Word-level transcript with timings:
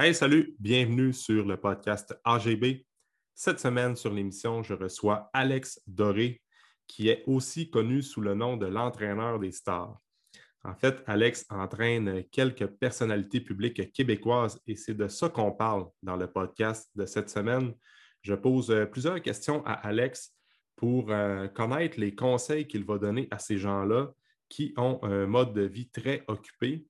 Hey, 0.00 0.14
salut, 0.14 0.54
bienvenue 0.60 1.12
sur 1.12 1.44
le 1.44 1.56
podcast 1.56 2.16
AGB. 2.22 2.86
Cette 3.34 3.58
semaine, 3.58 3.96
sur 3.96 4.14
l'émission, 4.14 4.62
je 4.62 4.72
reçois 4.72 5.28
Alex 5.32 5.82
Doré, 5.88 6.40
qui 6.86 7.08
est 7.08 7.24
aussi 7.26 7.68
connu 7.68 8.00
sous 8.00 8.20
le 8.20 8.36
nom 8.36 8.56
de 8.56 8.66
l'entraîneur 8.66 9.40
des 9.40 9.50
stars. 9.50 10.00
En 10.62 10.76
fait, 10.76 11.02
Alex 11.08 11.46
entraîne 11.50 12.22
quelques 12.30 12.68
personnalités 12.68 13.40
publiques 13.40 13.92
québécoises 13.92 14.60
et 14.68 14.76
c'est 14.76 14.94
de 14.94 15.08
ça 15.08 15.30
qu'on 15.30 15.50
parle 15.50 15.88
dans 16.04 16.14
le 16.14 16.30
podcast 16.30 16.88
de 16.94 17.04
cette 17.04 17.28
semaine. 17.28 17.74
Je 18.22 18.34
pose 18.34 18.72
plusieurs 18.92 19.20
questions 19.20 19.66
à 19.66 19.72
Alex 19.72 20.32
pour 20.76 21.10
euh, 21.10 21.48
connaître 21.48 21.98
les 21.98 22.14
conseils 22.14 22.68
qu'il 22.68 22.84
va 22.84 22.98
donner 22.98 23.26
à 23.32 23.40
ces 23.40 23.58
gens-là 23.58 24.12
qui 24.48 24.72
ont 24.76 25.00
un 25.02 25.26
mode 25.26 25.54
de 25.54 25.62
vie 25.62 25.90
très 25.90 26.22
occupé 26.28 26.86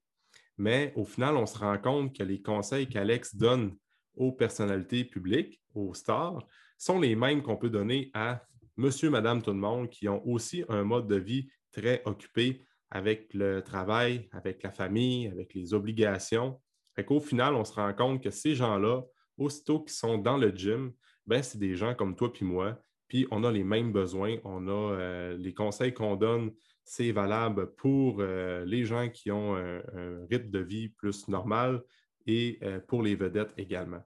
mais 0.59 0.93
au 0.97 1.05
final, 1.05 1.37
on 1.37 1.47
se 1.47 1.57
rend 1.57 1.79
compte 1.79 2.17
que 2.17 2.23
les 2.23 2.43
conseils 2.43 2.89
qu'Alex 2.89 3.37
donne 3.37 3.77
aux 4.17 4.33
personnalités 4.33 5.05
publiques, 5.05 5.61
aux 5.75 5.95
stars, 5.95 6.45
sont 6.77 7.01
les 7.01 7.15
mêmes 7.15 7.43
qu'on 7.43 7.57
peut 7.57 7.71
donner 7.71 8.11
à 8.15 8.43
monsieur, 8.77 9.11
madame, 9.11 9.43
tout 9.43 9.53
le 9.53 9.57
monde 9.57 9.89
qui 9.89 10.09
ont 10.09 10.27
aussi 10.27 10.65
un 10.69 10.85
mode 10.85 11.09
de 11.09 11.17
vie 11.17 11.49
très 11.73 12.03
occupé 12.05 12.65
avec 12.91 13.33
le 13.35 13.63
travail, 13.63 14.29
avec 14.33 14.63
la 14.63 14.71
famille, 14.71 15.29
avec 15.29 15.55
les 15.55 15.75
obligations. 15.75 16.61
Fait 16.95 17.05
qu'au 17.05 17.21
final, 17.21 17.55
on 17.55 17.65
se 17.65 17.75
rend 17.75 17.93
compte 17.93 18.23
que 18.23 18.31
ces 18.31 18.55
gens-là, 18.55 19.03
aussitôt 19.37 19.81
qu'ils 19.81 19.93
sont 19.93 20.19
dans 20.19 20.37
le 20.37 20.51
gym, 20.51 20.93
ben, 21.27 21.43
c'est 21.43 21.59
des 21.59 21.75
gens 21.75 21.95
comme 21.95 22.17
toi 22.17 22.33
puis 22.33 22.45
moi, 22.45 22.81
puis 23.09 23.27
on 23.31 23.45
a 23.45 23.53
les 23.53 23.65
mêmes 23.65 23.93
besoins, 23.93 24.37
on 24.45 24.67
a 24.69 24.93
euh, 24.95 25.37
les 25.37 25.55
conseils 25.55 25.95
qu'on 25.95 26.17
donne, 26.17 26.53
c'est 26.89 27.13
valable 27.13 27.75
pour 27.75 28.17
euh, 28.21 28.65
les 28.65 28.85
gens 28.87 29.11
qui 29.11 29.31
ont 29.31 29.57
un, 29.57 29.83
rythme 30.31 30.51
de 30.51 30.61
vie 30.61 30.89
plus 30.89 31.29
normal 31.29 31.83
et 32.27 32.59
euh, 32.63 32.81
pour 32.81 33.03
les 33.03 33.15
vedettes 33.15 33.53
également. 33.59 34.01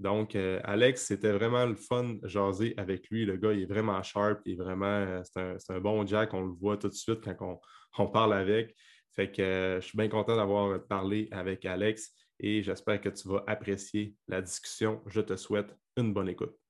Donc, 0.00 0.34
euh, 0.34 0.60
Alex, 0.64 1.06
c'était 1.06 1.30
vraiment 1.30 1.64
le 1.64 1.76
fun 1.76 2.16
jaser 2.24 2.74
avec 2.76 3.08
lui. 3.08 3.24
Le 3.24 3.36
gars, 3.36 3.52
est 3.52 3.66
vraiment 3.66 4.02
sharp, 4.02 4.40
il 4.46 4.56
vraiment, 4.56 5.22
c'est 5.22 5.70
un, 5.70 5.80
bon 5.80 6.04
Jack, 6.04 6.34
on 6.34 6.44
le 6.44 6.52
voit 6.52 6.76
tout 6.76 6.88
de 6.88 6.94
suite 6.94 7.20
quand 7.24 7.60
on, 7.98 8.06
parle 8.12 8.34
avec. 8.34 8.74
Fait 9.12 9.30
que 9.30 9.78
je 9.80 9.86
suis 9.86 9.96
bien 9.96 10.08
content 10.08 10.36
d'avoir 10.36 10.84
parlé 10.88 11.28
avec 11.30 11.64
Alex 11.64 12.10
et 12.40 12.64
j'espère 12.64 13.00
que 13.00 13.10
tu 13.10 13.28
vas 13.28 13.44
apprécier 13.46 14.16
la 14.26 14.42
discussion. 14.42 15.00
Je 15.06 15.20
te 15.20 15.36
souhaite 15.36 15.72
une 15.96 16.12
bonne 16.12 16.28
écoute. 16.28 16.63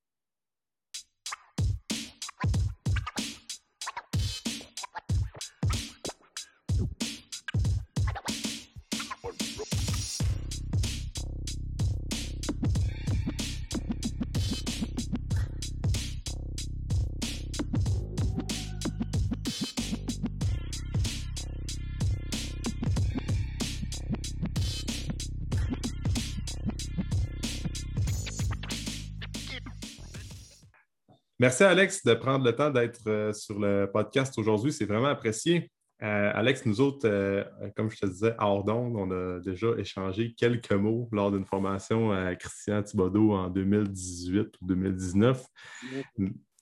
Merci, 31.40 31.64
Alex, 31.64 32.04
de 32.04 32.14
prendre 32.14 32.44
le 32.44 32.54
temps 32.54 32.70
d'être 32.70 33.00
euh, 33.08 33.32
sur 33.32 33.58
le 33.58 33.90
podcast 33.92 34.38
aujourd'hui. 34.38 34.72
C'est 34.72 34.84
vraiment 34.84 35.08
apprécié. 35.08 35.68
Euh, 36.00 36.30
Alex, 36.32 36.64
nous 36.64 36.80
autres, 36.80 37.08
euh, 37.08 37.42
comme 37.74 37.90
je 37.90 37.96
te 37.96 38.06
disais, 38.06 38.34
à 38.38 38.46
Ordon, 38.46 38.92
on 38.94 39.10
a 39.10 39.40
déjà 39.40 39.68
échangé 39.76 40.32
quelques 40.36 40.72
mots 40.72 41.08
lors 41.10 41.32
d'une 41.32 41.44
formation 41.44 42.12
à 42.12 42.36
Christian 42.36 42.84
Thibodeau 42.84 43.32
en 43.32 43.48
2018 43.48 44.38
ou 44.62 44.66
2019. 44.66 45.44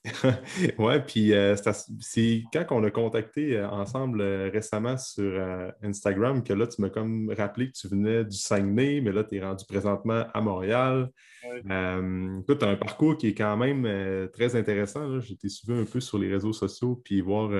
oui, 0.79 0.93
puis 1.07 1.33
euh, 1.33 1.55
c'est 2.01 2.43
quand 2.51 2.65
on 2.71 2.83
a 2.83 2.91
contacté 2.91 3.55
euh, 3.55 3.69
ensemble 3.69 4.19
euh, 4.19 4.49
récemment 4.51 4.97
sur 4.97 5.41
Instagram 5.81 6.43
que 6.43 6.51
là, 6.51 6.67
tu 6.67 6.81
m'as 6.81 6.89
comme 6.89 7.33
rappelé 7.37 7.67
que 7.67 7.77
tu 7.77 7.87
venais 7.87 8.25
du 8.25 8.35
Saguenay, 8.35 8.99
mais 8.99 9.13
là, 9.13 9.23
tu 9.23 9.37
es 9.37 9.41
rendu 9.41 9.63
présentement 9.65 10.25
à 10.33 10.41
Montréal. 10.41 11.09
écoute, 11.45 12.59
tu 12.59 12.65
as 12.65 12.69
un 12.69 12.75
parcours 12.75 13.17
qui 13.17 13.27
est 13.27 13.33
quand 13.33 13.55
même 13.55 14.29
très 14.31 14.55
intéressant. 14.57 15.19
J'ai 15.21 15.33
été 15.35 15.47
suivi 15.47 15.79
un 15.79 15.85
peu 15.85 16.01
sur 16.01 16.17
les 16.17 16.29
réseaux 16.29 16.53
sociaux, 16.53 17.01
puis 17.03 17.21
voir, 17.21 17.51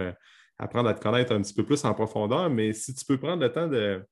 apprendre 0.60 0.90
à 0.90 0.94
te 0.94 1.02
connaître 1.02 1.32
un 1.32 1.42
petit 1.42 1.54
peu 1.54 1.66
plus 1.66 1.84
en 1.86 1.94
profondeur. 1.94 2.50
Mais 2.50 2.74
si 2.74 2.94
tu 2.94 3.06
peux 3.06 3.18
prendre 3.18 3.42
le 3.42 3.52
temps 3.52 3.68
de, 3.68 4.04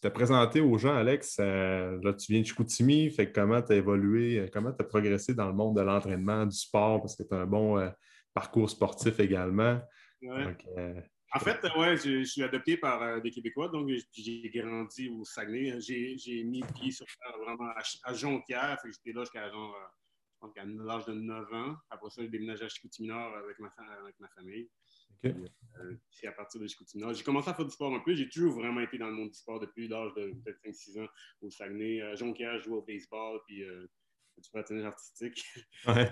te 0.00 0.08
présenter 0.08 0.60
aux 0.60 0.78
gens, 0.78 0.96
Alex. 0.96 1.36
Euh, 1.40 1.98
là, 2.02 2.14
tu 2.14 2.32
viens 2.32 2.40
de 2.40 2.46
Chicoutimi, 2.46 3.10
fait 3.10 3.30
comment 3.32 3.60
tu 3.60 3.72
as 3.72 3.76
évolué, 3.76 4.38
euh, 4.38 4.48
comment 4.52 4.72
tu 4.72 4.80
as 4.80 4.84
progressé 4.84 5.34
dans 5.34 5.46
le 5.46 5.52
monde 5.52 5.76
de 5.76 5.82
l'entraînement, 5.82 6.46
du 6.46 6.56
sport, 6.56 7.00
parce 7.00 7.16
que 7.16 7.22
tu 7.22 7.34
as 7.34 7.38
un 7.38 7.46
bon 7.46 7.78
euh, 7.78 7.90
parcours 8.32 8.70
sportif 8.70 9.20
également. 9.20 9.80
en 10.22 11.38
fait, 11.38 11.62
ouais, 11.76 11.96
je, 11.96 12.24
suis 12.24 12.42
adopté 12.42 12.76
par 12.78 13.20
des 13.20 13.30
Québécois, 13.30 13.68
donc 13.68 13.90
j'ai 14.12 14.50
grandi 14.54 15.10
au 15.10 15.24
Saguenay. 15.24 15.80
J'ai 15.80 16.44
mis 16.44 16.60
le 16.60 16.72
pied 16.72 16.90
sur 16.90 17.06
terre 17.06 17.38
vraiment 17.38 17.70
à, 18.04 18.14
Jonquière, 18.14 18.78
j'étais 18.84 19.12
là 19.12 19.22
jusqu'à 19.22 19.50
l'âge 20.64 21.04
de 21.04 21.12
9 21.12 21.52
ans. 21.52 21.76
Après 21.90 22.08
ça, 22.10 22.22
j'ai 22.22 22.28
déménagé 22.28 22.64
à 22.64 22.68
Chicoutimi 22.68 23.08
Nord 23.08 23.36
avec 23.36 23.58
ma, 23.58 23.68
avec 24.00 24.18
ma 24.18 24.28
famille. 24.28 24.68
Euh, 25.24 25.94
c'est 26.10 26.26
à 26.26 26.32
partir 26.32 26.60
de 26.60 26.66
Chicoutimi. 26.66 27.04
J'ai 27.14 27.22
commencé 27.22 27.48
à 27.50 27.54
faire 27.54 27.64
du 27.64 27.70
sport 27.70 27.94
un 27.94 28.00
peu. 28.00 28.14
J'ai 28.14 28.28
toujours 28.28 28.54
vraiment 28.54 28.80
été 28.80 28.98
dans 28.98 29.08
le 29.08 29.14
monde 29.14 29.30
du 29.30 29.38
sport 29.38 29.60
depuis 29.60 29.88
l'âge 29.88 30.12
de 30.14 30.32
peut-être 30.44 30.58
5-6 30.64 31.00
ans 31.00 31.08
au 31.42 31.50
Saguenay. 31.50 32.02
À 32.02 32.14
Jonquière, 32.14 32.58
je 32.58 32.64
jouais 32.64 32.76
au 32.76 32.82
baseball, 32.82 33.40
puis 33.46 33.62
euh, 33.64 33.86
du 34.36 34.50
patinage 34.50 34.84
artistique. 34.84 35.44
Ouais. 35.86 36.10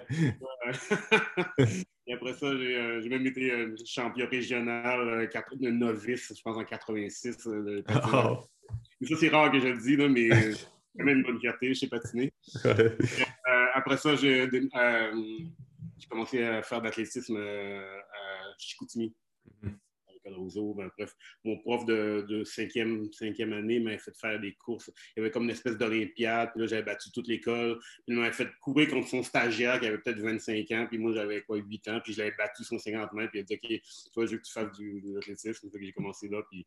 Et 2.06 2.14
après 2.14 2.32
ça, 2.32 2.56
j'ai 2.56 2.76
euh, 2.76 3.06
même 3.08 3.26
été 3.26 3.50
euh, 3.50 3.74
champion 3.84 4.26
régional 4.28 5.28
de 5.28 5.70
novice, 5.70 6.32
je 6.34 6.42
pense 6.42 6.56
en 6.56 6.64
86. 6.64 7.46
Oh. 7.46 7.84
ça, 9.02 9.16
c'est 9.20 9.28
rare 9.28 9.52
que 9.52 9.60
je 9.60 9.68
le 9.68 9.78
dise, 9.78 9.98
là, 9.98 10.08
mais 10.08 10.28
quand 10.96 11.04
même 11.04 11.18
une 11.18 11.22
bonne 11.22 11.38
fierté, 11.38 11.74
je 11.74 11.80
sais 11.80 11.86
patiner. 11.86 12.32
après 13.74 13.98
ça, 13.98 14.16
j'ai 14.16 14.48
commencé 16.08 16.42
à 16.42 16.62
faire 16.62 16.80
d'athlétisme 16.80 17.36
Chicoutimi. 18.58 19.14
Mm 19.62 19.70
bref, 20.30 21.14
mon 21.44 21.58
prof 21.58 21.84
de, 21.84 22.42
cinquième, 22.44 23.10
cinquième 23.12 23.52
année 23.52 23.80
m'a 23.80 23.98
fait 23.98 24.16
faire 24.16 24.40
des 24.40 24.54
courses. 24.54 24.90
Il 25.16 25.20
y 25.20 25.22
avait 25.22 25.30
comme 25.30 25.44
une 25.44 25.50
espèce 25.50 25.76
d'olympiade. 25.76 26.50
Puis 26.52 26.60
là, 26.62 26.66
j'avais 26.66 26.82
battu 26.82 27.10
toute 27.10 27.28
l'école. 27.28 27.78
Puis 27.78 28.02
il 28.08 28.16
m'a 28.16 28.32
fait 28.32 28.48
courir 28.60 28.88
contre 28.88 29.08
son 29.08 29.22
stagiaire 29.22 29.80
qui 29.80 29.86
avait 29.86 29.98
peut-être 29.98 30.20
25 30.20 30.70
ans. 30.72 30.86
Puis 30.88 30.98
moi, 30.98 31.12
j'avais 31.12 31.42
quoi, 31.42 31.56
8 31.56 31.88
ans. 31.88 32.00
Puis 32.02 32.12
je 32.12 32.18
l'avais 32.18 32.34
battu 32.36 32.64
son 32.64 32.78
50 32.78 33.12
mains. 33.12 33.26
Puis 33.28 33.38
il 33.38 33.42
a 33.42 33.44
dit, 33.44 33.54
OK, 33.54 34.12
toi, 34.12 34.26
je 34.26 34.32
veux 34.32 34.38
que 34.38 34.46
tu 34.46 34.52
fasses 34.52 34.72
du, 34.72 35.00
de 35.00 35.14
l'athlétisme. 35.14 35.68
j'ai 35.80 35.92
commencé 35.92 36.28
là. 36.28 36.42
Puis 36.50 36.66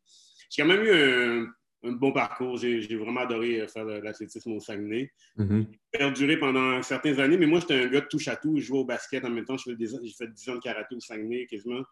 j'ai 0.50 0.62
quand 0.62 0.68
même 0.68 0.82
eu 0.82 0.92
un, 0.92 1.46
un 1.82 1.92
bon 1.92 2.12
parcours. 2.12 2.56
J'ai 2.58 2.96
vraiment 2.96 3.20
adoré 3.20 3.66
faire 3.68 3.86
de 3.86 3.92
l'athlétisme 3.92 4.52
au 4.52 4.60
Saguenay. 4.60 5.10
Mm 5.36 5.62
perduré 5.92 6.38
pendant 6.38 6.82
certaines 6.82 7.20
années, 7.20 7.36
mais 7.36 7.46
moi, 7.46 7.60
j'étais 7.60 7.74
un 7.74 7.86
gars 7.86 8.00
de 8.00 8.06
touche 8.06 8.28
à 8.28 8.36
tout. 8.36 8.56
Je 8.56 8.64
jouais 8.64 8.78
au 8.78 8.84
basket 8.84 9.24
en 9.24 9.30
même 9.30 9.44
temps. 9.44 9.56
J'ai 9.58 9.76
fait 9.76 10.26
10 10.26 10.48
ans 10.48 10.54
de 10.54 10.60
karaté 10.60 10.96
au 10.96 11.00
Saguenay 11.00 11.46
quasiment. 11.46 11.82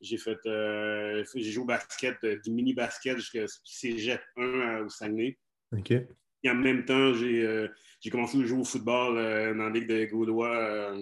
J'ai 0.00 0.18
fait, 0.18 0.38
euh, 0.46 1.24
j'ai 1.34 1.50
joué 1.50 1.62
au 1.62 1.66
basket, 1.66 2.16
euh, 2.24 2.38
du 2.44 2.50
mini-basket 2.50 3.16
jusqu'à 3.16 3.46
cégep 3.64 4.20
1 4.36 4.42
euh, 4.42 4.84
au 4.84 4.88
Saguenay. 4.90 5.38
OK. 5.72 5.90
Et 5.90 6.50
en 6.50 6.54
même 6.54 6.84
temps, 6.84 7.14
j'ai 7.14 7.70
commencé 8.12 8.38
à 8.38 8.44
jouer 8.44 8.60
au 8.60 8.64
football 8.64 9.16
dans 9.56 9.64
la 9.64 9.70
Ligue 9.70 9.88
de 9.88 10.04
Gaulois, 10.04 10.94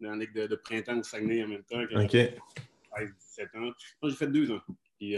dans 0.00 0.10
la 0.10 0.16
Ligue 0.16 0.32
de, 0.32 0.56
printemps 0.56 0.98
au 0.98 1.02
Saguenay 1.02 1.44
en 1.44 1.48
même 1.48 1.62
temps. 1.64 1.82
OK. 1.82 2.16
17 2.16 3.54
ans. 3.54 3.70
J'ai 4.02 4.16
fait 4.16 4.26
deux 4.26 4.50
ans. 4.50 4.60
et 5.00 5.16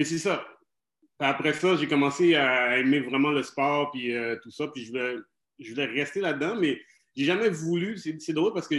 c'est 0.00 0.18
ça 0.18 0.44
après 1.18 1.52
ça, 1.52 1.76
j'ai 1.76 1.86
commencé 1.86 2.34
à 2.34 2.78
aimer 2.78 3.00
vraiment 3.00 3.30
le 3.30 3.42
sport 3.42 3.90
puis 3.90 4.14
euh, 4.14 4.36
tout 4.42 4.50
ça. 4.50 4.68
Puis 4.68 4.84
je 4.84 4.90
voulais, 4.90 5.16
je 5.58 5.70
voulais 5.70 5.86
rester 5.86 6.20
là-dedans, 6.20 6.56
mais 6.56 6.80
j'ai 7.14 7.24
jamais 7.24 7.48
voulu. 7.48 7.98
C'est 7.98 8.32
drôle 8.32 8.52
parce 8.52 8.68
que 8.68 8.76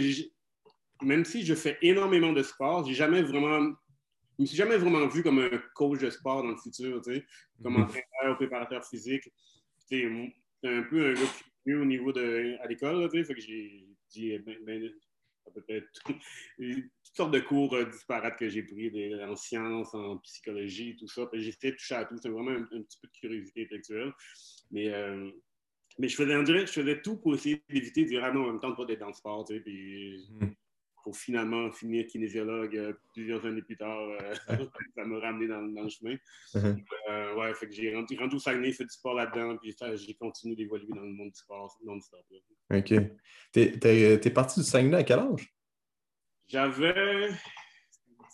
même 1.02 1.24
si 1.24 1.44
je 1.44 1.54
fais 1.54 1.78
énormément 1.82 2.32
de 2.32 2.42
sport, 2.42 2.86
j'ai 2.86 2.94
jamais 2.94 3.22
vraiment. 3.22 3.72
Je 4.36 4.42
me 4.42 4.46
suis 4.46 4.56
jamais 4.56 4.76
vraiment 4.76 5.06
vu 5.06 5.22
comme 5.22 5.38
un 5.38 5.62
coach 5.74 6.00
de 6.00 6.10
sport 6.10 6.42
dans 6.42 6.50
le 6.50 6.56
futur, 6.56 7.00
tu 7.02 7.14
sais, 7.14 7.26
comme 7.62 7.74
mhm. 7.74 7.84
entraîneur 7.84 8.32
ou 8.32 8.34
préparateur 8.34 8.84
physique. 8.84 9.32
C'est 9.86 10.04
un 10.04 10.82
peu 10.82 11.10
un 11.10 11.14
gars 11.14 11.80
au 11.80 11.84
niveau 11.84 12.12
de 12.12 12.56
à 12.60 12.66
l'école, 12.66 13.08
tu 13.10 13.18
sais, 13.18 13.24
fait 13.24 13.34
que 13.34 13.40
j'ai 13.40 13.86
dit 14.10 14.38
ben, 14.38 14.56
ben, 14.66 14.90
à 15.46 15.50
peu 15.50 15.60
près 15.62 15.84
toutes 17.14 17.16
sortes 17.16 17.32
de 17.32 17.40
cours 17.40 17.74
euh, 17.74 17.84
disparates 17.84 18.36
que 18.36 18.48
j'ai 18.48 18.62
pris 18.62 18.90
en 19.22 19.36
sciences, 19.36 19.94
en 19.94 20.18
psychologie, 20.18 20.96
tout 20.96 21.08
ça. 21.08 21.28
J'ai 21.32 21.48
essayé 21.48 21.72
de 21.72 21.76
toucher 21.76 21.94
à 21.94 22.04
tout. 22.04 22.16
C'était 22.16 22.30
vraiment 22.30 22.50
un, 22.50 22.62
petit 22.62 22.98
peu 23.00 23.08
de 23.08 23.12
curiosité 23.12 23.64
intellectuelle. 23.64 24.12
Mais, 24.70 24.88
euh, 24.92 25.30
mais 25.98 26.08
je 26.08 26.16
faisais, 26.16 26.44
je 26.44 26.72
faisais 26.72 27.00
tout 27.02 27.16
pour 27.16 27.34
essayer 27.34 27.62
d'éviter 27.68 28.02
de 28.04 28.08
dire 28.08 28.24
Ah 28.24 28.32
non, 28.32 28.44
on 28.44 28.48
ne 28.48 28.52
me 28.54 28.58
tente 28.58 28.76
pas 28.76 28.84
d'être 28.84 29.00
dans 29.00 29.08
le 29.08 29.12
sport. 29.12 29.44
Tu 29.44 29.54
sais, 29.54 29.60
puis, 29.60 30.26
mm. 30.40 30.46
pour 31.04 31.16
finalement 31.16 31.70
finir 31.70 32.06
kinésiologue 32.06 32.76
euh, 32.76 32.92
plusieurs 33.12 33.46
années 33.46 33.62
plus 33.62 33.76
tard. 33.76 34.08
Euh, 34.08 34.34
ça 34.96 35.04
m'a 35.04 35.20
ramené 35.20 35.46
dans, 35.46 35.60
le 35.60 35.88
chemin. 35.88 36.16
Euh, 36.56 37.34
ouais, 37.36 37.54
fait 37.54 37.68
que 37.68 37.72
j'ai 37.72 37.94
rentré, 37.94 38.16
rentré, 38.16 38.36
au 38.36 38.40
Saguenay, 38.40 38.72
fait 38.72 38.84
du 38.84 38.90
sport 38.90 39.14
là-dedans, 39.14 39.56
puis 39.58 39.76
j'ai 39.94 40.14
continué 40.14 40.56
d'évoluer 40.56 40.88
dans 40.88 41.02
le 41.02 41.12
monde 41.12 41.30
du 41.30 41.38
sport 41.38 41.78
non-stop. 41.84 42.24
OK. 42.78 42.94
T'es 43.52 44.18
es, 44.24 44.30
parti 44.30 44.60
du 44.60 44.66
Saguenay 44.66 44.98
à 44.98 45.04
quel 45.04 45.20
âge? 45.20 45.54
J'avais 46.48 47.30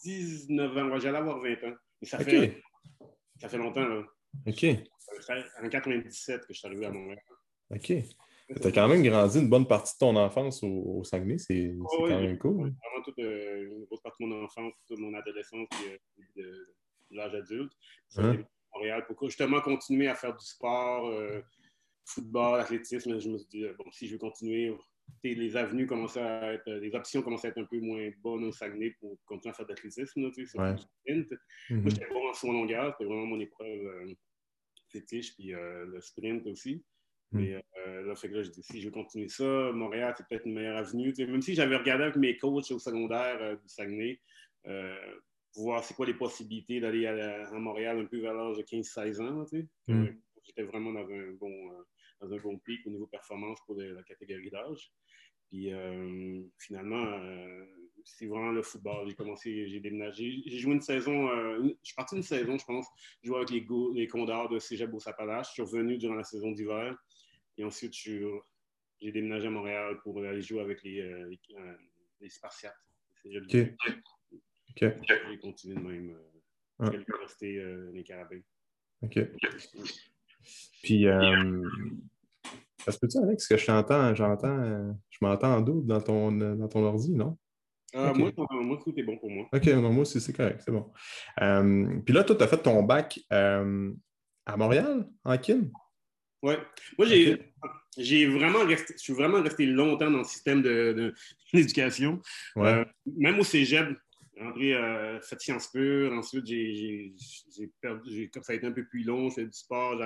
19 0.04 0.76
ans. 0.76 0.98
J'allais 0.98 1.18
avoir 1.18 1.38
20 1.38 1.52
ans. 1.64 1.74
Et 2.02 2.06
ça, 2.06 2.18
fait, 2.18 2.62
ça 3.40 3.48
fait 3.48 3.58
longtemps. 3.58 3.86
Là. 3.86 4.02
OK. 4.46 4.66
En 5.62 5.68
97 5.68 6.40
que 6.40 6.54
je 6.54 6.58
suis 6.58 6.66
arrivé 6.66 6.86
à 6.86 6.90
Montréal. 6.90 7.20
OK. 7.70 7.92
Tu 8.60 8.66
as 8.66 8.72
quand 8.72 8.88
même 8.88 9.02
grandi 9.02 9.38
une 9.38 9.48
bonne 9.48 9.66
partie 9.66 9.94
de 9.94 9.98
ton 9.98 10.16
enfance 10.16 10.62
au, 10.62 11.04
Saguenay, 11.04 11.38
c'est 11.38 11.72
quand 11.88 12.08
même 12.08 12.38
cool. 12.38 12.56
Vraiment 12.56 13.04
toute 13.04 13.18
euh, 13.20 13.68
une 13.68 13.84
grosse 13.84 14.00
partie 14.00 14.24
de 14.24 14.28
mon 14.28 14.44
enfance, 14.44 14.72
toute 14.88 14.98
mon 14.98 15.14
adolescence 15.14 15.68
et 15.84 15.92
euh, 15.92 16.42
de, 16.42 16.74
l'âge 17.12 17.34
adulte. 17.34 17.72
Hein? 18.16 18.38
Montréal 18.74 19.04
pour 19.06 19.28
justement 19.28 19.60
continuer 19.60 20.08
à 20.08 20.14
faire 20.14 20.34
du 20.34 20.44
sport, 20.44 21.06
euh, 21.08 21.42
football, 22.14 22.60
athlétisme. 22.60 23.18
Je 23.18 23.28
me 23.28 23.38
suis 23.38 23.48
dit, 23.48 23.64
bon, 23.78 23.90
si 23.92 24.06
je 24.06 24.12
veux 24.12 24.18
continuer, 24.18 24.74
les 25.22 25.56
avenues 25.56 25.86
commençaient 25.86 26.20
à 26.20 26.54
être, 26.54 26.70
les 26.70 26.94
options 26.94 27.22
commençaient 27.22 27.48
à 27.48 27.50
être 27.50 27.58
un 27.58 27.64
peu 27.64 27.80
moins 27.80 28.10
bonnes 28.22 28.44
au 28.44 28.52
Saguenay 28.52 28.96
pour 29.00 29.18
continuer 29.24 29.50
à 29.50 29.54
faire 29.54 29.66
de 29.66 29.72
l'athlétisme. 29.72 30.24
Ouais. 30.24 30.76
sprint. 30.76 31.30
Moi, 31.70 31.78
mhm. 31.78 31.90
j'étais 31.90 32.08
bon 32.08 32.28
en 32.28 32.34
son 32.34 32.52
longueur, 32.52 32.92
c'était 32.92 33.04
vraiment 33.04 33.26
mon 33.26 33.40
épreuve 33.40 34.16
fétiche, 34.88 35.34
puis 35.34 35.52
le 35.52 36.00
sprint 36.00 36.46
aussi. 36.46 36.84
Mais 37.32 37.54
hmm. 37.54 37.60
euh, 37.86 38.06
là, 38.06 38.16
fait 38.16 38.28
que 38.28 38.34
là, 38.34 38.42
je 38.42 38.50
dis, 38.50 38.62
si 38.62 38.80
je 38.80 38.86
veux 38.86 38.92
continuer 38.92 39.28
ça, 39.28 39.44
Montréal, 39.72 40.14
c'est 40.16 40.26
peut-être 40.26 40.46
une 40.46 40.54
meilleure 40.54 40.78
avenue. 40.78 41.14
même 41.18 41.42
si 41.42 41.54
j'avais 41.54 41.76
regardé 41.76 42.04
avec 42.04 42.16
mes 42.16 42.36
coachs 42.36 42.70
au 42.70 42.78
secondaire 42.78 43.38
euh, 43.40 43.56
du 43.56 43.68
Saguenay, 43.68 44.20
euh, 44.66 44.96
pour 45.52 45.64
voir 45.64 45.84
c'est 45.84 45.94
quoi 45.94 46.06
les 46.06 46.14
possibilités 46.14 46.80
d'aller 46.80 47.06
à, 47.06 47.50
Montréal 47.52 47.98
un 48.00 48.06
peu 48.06 48.18
vers 48.20 48.34
l'âge 48.34 48.56
de 48.56 48.62
15-16 48.62 49.20
ans. 49.20 49.44
Hmm. 49.86 50.06
J'étais 50.42 50.62
vraiment 50.62 50.92
dans 50.92 51.08
un 51.08 51.32
bon, 51.38 51.52
dans 52.20 52.32
un 52.32 52.38
bon 52.38 52.58
pic 52.58 52.86
au 52.86 52.90
niveau 52.90 53.06
performance 53.06 53.58
pour 53.66 53.76
la 53.76 54.02
catégorie 54.02 54.50
d'âge. 54.50 54.92
Puis 55.48 55.72
finalement, 56.58 57.18
c'est 58.04 58.26
vraiment 58.26 58.52
le 58.52 58.62
football. 58.62 59.08
J'ai 59.08 59.14
commencé, 59.14 59.66
j'ai 59.68 59.80
déménagé. 59.80 60.42
J'ai 60.46 60.58
joué 60.58 60.74
une 60.74 60.80
saison, 60.80 61.28
je 61.58 61.74
suis 61.82 61.94
parti 61.94 62.16
une 62.16 62.22
saison, 62.22 62.56
je 62.56 62.64
pense, 62.64 62.86
jouer 63.22 63.38
avec 63.38 63.50
les, 63.50 63.66
les 63.94 64.06
Condors 64.06 64.48
de 64.48 64.58
Cégep 64.58 64.90
Sapalache. 65.00 65.48
Je 65.48 65.52
suis 65.54 65.62
revenu 65.62 65.98
durant 65.98 66.14
la 66.14 66.24
saison 66.24 66.52
d'hiver. 66.52 66.96
Et 67.58 67.64
ensuite, 67.64 67.94
j'ai 67.94 69.12
déménagé 69.12 69.48
à 69.48 69.50
Montréal 69.50 69.98
pour 70.02 70.18
aller 70.22 70.40
jouer 70.40 70.60
avec 70.60 70.82
les, 70.82 71.00
euh, 71.00 71.28
les, 71.28 71.40
euh, 71.56 71.74
les 72.20 72.28
Spartiates. 72.28 72.76
OK. 73.24 73.56
J'ai 74.76 75.38
continué 75.40 75.74
de 75.74 75.80
même. 75.80 76.16
Euh. 76.80 76.90
J'ai 76.92 77.04
resté 77.20 77.58
euh, 77.58 77.90
les 77.92 78.02
Carabins. 78.02 78.40
OK. 79.02 79.18
Puis, 80.82 81.06
euh, 81.06 81.62
est-ce 82.86 82.98
que 82.98 83.06
tu 83.06 83.18
Alex, 83.18 83.46
que 83.46 83.56
je 83.56 83.66
t'entends, 83.66 84.14
j'entends, 84.14 84.94
je 85.10 85.18
m'entends 85.20 85.56
en 85.56 85.60
double 85.60 85.86
dans 85.86 86.00
ton, 86.00 86.32
dans 86.32 86.68
ton 86.68 86.84
ordi, 86.84 87.12
non? 87.12 87.36
Ah, 87.92 88.12
moi, 88.14 88.30
moi, 88.36 88.78
tout 88.82 88.92
est 88.96 89.02
bon 89.02 89.18
pour 89.18 89.30
moi. 89.30 89.46
OK, 89.52 89.66
non, 89.66 89.92
moi 89.92 90.02
aussi, 90.02 90.20
c'est 90.20 90.32
correct, 90.32 90.62
c'est 90.64 90.72
bon. 90.72 90.90
puis 92.04 92.14
là, 92.14 92.24
toi, 92.24 92.36
tu 92.36 92.42
as 92.42 92.46
fait 92.46 92.62
ton 92.62 92.82
bac 92.82 93.20
à 93.30 94.56
Montréal, 94.56 95.08
en 95.24 95.38
kin? 95.38 95.62
Oui. 96.42 96.54
Moi, 96.98 97.06
j'ai 97.96 98.26
vraiment 98.26 98.64
resté, 98.64 98.94
je 98.96 99.02
suis 99.02 99.12
vraiment 99.12 99.42
resté 99.42 99.66
longtemps 99.66 100.10
dans 100.10 100.18
le 100.18 100.24
système 100.24 100.62
de, 100.62 101.14
l'éducation. 101.52 102.20
Euh, 102.56 102.84
même 103.16 103.38
au 103.38 103.44
cégep, 103.44 103.96
j'ai 104.56 104.74
euh, 104.74 105.20
fait 105.20 105.40
sciences 105.40 105.68
pures. 105.68 106.12
Ensuite, 106.12 106.46
j'ai 106.46 107.12
perdu, 107.80 108.30
ça 108.42 108.52
a 108.52 108.56
été 108.56 108.66
un 108.66 108.72
peu 108.72 108.84
plus 108.84 109.04
long. 109.04 109.28
Je 109.30 109.36
fais 109.36 109.44
du 109.44 109.52
sport. 109.52 110.00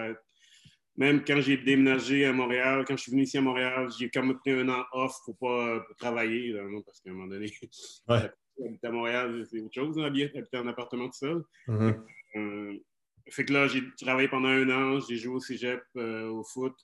Même 0.97 1.25
quand 1.25 1.41
j'ai 1.41 1.57
déménagé 1.57 2.25
à 2.25 2.33
Montréal, 2.33 2.85
quand 2.87 2.97
je 2.97 3.03
suis 3.03 3.13
venu 3.13 3.23
ici 3.23 3.37
à 3.39 3.41
Montréal, 3.41 3.89
j'ai 3.99 4.11
quand 4.11 4.23
même 4.23 4.39
pris 4.39 4.53
un 4.53 4.69
an 4.69 4.85
off 4.93 5.17
pour 5.25 5.37
pas 5.39 5.85
travailler. 5.99 6.55
parce 6.85 7.01
qu'à 7.01 7.11
un 7.11 7.15
moment 7.15 7.27
donné, 7.27 7.47
ouais. 8.09 8.31
habiter 8.65 8.87
à 8.87 8.91
Montréal, 8.93 9.45
c'est 9.51 9.61
autre 9.61 9.75
chose, 9.75 9.99
hein, 9.99 10.05
habiter 10.05 10.45
en 10.55 10.69
appartement 10.69 11.07
tout 11.07 11.19
seul. 11.19 11.45
Mm-hmm. 11.67 12.01
Euh, 12.37 12.79
fait 13.31 13.45
que 13.45 13.53
là, 13.53 13.67
j'ai 13.69 13.83
travaillé 14.01 14.29
pendant 14.29 14.49
un 14.49 14.69
an, 14.71 15.01
j'ai 15.01 15.17
joué 15.17 15.35
au 15.35 15.41
cégep 15.41 15.83
euh, 15.97 16.29
au 16.29 16.45
foot, 16.45 16.75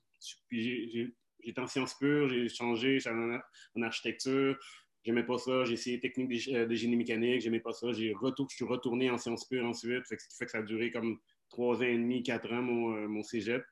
puis 0.49 1.15
j'étais 1.45 1.61
en 1.61 1.67
sciences 1.67 1.95
pures, 1.95 2.29
j'ai 2.29 2.49
changé, 2.49 2.99
j'étais 2.99 3.15
en, 3.15 3.39
en, 3.77 3.83
architecture, 3.83 4.59
j'aimais 5.05 5.25
pas 5.25 5.39
ça, 5.39 5.65
j'ai 5.65 5.75
essayé 5.75 6.01
technique 6.01 6.29
de, 6.29 6.65
de, 6.65 6.75
génie 6.75 6.97
mécanique, 6.97 7.41
j'aimais 7.41 7.61
pas 7.61 7.73
ça, 7.73 7.93
j'ai 7.93 8.13
retour, 8.13 8.49
je 8.51 8.57
suis 8.57 8.65
retourné 8.65 9.11
en 9.11 9.19
sciences 9.19 9.47
pures 9.47 9.65
ensuite, 9.65 10.07
ce 10.07 10.15
qui 10.15 10.37
fait 10.37 10.45
que 10.45 10.51
ça 10.51 10.59
a 10.59 10.63
duré 10.63 10.91
comme 10.91 11.19
trois 11.49 11.79
ans 11.79 11.83
et 11.83 11.97
demi, 11.97 12.23
quatre 12.23 12.53
ans 12.53 12.63
mon, 12.63 12.97
euh, 12.97 13.09
mon 13.09 13.23
cégep. 13.23 13.65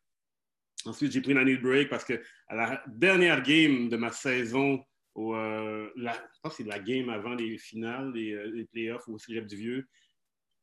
Ensuite, 0.84 1.12
j'ai 1.12 1.20
pris 1.20 1.32
une 1.32 1.38
année 1.38 1.56
de 1.56 1.62
break 1.62 1.88
parce 1.88 2.04
que 2.04 2.22
à 2.46 2.54
la 2.54 2.84
dernière 2.86 3.42
game 3.42 3.88
de 3.88 3.96
ma 3.96 4.10
saison, 4.10 4.82
au, 5.14 5.34
euh, 5.34 5.90
la, 5.96 6.12
je 6.12 6.40
pense 6.42 6.56
que 6.56 6.62
c'est 6.62 6.68
la 6.68 6.78
game 6.78 7.08
avant 7.08 7.34
les 7.34 7.58
finales, 7.58 8.12
les, 8.12 8.50
les 8.52 8.64
playoffs 8.64 9.08
au 9.08 9.18
cégep 9.18 9.46
du 9.46 9.56
Vieux, 9.56 9.88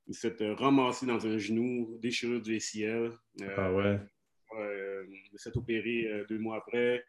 il 0.07 0.13
s'est 0.13 0.41
euh, 0.41 0.53
ramassé 0.53 1.05
dans 1.05 1.25
un 1.25 1.37
genou, 1.37 1.97
déchirure 1.99 2.41
du 2.41 2.55
ACL. 2.55 3.11
Euh, 3.41 3.55
ah 3.57 3.73
ouais? 3.73 3.99
Euh, 4.57 5.05
il 5.33 5.39
s'est 5.39 5.55
opéré 5.57 6.23
deux 6.29 6.37
mois 6.37 6.57
après. 6.57 7.03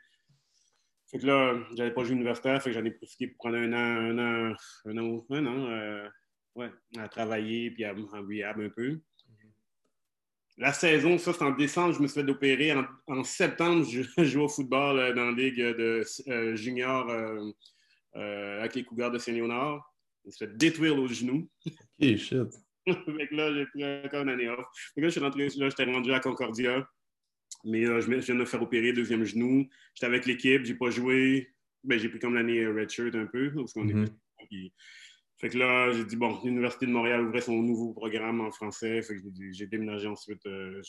Fait 1.10 1.18
que 1.18 1.26
là, 1.26 1.54
j'avais 1.76 1.92
pas 1.92 2.02
joué 2.04 2.14
universitaire, 2.14 2.60
fait 2.62 2.70
que 2.70 2.74
j'en 2.78 2.84
ai 2.84 2.90
profité 2.90 3.28
pour 3.28 3.38
prendre 3.38 3.56
un 3.56 3.72
an, 3.72 3.76
un 3.76 4.18
an, 4.18 4.56
un 4.86 4.98
an, 4.98 5.26
un 5.30 5.46
an 5.46 6.10
ouais, 6.56 6.70
à 6.98 7.08
travailler 7.08 7.70
puis 7.70 7.84
à, 7.84 7.94
en 7.94 8.26
rehab 8.26 8.60
un 8.60 8.70
peu. 8.70 9.00
La 10.58 10.72
saison, 10.72 11.18
ça, 11.18 11.34
c'est 11.34 11.44
en 11.44 11.50
décembre, 11.50 11.92
je 11.92 12.00
me 12.00 12.06
suis 12.06 12.22
fait 12.22 12.30
opérer. 12.30 12.74
En, 13.06 13.24
septembre, 13.24 13.84
je 14.18 14.24
joue 14.24 14.42
au 14.42 14.48
football 14.48 15.14
dans 15.14 15.26
la 15.26 15.32
ligue 15.32 15.60
de 15.60 16.02
junior 16.56 17.08
avec 18.14 18.74
les 18.74 18.84
Cougars 18.84 19.10
de 19.10 19.18
Saint-Léonard. 19.18 19.94
Je 20.24 20.28
me 20.28 20.32
suis 20.32 20.46
fait 20.46 20.56
détruire 20.56 20.98
au 20.98 21.06
genou. 21.06 21.48
Ok, 21.66 22.16
shit. 22.16 22.52
fait 22.86 23.28
là, 23.32 23.52
j'ai 23.52 23.66
pris 23.66 23.84
encore 24.06 24.22
une 24.22 24.28
année 24.30 24.48
off. 24.48 24.66
Fait 24.94 25.00
là, 25.00 25.08
je 25.08 25.12
suis 25.12 25.20
rentré, 25.20 25.48
là, 25.48 25.68
j'étais 25.68 25.84
rendu 25.84 26.12
à 26.12 26.20
Concordia. 26.20 26.88
Mais 27.64 27.82
là, 27.82 28.00
je, 28.00 28.08
viens 28.08 28.34
de 28.34 28.40
me 28.40 28.44
faire 28.44 28.62
opérer, 28.62 28.92
deuxième 28.92 29.24
genou. 29.24 29.68
J'étais 29.94 30.06
avec 30.06 30.26
l'équipe, 30.26 30.64
j'ai 30.64 30.74
pas 30.74 30.90
joué. 30.90 31.52
Ben, 31.84 31.98
j'ai 31.98 32.08
pris 32.08 32.18
comme 32.18 32.34
l'année 32.34 32.66
redshirt 32.66 33.14
un 33.14 33.26
peu. 33.26 33.52
Parce 33.54 33.72
qu'on 33.72 33.88
est... 33.88 33.94
Mm-hmm. 33.94 34.72
Fait 35.38 35.50
que 35.50 35.58
là, 35.58 35.92
j'ai 35.92 36.04
dit, 36.04 36.16
bon, 36.16 36.38
l'Université 36.44 36.86
de 36.86 36.92
Montréal 36.92 37.26
ouvrait 37.26 37.42
son 37.42 37.60
nouveau 37.60 37.92
programme 37.92 38.40
en 38.40 38.50
français. 38.50 39.02
Fait 39.02 39.16
que 39.16 39.22
j'ai 39.50 39.66
déménagé 39.66 40.06
ensuite 40.06 40.44
euh, 40.46 40.80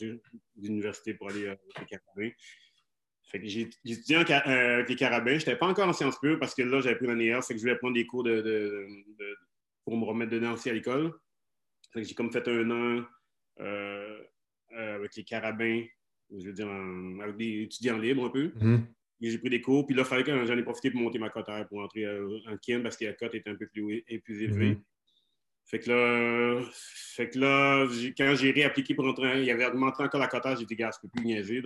l'université 0.56 1.14
pour 1.14 1.30
aller 1.30 1.46
euh, 1.48 1.56
avec 1.75 1.92
les 1.92 1.98
Carabins. 1.98 2.36
Fait 3.30 3.42
que 3.42 3.48
j'ai 3.48 3.69
étudié 3.84 4.16
euh, 4.16 4.75
avec 4.75 4.90
les 4.90 4.96
Carabins. 4.96 5.33
Je 5.33 5.45
n'étais 5.45 5.57
pas 5.57 5.68
encore 5.68 5.90
en 5.90 5.94
sciences 5.94 6.18
pures 6.19 6.40
parce 6.40 6.56
que 6.56 6.62
là, 6.62 6.80
j'avais 6.80 6.95
pris 6.95 7.07
l'année 7.07 7.36
off. 7.36 7.45
Fait 7.45 7.54
que 7.54 7.59
je 7.59 7.64
voulais 7.64 7.76
prendre 7.78 7.95
des 7.95 8.06
cours 8.06 8.24
de, 8.24 8.88
pour 9.83 9.97
me 9.97 10.06
remettre 10.06 10.31
dedans 10.31 10.54
aussi 10.54 10.69
à 10.69 10.74
l'école. 10.74 11.14
J'ai 11.95 12.14
comme 12.14 12.31
fait 12.31 12.47
un 12.47 12.71
an 12.71 13.06
euh, 13.59 14.24
euh, 14.74 14.95
avec 14.95 15.16
les 15.16 15.24
carabins, 15.24 15.83
je 16.36 16.48
veux 16.48 16.54
dire, 16.54 16.69
avec 17.22 17.38
des 17.38 17.64
étudiants 17.64 17.98
libres 17.98 18.26
un 18.26 18.30
peu. 18.30 18.52
Mhm. 18.60 18.88
J'ai 19.19 19.38
pris 19.40 19.50
des 19.50 19.62
cours, 19.62 19.86
puis 19.88 19.96
là, 19.96 20.04
fallait 20.04 20.24
que 20.24 20.46
j'en 20.46 20.57
ai 20.57 20.64
profité 20.64 20.92
pour 20.92 21.02
monter 21.02 21.18
ma 21.18 21.30
cote 21.30 21.48
pour 21.69 21.80
entrer 21.80 22.06
euh, 22.06 22.40
en 22.48 22.57
Kim 22.57 22.84
parce 22.84 22.98
que 22.98 23.06
la 23.06 23.14
cote 23.14 23.34
était 23.34 23.50
un 23.50 23.56
peu 23.56 23.68
plus, 23.68 24.04
plus 24.24 24.44
élevée. 24.44 24.76
Mhm. 24.76 24.81
Fait 25.69 25.80
que 25.80 25.90
là, 25.90 26.62
fait 26.72 27.30
que 27.30 27.40
là 27.40 27.86
quand 28.18 28.36
j'ai 28.36 28.52
réappliqué 28.52 28.96
pour 28.96 29.06
entrer, 29.06 29.40
il 29.40 29.46
y 29.46 29.52
avait 29.52 29.66
augmenté 29.66 30.02
encore 30.02 30.22
la 30.22 30.28
cotage, 30.28 30.60
j'ai 30.60 30.66
dit, 30.66 30.78
gars, 30.78 30.92
je 30.96 31.00
peux 31.02 31.10
plus 31.10 31.26
niaiser. 31.26 31.62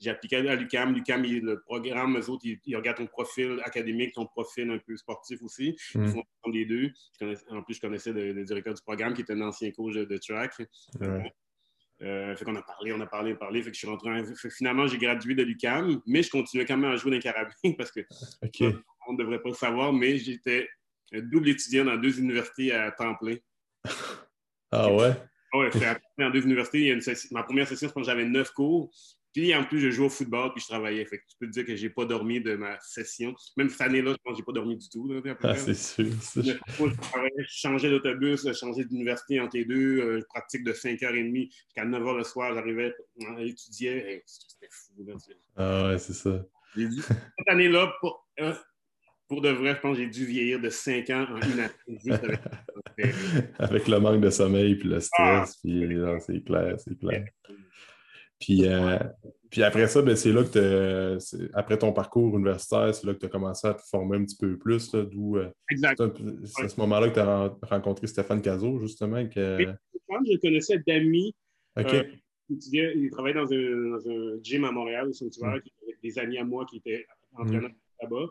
J'ai 0.00 0.10
appliqué 0.10 0.36
à 0.36 0.54
l'UCAM. 0.54 0.94
L'UCAM, 0.94 1.22
le 1.22 1.60
programme, 1.60 2.16
eux 2.18 2.30
autres, 2.30 2.46
ils, 2.46 2.76
regardent 2.76 2.98
ton 2.98 3.06
profil 3.06 3.60
académique, 3.62 4.14
ton 4.14 4.24
profil 4.24 4.70
un 4.70 4.78
peu 4.78 4.96
sportif 4.96 5.42
aussi. 5.42 5.76
Ils 5.94 6.00
mm. 6.00 6.08
font 6.08 6.24
les 6.50 6.64
deux. 6.64 6.90
en 7.50 7.62
plus, 7.62 7.74
je 7.74 7.80
connaissais 7.82 8.12
le, 8.12 8.44
directeur 8.44 8.72
du 8.72 8.80
programme 8.80 9.12
qui 9.12 9.20
était 9.20 9.34
un 9.34 9.42
ancien 9.42 9.70
coach 9.72 9.94
de, 9.94 10.16
track. 10.16 10.54
Euh, 12.02 12.34
fait 12.36 12.44
qu'on 12.44 12.56
a 12.56 12.62
parlé, 12.62 12.92
on 12.92 13.00
a 13.00 13.06
parlé, 13.06 13.32
on 13.32 13.36
a 13.36 13.38
parlé. 13.38 13.62
Fait 13.62 13.70
que 13.70 13.74
je 13.74 13.78
suis 13.78 13.88
rentré. 13.88 14.10
finalement, 14.50 14.86
j'ai 14.86 14.98
gradué 14.98 15.34
de 15.34 15.42
l'UCAM, 15.42 16.00
mais 16.06 16.22
je 16.22 16.30
continuais 16.30 16.64
quand 16.64 16.76
même 16.76 16.90
à 16.90 16.96
jouer 16.96 17.10
dans 17.10 17.16
les 17.16 17.22
carabines 17.22 17.76
parce 17.78 17.90
que 17.90 18.00
on 19.06 19.12
ne 19.12 19.18
devrait 19.18 19.40
pas 19.40 19.50
le 19.50 19.54
savoir, 19.54 19.92
mais 19.92 20.18
j'étais 20.18 20.68
double 21.12 21.50
étudiant 21.50 21.84
dans 21.84 21.96
deux 21.96 22.18
universités 22.18 22.72
à 22.72 22.90
temps 22.90 23.14
plein. 23.14 23.36
ah 24.72 24.92
ouais? 24.92 25.12
Ah 25.52 25.58
ouais, 25.58 25.70
dans 26.18 26.30
deux 26.30 26.42
universités. 26.42 26.98
ma 27.30 27.44
première 27.44 27.68
session, 27.68 27.88
je 27.88 27.92
pense 27.92 28.06
que 28.06 28.10
j'avais 28.10 28.24
neuf 28.24 28.50
cours. 28.50 28.90
Puis 29.34 29.52
en 29.52 29.64
plus, 29.64 29.80
je 29.80 29.90
jouais 29.90 30.06
au 30.06 30.10
football 30.10 30.52
puis 30.52 30.62
je 30.62 30.68
travaillais. 30.68 31.04
Fait 31.04 31.18
que 31.18 31.24
tu 31.28 31.36
peux 31.40 31.46
te 31.46 31.50
dire 31.50 31.66
que 31.66 31.74
j'ai 31.74 31.90
pas 31.90 32.04
dormi 32.04 32.40
de 32.40 32.54
ma 32.54 32.78
session. 32.80 33.34
Même 33.56 33.68
cette 33.68 33.80
année-là, 33.80 34.12
je 34.12 34.16
pense 34.22 34.34
que 34.34 34.38
j'ai 34.38 34.44
pas 34.44 34.52
dormi 34.52 34.76
du 34.76 34.88
tout. 34.88 35.12
ah, 35.42 35.56
c'est 35.56 35.74
sûr. 35.74 36.06
Je, 36.36 36.52
changeais 37.48 37.90
d'autobus, 37.90 38.46
je 38.46 38.52
changeais 38.52 38.84
d'université 38.84 39.40
entre 39.40 39.56
les 39.56 39.64
deux. 39.64 40.00
Euh, 40.00 40.20
je 40.20 40.24
pratique 40.26 40.62
de 40.62 40.72
5h30 40.72 41.50
jusqu'à 41.50 41.84
9h 41.84 42.16
le 42.16 42.22
soir. 42.22 42.54
J'arrivais, 42.54 42.94
j'étudiais. 43.40 44.22
C'était 44.24 44.68
fou. 44.70 45.04
ah 45.56 45.88
ouais, 45.88 45.98
c'est 45.98 46.12
ça. 46.12 46.44
cette 46.76 47.48
année-là, 47.48 47.92
pour, 48.00 48.28
euh, 48.38 48.54
pour 49.26 49.40
de 49.40 49.48
vrai, 49.48 49.74
je 49.74 49.80
pense 49.80 49.96
que 49.96 50.04
j'ai 50.04 50.10
dû 50.10 50.26
vieillir 50.26 50.60
de 50.60 50.70
5 50.70 51.10
ans 51.10 51.26
en 51.30 51.40
une 51.40 51.58
année 51.58 51.72
juste 51.88 52.22
avec 52.22 52.40
Avec 53.58 53.88
le 53.88 53.98
manque 53.98 54.20
de 54.20 54.30
sommeil 54.30 54.76
puis 54.76 54.88
le 54.88 55.00
stress, 55.00 55.56
puis 55.56 55.84
c'est 56.20 56.44
clair, 56.44 56.76
c'est 56.78 56.96
clair. 56.96 57.24
Puis, 58.40 58.66
euh, 58.66 58.98
puis 59.50 59.62
après 59.62 59.86
ça, 59.86 60.02
ben, 60.02 60.16
c'est 60.16 60.32
là 60.32 60.44
que 60.44 61.18
après 61.54 61.78
ton 61.78 61.92
parcours 61.92 62.36
universitaire, 62.36 62.94
c'est 62.94 63.06
là 63.06 63.14
que 63.14 63.20
tu 63.20 63.26
as 63.26 63.28
commencé 63.28 63.66
à 63.68 63.74
te 63.74 63.82
former 63.82 64.18
un 64.18 64.24
petit 64.24 64.36
peu 64.36 64.58
plus. 64.58 64.92
D'où, 64.94 65.36
euh. 65.36 65.50
C'est 65.70 66.64
à 66.64 66.68
ce 66.68 66.80
moment-là 66.80 67.08
que 67.08 67.14
tu 67.14 67.20
as 67.20 67.56
rencontré 67.62 68.06
Stéphane 68.06 68.42
Cazot, 68.42 68.78
justement. 68.80 69.26
Que... 69.28 69.58
Stéphane, 69.58 70.26
je 70.30 70.38
connaissais 70.38 70.78
d'amis. 70.86 71.34
OK. 71.78 71.94
Euh, 71.94 72.04
il, 72.50 73.10
travaillait 73.10 73.38
dans 73.38 73.52
un, 73.52 73.90
dans 73.90 74.10
un, 74.10 74.42
gym 74.42 74.64
à 74.64 74.72
Montréal, 74.72 75.08
au 75.08 75.12
sanctuaire, 75.12 75.50
mm. 75.56 75.62
avec 75.82 76.00
des 76.02 76.18
amis 76.18 76.38
à 76.38 76.44
moi 76.44 76.66
qui 76.66 76.78
étaient 76.78 77.06
entraîneurs 77.32 77.70
mm. 77.70 78.02
là-bas. 78.02 78.26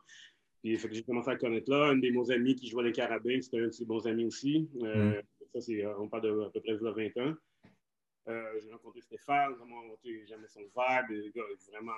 Puis 0.61 0.77
j'ai 0.91 1.03
commencé 1.03 1.29
à 1.29 1.35
connaître 1.35 1.69
là. 1.69 1.87
Un 1.87 1.97
de 1.97 2.09
mes 2.09 2.31
amis 2.31 2.55
qui 2.55 2.67
jouait 2.67 2.83
les 2.83 2.91
carabins, 2.91 3.39
c'était 3.41 3.59
un 3.59 3.67
de 3.67 3.71
ses 3.71 3.85
bons 3.85 4.05
amis 4.07 4.25
aussi. 4.25 4.69
Euh, 4.83 5.19
mm. 5.19 5.21
Ça, 5.53 5.61
c'est, 5.61 5.85
on 5.85 6.07
parle 6.07 6.23
de 6.23 6.41
à 6.41 6.49
peu 6.49 6.61
près 6.61 6.73
de 6.73 6.79
20 6.79 7.27
ans. 7.27 7.33
Euh, 8.27 8.59
j'ai 8.61 8.71
rencontré 8.71 9.01
Stéphane, 9.01 9.53
vraiment, 9.53 9.81
j'aimais 10.03 10.47
son 10.47 10.61
vibe. 10.61 11.09
Le 11.09 11.31
gars 11.31 11.43
est 11.51 11.71
vraiment, 11.71 11.93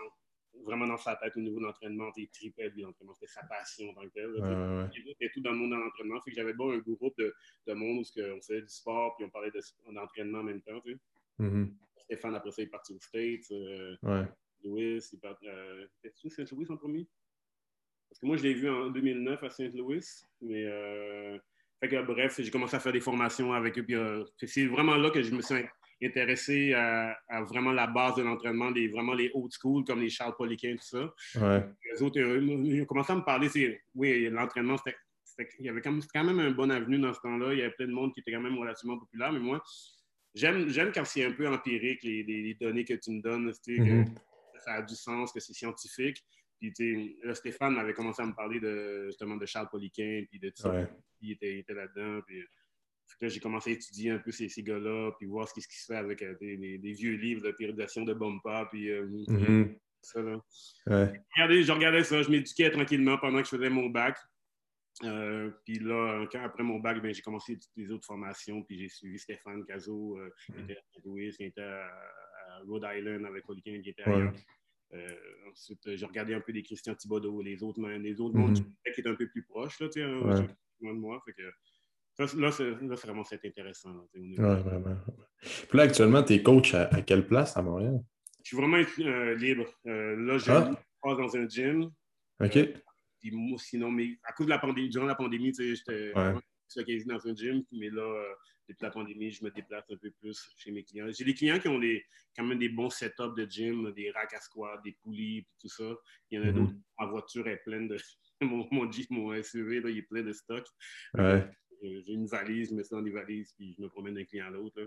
vraiment 0.63 0.87
dans 0.87 0.97
sa 0.97 1.15
tête 1.17 1.37
au 1.37 1.39
niveau 1.39 1.59
de 1.59 1.65
l'entraînement. 1.65 2.11
Il 2.17 2.29
tripait 2.29 2.71
de 2.71 2.81
l'entraînement, 2.81 3.13
c'était 3.13 3.31
sa 3.31 3.43
passion 3.43 3.89
en 3.89 3.93
tant 3.93 4.01
que 4.01 4.13
tel. 4.13 4.89
Il 4.95 5.09
était 5.11 5.29
tout 5.33 5.41
dans 5.41 5.51
le 5.51 5.57
monde 5.57 5.71
de 5.71 5.75
l'entraînement. 5.75 6.19
Fait 6.21 6.31
que 6.31 6.35
j'avais 6.37 6.53
bon 6.53 6.71
un 6.71 6.79
groupe 6.79 7.17
de, 7.17 7.33
de 7.67 7.73
monde 7.73 7.99
où 7.99 8.21
on 8.21 8.41
faisait 8.41 8.61
du 8.61 8.69
sport 8.69 9.15
puis 9.15 9.25
on 9.25 9.29
parlait 9.29 9.51
d'entraînement 9.91 10.39
en 10.39 10.43
même 10.43 10.61
temps. 10.61 10.79
Tu 10.81 10.93
sais. 10.93 10.99
Mm-hmm. 11.39 11.69
Stéphane, 11.97 12.35
après 12.35 12.51
ça, 12.51 12.61
il 12.61 12.65
est 12.65 12.69
parti 12.69 12.93
aux 12.93 12.99
States. 12.99 13.51
Euh, 13.51 13.95
ouais. 14.03 14.25
Louis, 14.63 14.99
il 15.11 15.15
est 15.15 15.21
parti. 15.21 15.47
Euh, 15.47 15.85
Saint-Louis 16.29 16.65
en 16.69 16.77
premier? 16.77 17.07
Parce 18.09 18.19
que 18.19 18.25
moi, 18.25 18.37
je 18.37 18.43
l'ai 18.43 18.53
vu 18.53 18.69
en 18.69 18.89
2009 18.89 19.43
à 19.43 19.49
Saint-Louis. 19.49 20.05
Mais. 20.41 20.65
Euh, 20.65 21.37
fait 21.79 21.89
que, 21.89 22.01
bref, 22.03 22.39
j'ai 22.39 22.51
commencé 22.51 22.75
à 22.75 22.79
faire 22.79 22.93
des 22.93 23.01
formations 23.01 23.53
avec 23.53 23.77
eux. 23.77 23.83
Puis, 23.83 23.95
euh, 23.95 24.23
c'est 24.37 24.65
vraiment 24.67 24.95
là 24.95 25.09
que 25.09 25.21
je 25.21 25.31
me 25.31 25.41
suis 25.41 25.55
intéressé 26.03 26.73
à, 26.73 27.17
vraiment 27.43 27.71
la 27.71 27.87
base 27.87 28.15
de 28.15 28.23
l'entraînement, 28.23 28.71
vraiment 28.71 29.13
les 29.13 29.31
old 29.33 29.51
school 29.51 29.83
comme 29.85 30.01
les 30.01 30.09
Charles 30.09 30.35
Poliquin, 30.37 30.75
tout 30.75 30.83
ça. 30.83 31.13
Ouais. 31.41 31.63
Les 31.93 32.03
autres, 32.03 32.19
ils 32.19 32.81
ont 32.81 32.85
commencé 32.85 33.13
à 33.13 33.15
me 33.15 33.23
parler. 33.23 33.49
Oui, 33.93 34.29
l'entraînement, 34.29 34.75
il 35.59 35.65
y 35.65 35.69
avait 35.69 35.81
quand 35.81 35.91
même, 35.91 36.01
quand 36.13 36.23
même 36.23 36.39
un 36.39 36.51
bon 36.51 36.69
avenue 36.71 36.99
dans 36.99 37.13
ce 37.13 37.19
temps-là. 37.21 37.53
Il 37.53 37.59
y 37.59 37.61
avait 37.61 37.73
plein 37.73 37.87
de 37.87 37.93
monde 37.93 38.13
qui 38.13 38.19
était 38.19 38.31
quand 38.31 38.41
même 38.41 38.57
relativement 38.57 38.97
populaire. 38.97 39.31
Mais 39.31 39.39
moi, 39.39 39.61
J'aime 40.35 40.91
quand 40.93 41.05
c'est 41.05 41.23
un 41.23 41.31
peu 41.31 41.47
empirique, 41.47 42.03
les, 42.03 42.57
données 42.59 42.83
que 42.83 42.93
tu 42.93 43.11
me 43.11 43.21
donnes, 43.21 43.49
mm-hmm. 43.49 44.13
que 44.13 44.59
ça 44.59 44.73
a 44.73 44.81
du 44.81 44.95
sens, 44.95 45.31
que 45.31 45.39
c'est 45.39 45.53
scientifique. 45.53 46.23
Puis, 46.59 47.17
là, 47.23 47.33
Stéphane 47.33 47.77
avait 47.77 47.93
commencé 47.93 48.21
à 48.21 48.25
me 48.25 48.33
parler 48.33 48.59
de, 48.59 49.05
justement 49.07 49.37
de 49.37 49.45
Charles 49.45 49.69
Poliquin, 49.69 50.25
puis 50.29 50.39
de 50.39 50.49
tout 50.49 50.63
ça. 50.63 50.87
Il 51.21 51.31
était, 51.31 51.59
était 51.59 51.73
là-dedans. 51.73 52.21
Puis, 52.27 52.43
là, 53.21 53.27
j'ai 53.27 53.39
commencé 53.39 53.71
à 53.71 53.73
étudier 53.73 54.11
un 54.11 54.19
peu 54.19 54.31
ces, 54.31 54.49
ces 54.49 54.63
gars-là, 54.63 55.11
puis 55.17 55.27
voir 55.27 55.47
ce 55.47 55.53
qui, 55.53 55.61
se 55.61 55.85
fait 55.85 55.95
avec 55.95 56.21
euh, 56.21 56.35
des, 56.39 56.93
vieux 56.93 57.15
livres 57.15 57.41
de 57.41 57.51
péridation 57.51 58.03
de 58.03 58.13
Bompa, 58.13 58.67
puis 58.71 58.89
euh, 58.89 59.05
mm-hmm. 59.05 59.77
ça, 60.01 60.21
là. 60.21 60.41
je 60.87 61.71
regardais 61.71 62.03
ça, 62.03 62.21
je 62.21 62.29
m'éduquais 62.29 62.69
tranquillement 62.71 63.17
pendant 63.17 63.39
que 63.39 63.45
je 63.45 63.55
faisais 63.55 63.69
mon 63.69 63.89
bac. 63.89 64.17
Euh, 65.03 65.51
puis 65.65 65.79
là, 65.79 66.25
quand, 66.31 66.41
après 66.41 66.63
mon 66.63 66.79
bac, 66.79 67.01
ben, 67.01 67.13
j'ai 67.13 67.21
commencé 67.21 67.57
des 67.75 67.91
autres 67.91 68.05
formations, 68.05 68.63
puis 68.63 68.79
j'ai 68.79 68.89
suivi 68.89 69.19
Stéphane 69.19 69.65
Cazot, 69.65 70.17
qui 70.45 70.61
était 70.61 70.77
à 70.77 70.99
Louis, 71.03 71.31
qui 71.31 71.45
était 71.45 71.61
à, 71.61 71.89
Rhode 72.67 72.85
Island 72.89 73.25
avec 73.25 73.49
Olivier 73.49 73.81
qui 73.81 73.89
était 73.89 74.03
ailleurs. 74.03 74.33
Ensuite, 75.51 75.95
j'ai 75.95 76.05
regardé 76.05 76.33
un 76.33 76.39
peu 76.39 76.53
des 76.53 76.63
Christian 76.63 76.95
Thibodeau, 76.95 77.41
les 77.41 77.61
autres, 77.61 77.81
les 77.81 78.21
autres 78.21 78.37
mondes 78.37 78.57
mm-hmm. 78.57 78.93
qui 78.93 79.01
étaient 79.01 79.09
un 79.09 79.15
peu 79.15 79.27
plus 79.27 79.43
proches, 79.43 79.79
là, 79.81 79.89
tu 79.89 79.99
sais, 79.99 80.05
ouais. 80.05 80.47
de 80.81 80.91
moi. 80.93 81.21
Fait 81.25 81.33
que, 81.33 81.43
là, 82.19 82.51
c'est 82.51 82.71
vraiment 82.71 83.23
c'est 83.23 83.43
intéressant. 83.45 84.07
Oui, 84.13 84.35
vraiment. 84.35 84.97
Puis 85.41 85.77
là, 85.77 85.83
actuellement, 85.83 86.23
tu 86.23 86.33
es 86.33 86.43
coach 86.43 86.73
à, 86.73 87.01
quelle 87.01 87.27
place 87.27 87.55
à 87.57 87.61
Montréal? 87.61 87.99
Je 88.43 88.49
suis 88.49 88.57
vraiment 88.57 88.77
libre. 88.77 89.65
là, 89.85 90.37
je 90.37 90.51
ah. 90.51 90.71
passe 91.01 91.17
dans 91.17 91.35
un 91.35 91.47
gym. 91.47 91.89
OK 92.39 92.57
sinon, 93.57 93.91
mais 93.91 94.17
à 94.23 94.33
cause 94.33 94.47
de 94.47 94.51
la 94.51 94.59
pandémie, 94.59 94.89
durant 94.89 95.05
la 95.05 95.15
pandémie, 95.15 95.53
j'étais 95.57 96.13
ouais. 96.15 97.03
dans 97.05 97.27
un 97.27 97.35
gym, 97.35 97.63
mais 97.71 97.89
là, 97.89 98.01
euh, 98.01 98.33
depuis 98.67 98.83
la 98.83 98.91
pandémie, 98.91 99.31
je 99.31 99.43
me 99.43 99.51
déplace 99.51 99.83
un 99.91 99.97
peu 99.97 100.11
plus 100.19 100.49
chez 100.57 100.71
mes 100.71 100.83
clients. 100.83 101.07
J'ai 101.15 101.23
des 101.23 101.33
clients 101.33 101.59
qui 101.59 101.67
ont 101.67 101.79
des, 101.79 102.03
quand 102.35 102.43
même 102.43 102.59
des 102.59 102.69
bons 102.69 102.89
setups 102.89 103.35
de 103.37 103.45
gym, 103.49 103.91
des 103.93 104.11
racks 104.11 104.33
à 104.33 104.39
squat, 104.39 104.81
des 104.83 104.97
poulies, 105.03 105.45
tout 105.59 105.69
ça. 105.69 105.95
Il 106.31 106.39
y 106.39 106.41
en 106.41 106.43
a 106.43 106.51
mm-hmm. 106.51 106.53
d'autres, 106.53 106.73
ma 106.99 107.05
voiture 107.07 107.47
est 107.47 107.61
pleine 107.63 107.87
de. 107.87 107.97
mon, 108.41 108.67
mon 108.71 108.91
Jeep, 108.91 109.09
mon 109.11 109.41
SUV, 109.41 109.81
là, 109.81 109.89
il 109.89 109.99
est 109.99 110.07
plein 110.09 110.23
de 110.23 110.33
stock. 110.33 110.65
Ouais. 111.13 111.47
J'ai 111.81 112.13
une 112.13 112.27
valise, 112.27 112.69
je 112.69 112.75
mets 112.75 112.83
ça 112.83 112.95
dans 112.95 113.01
des 113.01 113.11
valises, 113.11 113.53
puis 113.57 113.75
je 113.77 113.83
me 113.83 113.89
promène 113.89 114.15
d'un 114.15 114.25
client 114.25 114.47
à 114.47 114.51
l'autre. 114.51 114.79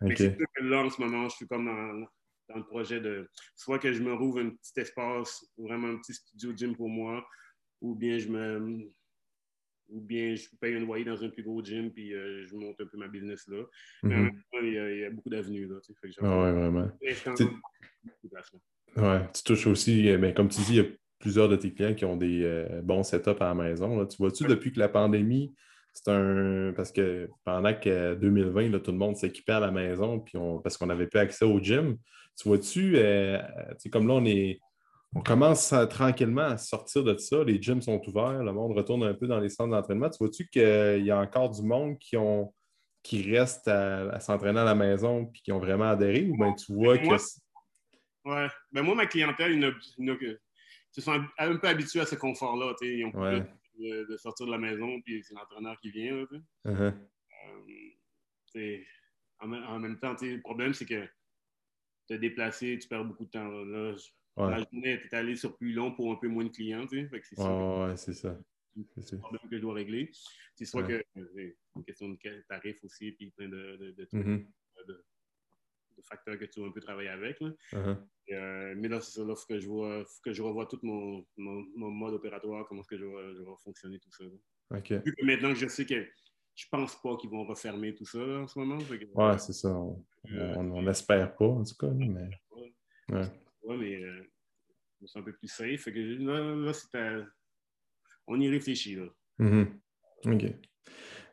Mais 0.00 0.16
c'est 0.16 0.36
sûr 0.36 0.46
que 0.54 0.64
là, 0.64 0.84
en 0.84 0.90
ce 0.90 1.00
moment, 1.00 1.28
je 1.28 1.36
suis 1.36 1.46
comme 1.46 1.66
dans, 1.66 2.06
dans 2.48 2.56
le 2.56 2.64
projet 2.64 3.00
de 3.00 3.28
soit 3.56 3.78
que 3.78 3.92
je 3.92 4.02
me 4.02 4.14
rouvre 4.14 4.40
un 4.40 4.50
petit 4.50 4.80
espace, 4.80 5.46
vraiment 5.56 5.88
un 5.88 5.98
petit 5.98 6.14
studio 6.14 6.52
gym 6.56 6.76
pour 6.76 6.88
moi, 6.88 7.26
ou 7.80 7.94
bien 7.94 8.18
je 8.18 8.28
me 8.28 8.90
ou 9.90 10.00
bien 10.00 10.34
je 10.34 10.44
paye 10.60 10.74
un 10.74 10.80
loyer 10.80 11.04
dans 11.04 11.22
un 11.22 11.30
plus 11.30 11.42
gros 11.42 11.64
gym 11.64 11.90
puis 11.90 12.12
euh, 12.12 12.44
je 12.46 12.54
monte 12.54 12.78
un 12.80 12.86
peu 12.86 12.98
ma 12.98 13.08
business 13.08 13.46
là. 13.48 13.64
Mais 14.02 14.14
en 14.14 14.18
mhm. 14.18 14.24
même 14.24 14.42
temps, 14.52 14.58
il 14.62 14.72
y 15.00 15.04
a, 15.04 15.10
beaucoup 15.10 15.30
d'avenues 15.30 15.66
là. 15.66 15.76
Tu 15.84 15.94
sais, 15.94 16.18
ah 16.20 16.42
ouais, 16.42 16.52
vraiment. 16.52 16.90
Ouais, 18.96 19.20
tu 19.32 19.42
touches 19.42 19.66
aussi, 19.66 20.02
mais 20.02 20.12
euh, 20.12 20.18
ben, 20.18 20.34
comme 20.34 20.48
tu 20.48 20.60
dis, 20.62 20.72
il 20.72 20.76
y 20.76 20.80
a 20.80 20.90
plusieurs 21.18 21.48
de 21.48 21.56
tes 21.56 21.72
clients 21.72 21.94
qui 21.94 22.04
ont 22.04 22.16
des 22.16 22.42
euh, 22.42 22.80
bons 22.82 23.02
setups 23.02 23.40
à 23.40 23.46
la 23.46 23.54
maison. 23.54 23.98
Là. 23.98 24.06
Tu 24.06 24.16
vois-tu, 24.18 24.44
depuis 24.44 24.72
que 24.72 24.78
la 24.78 24.88
pandémie, 24.88 25.54
c'est 26.04 26.12
un. 26.12 26.72
Parce 26.74 26.92
que 26.92 27.28
pendant 27.44 27.74
que 27.74 28.14
2020, 28.14 28.70
là, 28.70 28.80
tout 28.80 28.92
le 28.92 28.98
monde 28.98 29.16
s'équipait 29.16 29.52
à 29.52 29.60
la 29.60 29.70
maison 29.70 30.20
puis 30.20 30.36
on... 30.36 30.58
parce 30.58 30.76
qu'on 30.76 30.86
n'avait 30.86 31.06
plus 31.06 31.20
accès 31.20 31.44
au 31.44 31.58
gym, 31.60 31.96
tu 32.36 32.48
vois-tu, 32.48 32.96
comme 33.90 34.06
là, 34.06 34.14
on 34.14 34.24
est 34.24 34.60
on 35.14 35.22
commence 35.22 35.74
tranquillement 35.90 36.42
à 36.42 36.58
sortir 36.58 37.02
de 37.02 37.16
ça. 37.16 37.42
Les 37.42 37.60
gyms 37.60 37.80
sont 37.80 38.00
ouverts, 38.06 38.42
le 38.42 38.52
monde 38.52 38.76
retourne 38.76 39.04
un 39.04 39.14
peu 39.14 39.26
dans 39.26 39.40
les 39.40 39.48
centres 39.48 39.70
d'entraînement. 39.70 40.10
Tu 40.10 40.18
vois-tu 40.18 40.46
qu'il 40.48 41.04
y 41.04 41.10
a 41.10 41.18
encore 41.18 41.50
du 41.50 41.62
monde 41.62 41.98
qui, 41.98 42.16
ont, 42.16 42.52
qui 43.02 43.34
reste 43.34 43.68
à, 43.68 44.20
s'entraîner 44.20 44.60
à 44.60 44.64
la 44.64 44.74
maison 44.74 45.30
et 45.34 45.40
qui 45.40 45.50
ont 45.50 45.58
vraiment 45.58 45.88
adhéré? 45.88 46.28
Ou 46.28 46.36
bien 46.36 46.52
tu 46.52 46.74
vois 46.74 46.98
que. 46.98 47.06
Oui. 48.24 48.46
Ben 48.70 48.82
moi, 48.82 48.94
ma 48.94 49.06
clientèle, 49.06 49.52
ils, 49.52 50.38
se 50.90 51.00
sont 51.00 51.24
un 51.38 51.56
peu 51.56 51.68
habitués 51.68 52.00
à 52.00 52.06
ce 52.06 52.16
confort-là. 52.16 52.74
Ils 52.82 53.06
ont 53.06 53.18
ouais. 53.18 53.42
De, 53.78 54.16
sortir 54.16 54.46
de 54.46 54.50
la 54.50 54.58
maison 54.58 55.00
puis 55.02 55.22
c'est 55.22 55.34
l'entraîneur 55.34 55.78
qui 55.80 55.90
vient. 55.90 56.26
Uh-huh. 56.64 56.94
Euh, 58.56 58.78
en, 59.40 59.78
même 59.78 59.98
temps, 60.00 60.16
le 60.20 60.40
problème, 60.40 60.74
c'est 60.74 60.86
que 60.86 61.06
te 62.08 62.14
déplacer, 62.14 62.78
tu 62.78 62.88
perds 62.88 63.04
beaucoup 63.04 63.24
de 63.24 63.30
temps. 63.30 63.48
Là. 63.48 63.94
Ouais. 64.36 64.50
La 64.50 64.58
journée 64.58 64.90
est 64.90 65.14
allée 65.14 65.36
sur 65.36 65.56
plus 65.56 65.72
long 65.72 65.92
pour 65.92 66.12
un 66.12 66.16
peu 66.16 66.28
moins 66.28 66.44
de 66.44 66.50
clients. 66.50 66.86
Tu 66.86 67.08
c'est 67.22 67.36
ça. 67.36 67.86
Ouais, 67.86 67.96
c'est 67.96 68.14
ça. 68.14 68.38
C'est 69.00 69.12
le 69.12 69.18
problème 69.18 69.42
que 69.50 69.56
je 69.56 69.62
dois 69.62 69.74
régler. 69.74 70.10
C'est 70.54 70.64
soit 70.64 70.84
que 70.84 71.04
c'est 71.14 71.56
une 71.76 71.84
question 71.84 72.08
de 72.08 72.44
tarif 72.48 72.82
aussi, 72.84 73.12
puis 73.12 73.30
plein 73.30 73.48
de, 73.48 73.76
de, 73.76 73.90
de, 73.92 74.04
mm-hmm. 74.12 74.46
de, 74.86 75.04
facteurs 76.02 76.38
que 76.38 76.44
tu 76.44 76.60
dois 76.60 76.68
un 76.68 76.72
peu 76.72 76.80
travailler 76.80 77.08
avec. 77.08 77.40
Là. 77.40 77.50
Uh-huh. 77.72 77.96
euh, 78.32 78.74
mais 78.76 78.88
là, 78.88 79.00
c'est 79.00 79.12
ça. 79.12 79.24
Là, 79.24 79.34
il 79.34 79.36
faut 79.36 79.46
que 79.46 79.60
je 79.60 79.68
vois, 79.68 80.04
faut 80.04 80.20
que 80.24 80.32
je 80.32 80.42
revoie 80.42 80.66
tout 80.66 80.78
mon, 80.82 81.24
mon, 81.36 81.64
mon 81.76 81.90
mode 81.90 82.14
opératoire, 82.14 82.66
comment 82.66 82.80
est-ce 82.80 82.88
que 82.88 82.98
je 82.98 83.04
vais, 83.04 83.34
je 83.34 83.42
vais, 83.42 83.56
fonctionner 83.64 83.98
tout 83.98 84.10
ça. 84.12 84.24
OK. 84.76 85.02
Puis 85.02 85.26
maintenant 85.26 85.52
que 85.52 85.58
je 85.58 85.68
sais 85.68 85.86
que 85.86 86.06
je 86.54 86.66
pense 86.70 87.00
pas 87.00 87.16
qu'ils 87.16 87.30
vont 87.30 87.44
refermer 87.44 87.94
tout 87.94 88.06
ça 88.06 88.18
là, 88.18 88.40
en 88.40 88.46
ce 88.48 88.58
moment. 88.58 88.78
Que, 88.78 89.04
ouais, 89.14 89.38
c'est 89.38 89.52
ça. 89.52 89.70
On 89.70 90.82
n'espère 90.82 91.28
euh, 91.28 91.36
pas, 91.38 91.46
en 91.46 91.64
tout 91.64 91.76
cas. 91.78 91.88
Mais... 91.88 92.30
Ouais 93.08 93.76
mais 93.76 94.02
euh, 94.02 94.22
c'est 95.06 95.18
un 95.18 95.22
peu 95.22 95.32
plus 95.32 95.48
safe. 95.48 95.82
Fait 95.82 95.92
que 95.92 95.98
là, 95.98 96.54
là 96.54 96.72
c'est 96.72 96.98
on 98.26 98.40
y 98.40 98.48
réfléchit. 98.48 98.96
Là. 98.96 99.06
Mm-hmm. 99.40 99.66
OK. 100.26 100.54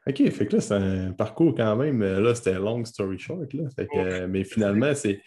OK, 0.08 0.30
fait 0.30 0.46
que 0.48 0.56
là, 0.56 0.62
c'est 0.62 0.74
un 0.74 1.12
parcours 1.12 1.56
quand 1.56 1.76
même. 1.76 2.02
Euh, 2.02 2.20
là, 2.20 2.36
c'était 2.36 2.54
long 2.54 2.86
story 2.86 3.18
short. 3.18 3.54
Là, 3.54 3.64
fait 3.76 3.88
que, 3.88 4.26
Mais 4.26 4.44
finalement, 4.44 4.94
c'est 4.94 5.22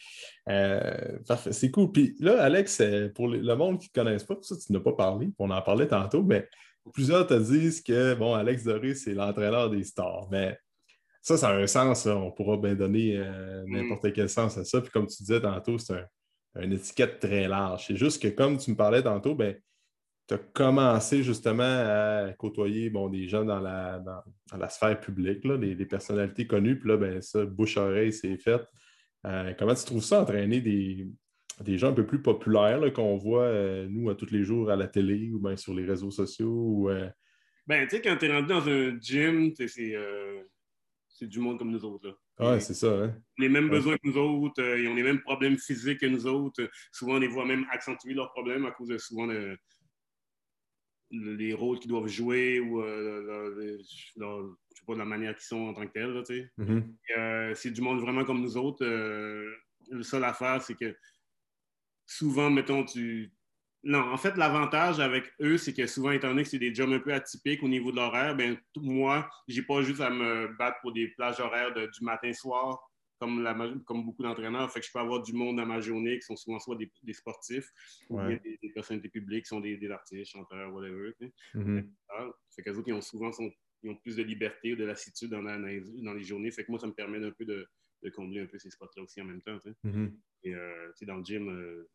euh, 0.48 1.18
parfait. 1.26 1.52
C'est 1.52 1.70
cool. 1.70 1.90
Puis 1.90 2.14
là, 2.20 2.42
Alex, 2.42 2.82
pour 3.14 3.28
le 3.28 3.54
monde 3.54 3.80
qui 3.80 3.90
ne 3.94 4.02
connaisse 4.02 4.24
pas, 4.24 4.36
ça, 4.42 4.54
tu 4.56 4.72
n'as 4.72 4.80
pas 4.80 4.92
parlé. 4.92 5.30
On 5.38 5.50
en 5.50 5.62
parlait 5.62 5.88
tantôt, 5.88 6.22
mais 6.22 6.46
plusieurs 6.94 7.26
te 7.26 7.34
disent 7.34 7.82
que, 7.82 8.14
bon, 8.14 8.34
Alex 8.34 8.64
Doré, 8.64 8.94
c'est 8.94 9.14
l'entraîneur 9.14 9.68
des 9.70 9.82
stars. 9.84 10.28
Mais 10.30 10.56
ça, 11.22 11.36
ça 11.36 11.48
a 11.48 11.56
un 11.56 11.66
sens. 11.66 12.06
On 12.06 12.30
pourra 12.30 12.56
bien 12.56 12.74
donner 12.74 13.18
mm. 13.18 13.72
n'importe 13.72 14.12
quel 14.12 14.28
sens 14.28 14.56
à 14.58 14.64
ça. 14.64 14.80
Puis 14.80 14.90
comme 14.90 15.06
tu 15.06 15.18
disais 15.18 15.40
tantôt, 15.40 15.76
c'est 15.78 15.94
un 15.94 16.04
une 16.56 16.72
étiquette 16.72 17.20
très 17.20 17.48
large. 17.48 17.86
C'est 17.86 17.96
juste 17.96 18.22
que, 18.22 18.28
comme 18.28 18.58
tu 18.58 18.70
me 18.70 18.76
parlais 18.76 19.02
tantôt, 19.02 19.34
ben, 19.34 19.56
tu 20.28 20.34
as 20.34 20.38
commencé 20.38 21.22
justement 21.22 21.62
à 21.62 22.32
côtoyer 22.36 22.90
bon, 22.90 23.08
des 23.08 23.26
gens 23.28 23.44
dans 23.44 23.60
la, 23.60 23.98
dans, 23.98 24.58
la 24.58 24.68
sphère 24.68 25.00
publique, 25.00 25.44
là, 25.44 25.56
des, 25.56 25.86
personnalités 25.86 26.46
connues, 26.46 26.78
puis 26.78 26.90
là, 26.90 26.98
ben, 26.98 27.22
ça, 27.22 27.46
bouche-oreille, 27.46 28.12
c'est 28.12 28.36
fait. 28.36 28.60
Euh, 29.26 29.54
comment 29.58 29.74
tu 29.74 29.84
trouves 29.84 30.04
ça, 30.04 30.20
entraîner 30.20 30.60
des, 30.60 31.08
des 31.60 31.78
gens 31.78 31.88
un 31.88 31.94
peu 31.94 32.06
plus 32.06 32.20
populaires 32.20 32.92
qu'on 32.92 33.16
voit, 33.16 33.44
euh, 33.44 33.88
nous, 33.88 34.10
à 34.10 34.14
tous 34.14 34.30
les 34.30 34.44
jours 34.44 34.70
à 34.70 34.76
la 34.76 34.86
télé 34.86 35.30
ou 35.32 35.40
bien 35.40 35.56
sur 35.56 35.72
les 35.72 35.86
réseaux 35.86 36.10
sociaux? 36.10 36.52
Ou, 36.52 36.90
euh? 36.90 37.08
Ben, 37.66 37.86
tu 37.86 37.96
sais, 37.96 38.02
quand 38.02 38.16
tu 38.18 38.26
es 38.26 38.32
rendu 38.32 38.48
dans 38.48 38.68
un 38.68 38.98
gym, 39.00 39.52
c'est 39.56 41.26
du 41.26 41.40
monde 41.40 41.58
comme 41.58 41.70
nous 41.70 41.84
autres. 41.84 42.06
Là. 42.06 42.14
Ah, 42.38 42.60
c'est 42.60 42.74
ça. 42.74 42.88
Hein? 42.88 43.14
Les 43.38 43.48
mêmes 43.48 43.68
besoins 43.68 43.96
que 43.96 44.06
nous 44.06 44.16
autres, 44.16 44.62
ils 44.62 44.88
ont 44.88 44.94
les 44.94 45.02
mêmes 45.02 45.20
problèmes 45.20 45.58
physiques 45.58 46.00
que 46.00 46.06
nous 46.06 46.26
autres. 46.26 46.68
Souvent, 46.92 47.14
on 47.14 47.18
les 47.18 47.28
voit 47.28 47.44
même 47.44 47.66
accentuer 47.70 48.14
leurs 48.14 48.30
problèmes 48.30 48.64
à 48.66 48.70
cause 48.70 48.88
de 48.88 48.98
souvent 48.98 49.26
de, 49.26 49.58
les 51.10 51.54
rôles 51.54 51.78
qu'ils 51.78 51.90
doivent 51.90 52.08
jouer 52.08 52.60
ou 52.60 52.82
euh, 52.82 53.78
sais 54.78 54.84
pas, 54.86 54.94
de 54.94 54.98
la 54.98 55.04
manière 55.04 55.34
qu'ils 55.34 55.44
sont 55.44 55.68
en 55.68 55.74
tant 55.74 55.86
que 55.86 55.92
tels. 55.92 56.48
Mm-hmm. 56.58 56.82
Euh, 57.16 57.54
c'est 57.54 57.70
du 57.70 57.80
monde 57.80 58.00
vraiment 58.00 58.24
comme 58.24 58.40
nous 58.40 58.56
autres. 58.56 58.84
Euh, 58.84 59.50
le 59.90 60.02
seul 60.02 60.24
affaire, 60.24 60.62
c'est 60.62 60.74
que 60.74 60.96
souvent, 62.06 62.50
mettons, 62.50 62.84
tu. 62.84 63.32
Non, 63.84 64.12
en 64.12 64.16
fait, 64.16 64.36
l'avantage 64.36 64.98
avec 64.98 65.32
eux, 65.40 65.56
c'est 65.56 65.72
que 65.72 65.86
souvent, 65.86 66.10
étant 66.10 66.28
donné 66.28 66.42
que 66.42 66.48
c'est 66.48 66.58
des 66.58 66.74
jobs 66.74 66.90
un 66.90 66.98
peu 66.98 67.14
atypiques 67.14 67.62
au 67.62 67.68
niveau 67.68 67.92
de 67.92 67.96
l'horaire, 67.96 68.34
ben, 68.34 68.58
moi, 68.76 69.28
j'ai 69.46 69.62
pas 69.62 69.82
juste 69.82 70.00
à 70.00 70.10
me 70.10 70.48
battre 70.58 70.78
pour 70.82 70.92
des 70.92 71.08
plages 71.08 71.38
horaires 71.38 71.72
du 71.72 72.04
matin-soir 72.04 72.78
comme, 73.18 73.42
la, 73.42 73.54
comme 73.84 74.04
beaucoup 74.04 74.22
d'entraîneurs. 74.22 74.70
Fait 74.72 74.80
que 74.80 74.86
je 74.86 74.92
peux 74.92 74.98
avoir 74.98 75.22
du 75.22 75.32
monde 75.32 75.56
dans 75.56 75.66
ma 75.66 75.80
journée 75.80 76.18
qui 76.18 76.26
sont 76.26 76.36
souvent 76.36 76.58
soit 76.58 76.76
des, 76.76 77.12
sportifs 77.12 77.70
ou 78.08 78.20
des, 78.22 78.58
des, 78.62 78.70
personnalités 78.70 79.08
publiques 79.08 79.44
qui 79.44 79.48
sont 79.48 79.60
des, 79.60 79.90
artistes, 79.90 80.32
chanteurs, 80.32 80.72
whatever. 80.72 81.12
Mm-hmm. 81.54 81.84
Fait 82.54 82.62
qu'eux 82.62 82.76
autres, 82.76 82.88
ils 82.88 82.94
ont 82.94 83.00
souvent 83.00 83.30
ils 83.82 83.90
ont 83.90 83.96
plus 83.96 84.16
de 84.16 84.22
liberté 84.22 84.72
ou 84.72 84.76
de 84.76 84.84
lassitude 84.84 85.30
dans, 85.30 85.42
dans, 85.42 86.14
les 86.14 86.24
journées. 86.24 86.50
Fait 86.50 86.64
que 86.64 86.70
moi, 86.70 86.80
ça 86.80 86.86
me 86.86 86.92
permet 86.92 87.24
un 87.24 87.30
peu 87.30 87.44
de, 87.44 87.66
de 88.02 88.10
combler 88.10 88.40
un 88.40 88.46
peu 88.46 88.58
ces 88.58 88.70
spots-là 88.70 89.02
aussi 89.02 89.20
en 89.20 89.24
même 89.24 89.42
temps. 89.42 89.58
Mm-hmm. 89.84 90.12
Et 90.44 90.54
euh, 90.54 90.92
dans 91.02 91.16
le 91.16 91.24
gym, 91.24 91.48
euh, 91.48 91.88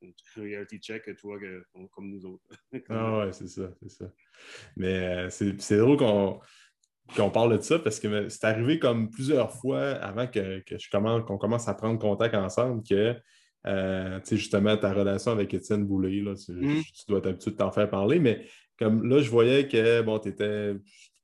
c'est 0.00 0.40
un 0.40 0.42
reality 0.44 0.78
check, 0.78 1.04
tu 1.04 1.26
vois, 1.26 1.38
comme 1.90 2.10
nous 2.10 2.24
autres. 2.24 2.44
ah 2.88 3.18
ouais, 3.18 3.32
c'est 3.32 3.48
ça, 3.48 3.72
c'est 3.82 3.90
ça. 3.90 4.12
Mais 4.76 5.26
euh, 5.26 5.30
c'est 5.30 5.76
drôle 5.76 5.96
qu'on 5.96 6.40
qu'on 7.16 7.30
parle 7.30 7.56
de 7.56 7.62
ça 7.62 7.78
parce 7.78 8.00
que 8.00 8.28
c'est 8.28 8.44
arrivé 8.44 8.78
comme 8.78 9.10
plusieurs 9.10 9.52
fois 9.52 9.92
avant 9.92 10.26
que, 10.26 10.62
je 10.68 10.90
commence, 10.90 11.24
qu'on 11.24 11.38
commence 11.38 11.68
à 11.68 11.74
prendre 11.74 11.98
contact 11.98 12.34
ensemble 12.34 12.82
que 12.88 13.14
euh, 13.66 14.20
justement 14.30 14.76
ta 14.76 14.92
relation 14.92 15.32
avec 15.32 15.52
Étienne 15.52 15.84
Boulay, 15.84 16.20
là, 16.20 16.34
tu, 16.34 16.52
mm. 16.52 16.82
dois 17.08 17.20
t'habituer 17.20 17.52
de 17.52 17.56
t'en 17.56 17.72
faire 17.72 17.90
parler, 17.90 18.18
mais 18.18 18.46
comme 18.78 19.08
là, 19.08 19.20
je 19.20 19.30
voyais 19.30 19.66
que 19.68 20.02
bon, 20.02 20.18
tu 20.18 20.28
étais. 20.28 20.74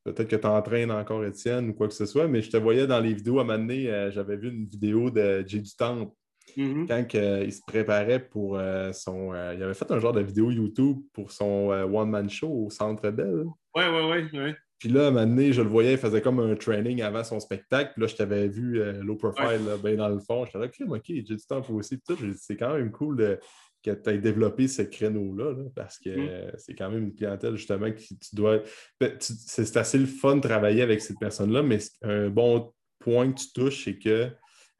Peut-être 0.02 0.28
que 0.28 0.36
tu 0.36 0.46
entraînes 0.46 0.90
encore 0.90 1.24
Étienne 1.24 1.70
ou 1.70 1.72
quoi 1.72 1.88
que 1.88 1.94
ce 1.94 2.04
soit, 2.04 2.28
mais 2.28 2.42
je 2.42 2.50
te 2.50 2.58
voyais 2.58 2.86
dans 2.86 3.00
les 3.00 3.14
vidéos 3.14 3.38
à 3.38 3.40
un 3.40 3.44
moment 3.44 3.58
donné, 3.58 3.88
euh, 3.88 4.10
j'avais 4.10 4.36
vu 4.36 4.50
une 4.50 4.66
vidéo 4.66 5.08
de 5.08 5.42
Jay 5.46 5.60
du 5.60 5.74
Temple 5.74 6.12
mm-hmm. 6.58 6.86
quand 6.86 7.42
il 7.42 7.50
se 7.50 7.62
préparait 7.66 8.18
pour 8.20 8.58
euh, 8.58 8.92
son. 8.92 9.32
il 9.32 9.62
avait 9.62 9.72
fait 9.72 9.90
un 9.90 10.00
genre 10.00 10.12
de 10.12 10.20
vidéo 10.20 10.50
YouTube 10.50 10.98
pour 11.14 11.30
son 11.30 11.70
one-man 11.70 12.28
show 12.28 12.66
au 12.66 12.68
Centre 12.68 13.08
Bell. 13.10 13.44
Oui, 13.74 13.82
oui, 13.90 14.28
oui. 14.34 14.38
Ouais. 14.38 14.54
Puis 14.78 14.88
là, 14.88 15.04
à 15.04 15.08
un 15.08 15.10
moment 15.10 15.26
donné, 15.26 15.52
je 15.52 15.62
le 15.62 15.68
voyais, 15.68 15.92
il 15.92 15.98
faisait 15.98 16.20
comme 16.20 16.40
un 16.40 16.54
training 16.56 17.00
avant 17.02 17.24
son 17.24 17.40
spectacle. 17.40 17.92
Puis 17.92 18.02
là, 18.02 18.06
je 18.08 18.16
t'avais 18.16 18.48
vu 18.48 18.80
euh, 18.80 19.02
low 19.02 19.16
profile, 19.16 19.60
bien 19.82 19.96
dans 19.96 20.08
le 20.08 20.18
fond. 20.20 20.44
J'étais 20.44 20.58
là, 20.58 20.66
OK, 20.66 20.74
OK, 20.88 21.04
j'ai 21.06 21.22
du 21.22 21.46
temps 21.46 21.62
pour 21.62 21.76
aussi. 21.76 22.00
c'est 22.36 22.56
quand 22.56 22.74
même 22.74 22.90
cool 22.90 23.38
que 23.82 23.90
tu 23.90 24.10
aies 24.10 24.18
développé 24.18 24.66
ce 24.66 24.82
créneau-là, 24.82 25.54
parce 25.74 25.98
que 25.98 26.10
mm. 26.10 26.52
c'est 26.58 26.74
quand 26.74 26.90
même 26.90 27.04
une 27.04 27.14
clientèle, 27.14 27.56
justement, 27.56 27.90
qui 27.92 28.18
tu 28.18 28.34
dois. 28.34 28.62
Ben, 29.00 29.16
c'est 29.20 29.76
assez 29.76 29.98
le 29.98 30.06
fun 30.06 30.36
de 30.36 30.40
travailler 30.40 30.82
avec 30.82 31.00
cette 31.00 31.18
personne-là, 31.18 31.62
mais 31.62 31.78
un 32.02 32.28
bon 32.28 32.72
point 32.98 33.30
que 33.32 33.40
tu 33.40 33.52
touches, 33.52 33.84
c'est 33.84 33.98
que 33.98 34.30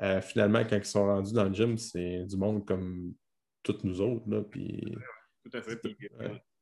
euh, 0.03 0.21
finalement, 0.21 0.65
quand 0.69 0.77
ils 0.77 0.85
sont 0.85 1.07
rendus 1.07 1.33
dans 1.33 1.45
le 1.45 1.55
gym, 1.55 1.79
c'est 1.79 2.25
du 2.25 2.37
monde 2.37 2.67
comme 2.67 3.15
toutes 3.63 3.85
nous 3.85 4.01
autres. 4.01 4.29
Là, 4.29 4.43
puis... 4.43 4.97
Tout 5.45 5.57
à 5.57 5.63
fait 5.63 5.79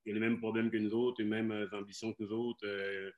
il 0.04 0.12
a 0.12 0.14
les 0.14 0.20
mêmes 0.20 0.38
problèmes 0.38 0.70
que 0.70 0.76
nous 0.76 0.94
autres, 0.94 1.22
les 1.22 1.28
mêmes 1.28 1.52
euh, 1.52 1.68
ambitions 1.72 2.12
que 2.12 2.22
nous 2.22 2.32
autres, 2.32 2.66
euh, 2.66 3.10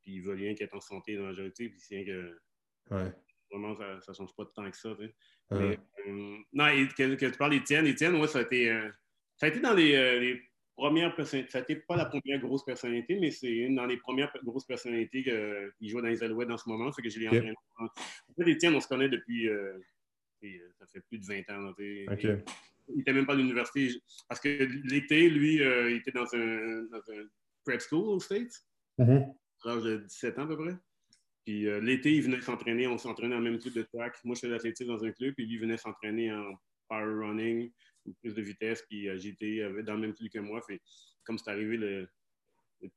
puis 0.00 0.14
il 0.14 0.22
veut 0.22 0.34
rien 0.34 0.54
qu'être 0.54 0.74
en 0.74 0.80
santé 0.80 1.16
dans 1.16 1.22
la 1.22 1.28
majorité, 1.28 1.68
puis 1.68 1.80
c'est 1.80 2.04
que 2.04 2.36
vraiment, 3.50 3.76
ça 3.76 4.12
ne 4.12 4.14
change 4.14 4.34
pas 4.34 4.44
de 4.44 4.50
temps 4.50 4.70
que 4.70 4.76
ça. 4.76 4.96
Mais, 5.50 5.78
euh, 6.08 6.36
non, 6.52 6.66
et, 6.68 6.88
que, 6.88 7.14
tu 7.14 7.38
parles 7.38 7.52
d'Étienne, 7.52 7.86
Étienne, 7.86 8.16
ouais, 8.16 8.26
ça 8.26 8.38
a 8.38 8.42
été, 8.42 8.68
ça 9.36 9.46
a 9.46 9.48
été 9.50 9.60
dans 9.60 9.74
les, 9.74 10.42
premières 10.74 11.14
personnalités, 11.14 11.52
ça 11.52 11.58
a 11.58 11.60
été 11.60 11.76
pas 11.76 11.96
la 11.96 12.06
première 12.06 12.40
grosse 12.40 12.64
personnalité, 12.64 13.18
mais 13.20 13.30
c'est 13.30 13.52
une 13.52 13.76
dans 13.76 13.86
les 13.86 13.98
premières 13.98 14.32
grosses 14.42 14.66
personnalités 14.66 15.22
qui 15.78 15.88
joue 15.88 16.00
dans 16.00 16.08
les 16.08 16.22
Alouettes 16.24 16.50
en 16.50 16.56
ce 16.56 16.68
moment, 16.68 16.90
c'est 16.92 17.02
que 17.02 17.10
je 17.10 17.20
l'ai 17.20 17.28
entraîné. 17.28 17.54
En 17.78 17.88
fait, 18.36 18.50
Étienne, 18.50 18.74
on 18.74 18.80
se 18.80 18.88
connaît 18.88 19.10
depuis, 19.10 19.48
ça 20.78 20.86
fait 20.86 21.02
plus 21.02 21.18
de 21.18 21.26
20 21.26 21.50
ans. 21.50 21.72
OK 22.10 22.26
il 22.88 22.98
n'était 22.98 23.12
même 23.12 23.26
pas 23.26 23.32
à 23.34 23.36
l'université. 23.36 23.90
Parce 24.28 24.40
que 24.40 24.48
l'été, 24.48 25.28
lui, 25.28 25.62
euh, 25.62 25.90
il 25.90 25.96
était 25.98 26.12
dans 26.12 26.26
un, 26.34 26.82
dans 26.90 26.98
un 26.98 27.24
prep 27.64 27.80
school 27.80 28.08
aux 28.08 28.20
States, 28.20 28.52
mm-hmm. 28.98 29.34
à 29.64 29.68
l'âge 29.68 29.82
de 29.82 29.96
17 29.98 30.38
ans 30.38 30.42
à 30.42 30.46
peu 30.46 30.56
près. 30.56 30.76
Puis 31.44 31.66
euh, 31.66 31.80
l'été, 31.80 32.14
il 32.14 32.22
venait 32.22 32.40
s'entraîner. 32.40 32.86
On 32.86 32.98
s'entraînait 32.98 33.34
en 33.34 33.40
même 33.40 33.58
club 33.58 33.74
de 33.74 33.82
track. 33.82 34.16
Moi, 34.24 34.34
je 34.34 34.40
faisais 34.40 34.52
l'athlétisme 34.52 34.90
dans 34.90 35.04
un 35.04 35.12
club, 35.12 35.34
puis 35.34 35.46
lui 35.46 35.58
venait 35.58 35.76
s'entraîner 35.76 36.32
en 36.32 36.54
power 36.88 37.26
running, 37.26 37.72
plus 38.20 38.34
de 38.34 38.42
vitesse, 38.42 38.82
puis 38.88 39.08
euh, 39.08 39.18
j'étais 39.18 39.60
dans 39.84 39.94
le 39.94 40.00
même 40.00 40.14
club 40.14 40.30
que 40.30 40.38
moi. 40.38 40.60
Fait, 40.62 40.80
comme 41.24 41.38
c'est 41.38 41.50
arrivé, 41.50 41.76
le, 41.76 42.08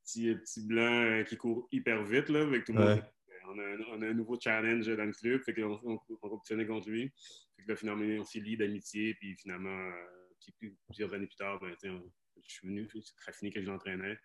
petit, 0.04 0.34
petit 0.36 0.66
blanc 0.66 1.24
qui 1.28 1.38
court 1.38 1.68
hyper 1.72 2.04
vite, 2.04 2.30
là, 2.30 2.42
avec 2.42 2.66
tout 2.66 2.74
le 2.74 2.80
monde. 2.80 3.04
On 3.50 3.60
a, 3.60 4.08
un, 4.08 4.14
nouveau 4.14 4.40
challenge 4.40 4.88
dans 4.88 5.06
le 5.06 5.12
club, 5.12 5.42
fait 5.44 5.54
qu'on 5.54 5.80
on, 5.84 5.98
compétitionnait 5.98 6.66
contre 6.66 6.90
lui. 6.90 7.12
Fait 7.56 7.64
que 7.64 7.70
là, 7.70 7.76
finalement, 7.76 8.22
on 8.22 8.26
s'est 8.26 8.40
lié 8.40 8.58
d'amitié, 8.58 9.14
puis 9.16 9.36
finalement, 9.38 9.70
euh, 9.70 10.62
plusieurs 10.88 11.14
années 11.14 11.28
plus 11.28 11.38
tard, 11.38 11.60
ben, 11.60 11.76
je 11.82 12.54
suis 12.54 12.68
venu, 12.68 12.90
ça 13.18 13.32
fini 13.32 13.52
que 13.52 13.62
je 13.62 13.66
l'entraînais. 13.66 14.18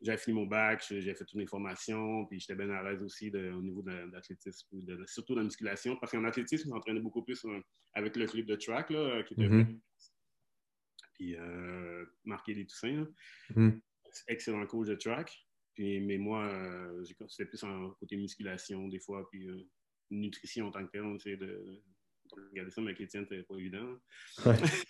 J'avais 0.00 0.18
fini 0.18 0.34
mon 0.34 0.46
bac, 0.46 0.84
j'ai 0.88 1.14
fait 1.14 1.24
toutes 1.24 1.36
mes 1.36 1.46
formations, 1.46 2.26
puis 2.26 2.40
j'étais 2.40 2.56
bien 2.56 2.68
à 2.70 2.82
l'aise 2.82 3.02
aussi 3.04 3.30
au 3.30 3.62
niveau 3.62 3.82
de, 3.82 4.10
l'athlétisme, 4.12 4.66
surtout 5.06 5.34
de 5.34 5.38
la 5.38 5.44
musculation, 5.44 5.96
parce 5.96 6.10
qu'en 6.10 6.24
athlétisme, 6.24 6.70
j'entraînais 6.70 7.00
beaucoup 7.00 7.22
plus 7.22 7.44
euh, 7.44 7.60
avec 7.94 8.16
le 8.16 8.26
club 8.26 8.46
de 8.46 8.56
track, 8.56 8.90
là, 8.90 9.22
qui 9.22 9.34
était 9.34 9.48
mm-hmm. 9.48 9.80
puis 11.14 11.36
euh, 11.36 12.04
Marqué 12.24 12.52
des 12.54 12.66
Toussaint. 12.66 13.06
Mm-hmm. 13.54 13.80
Excellent 14.26 14.66
coach 14.66 14.88
de 14.88 14.96
track. 14.96 15.46
Puis, 15.74 16.00
mais 16.00 16.18
moi, 16.18 16.44
euh, 16.44 17.04
c'était 17.28 17.46
plus 17.46 17.62
en 17.64 17.90
côté 17.92 18.16
musculation 18.16 18.88
des 18.88 18.98
fois, 18.98 19.28
puis 19.30 19.48
euh, 19.48 19.66
nutrition 20.10 20.68
en 20.68 20.70
tant 20.70 20.84
que 20.84 20.90
tel. 20.92 21.02
On 21.02 21.16
essaie 21.16 21.36
de, 21.36 21.82
regarder 22.50 22.70
ça, 22.70 22.80
mais 22.82 22.92
Étienne, 22.92 23.26
c'était 23.28 23.42
pas 23.42 23.56
évident. 23.56 23.96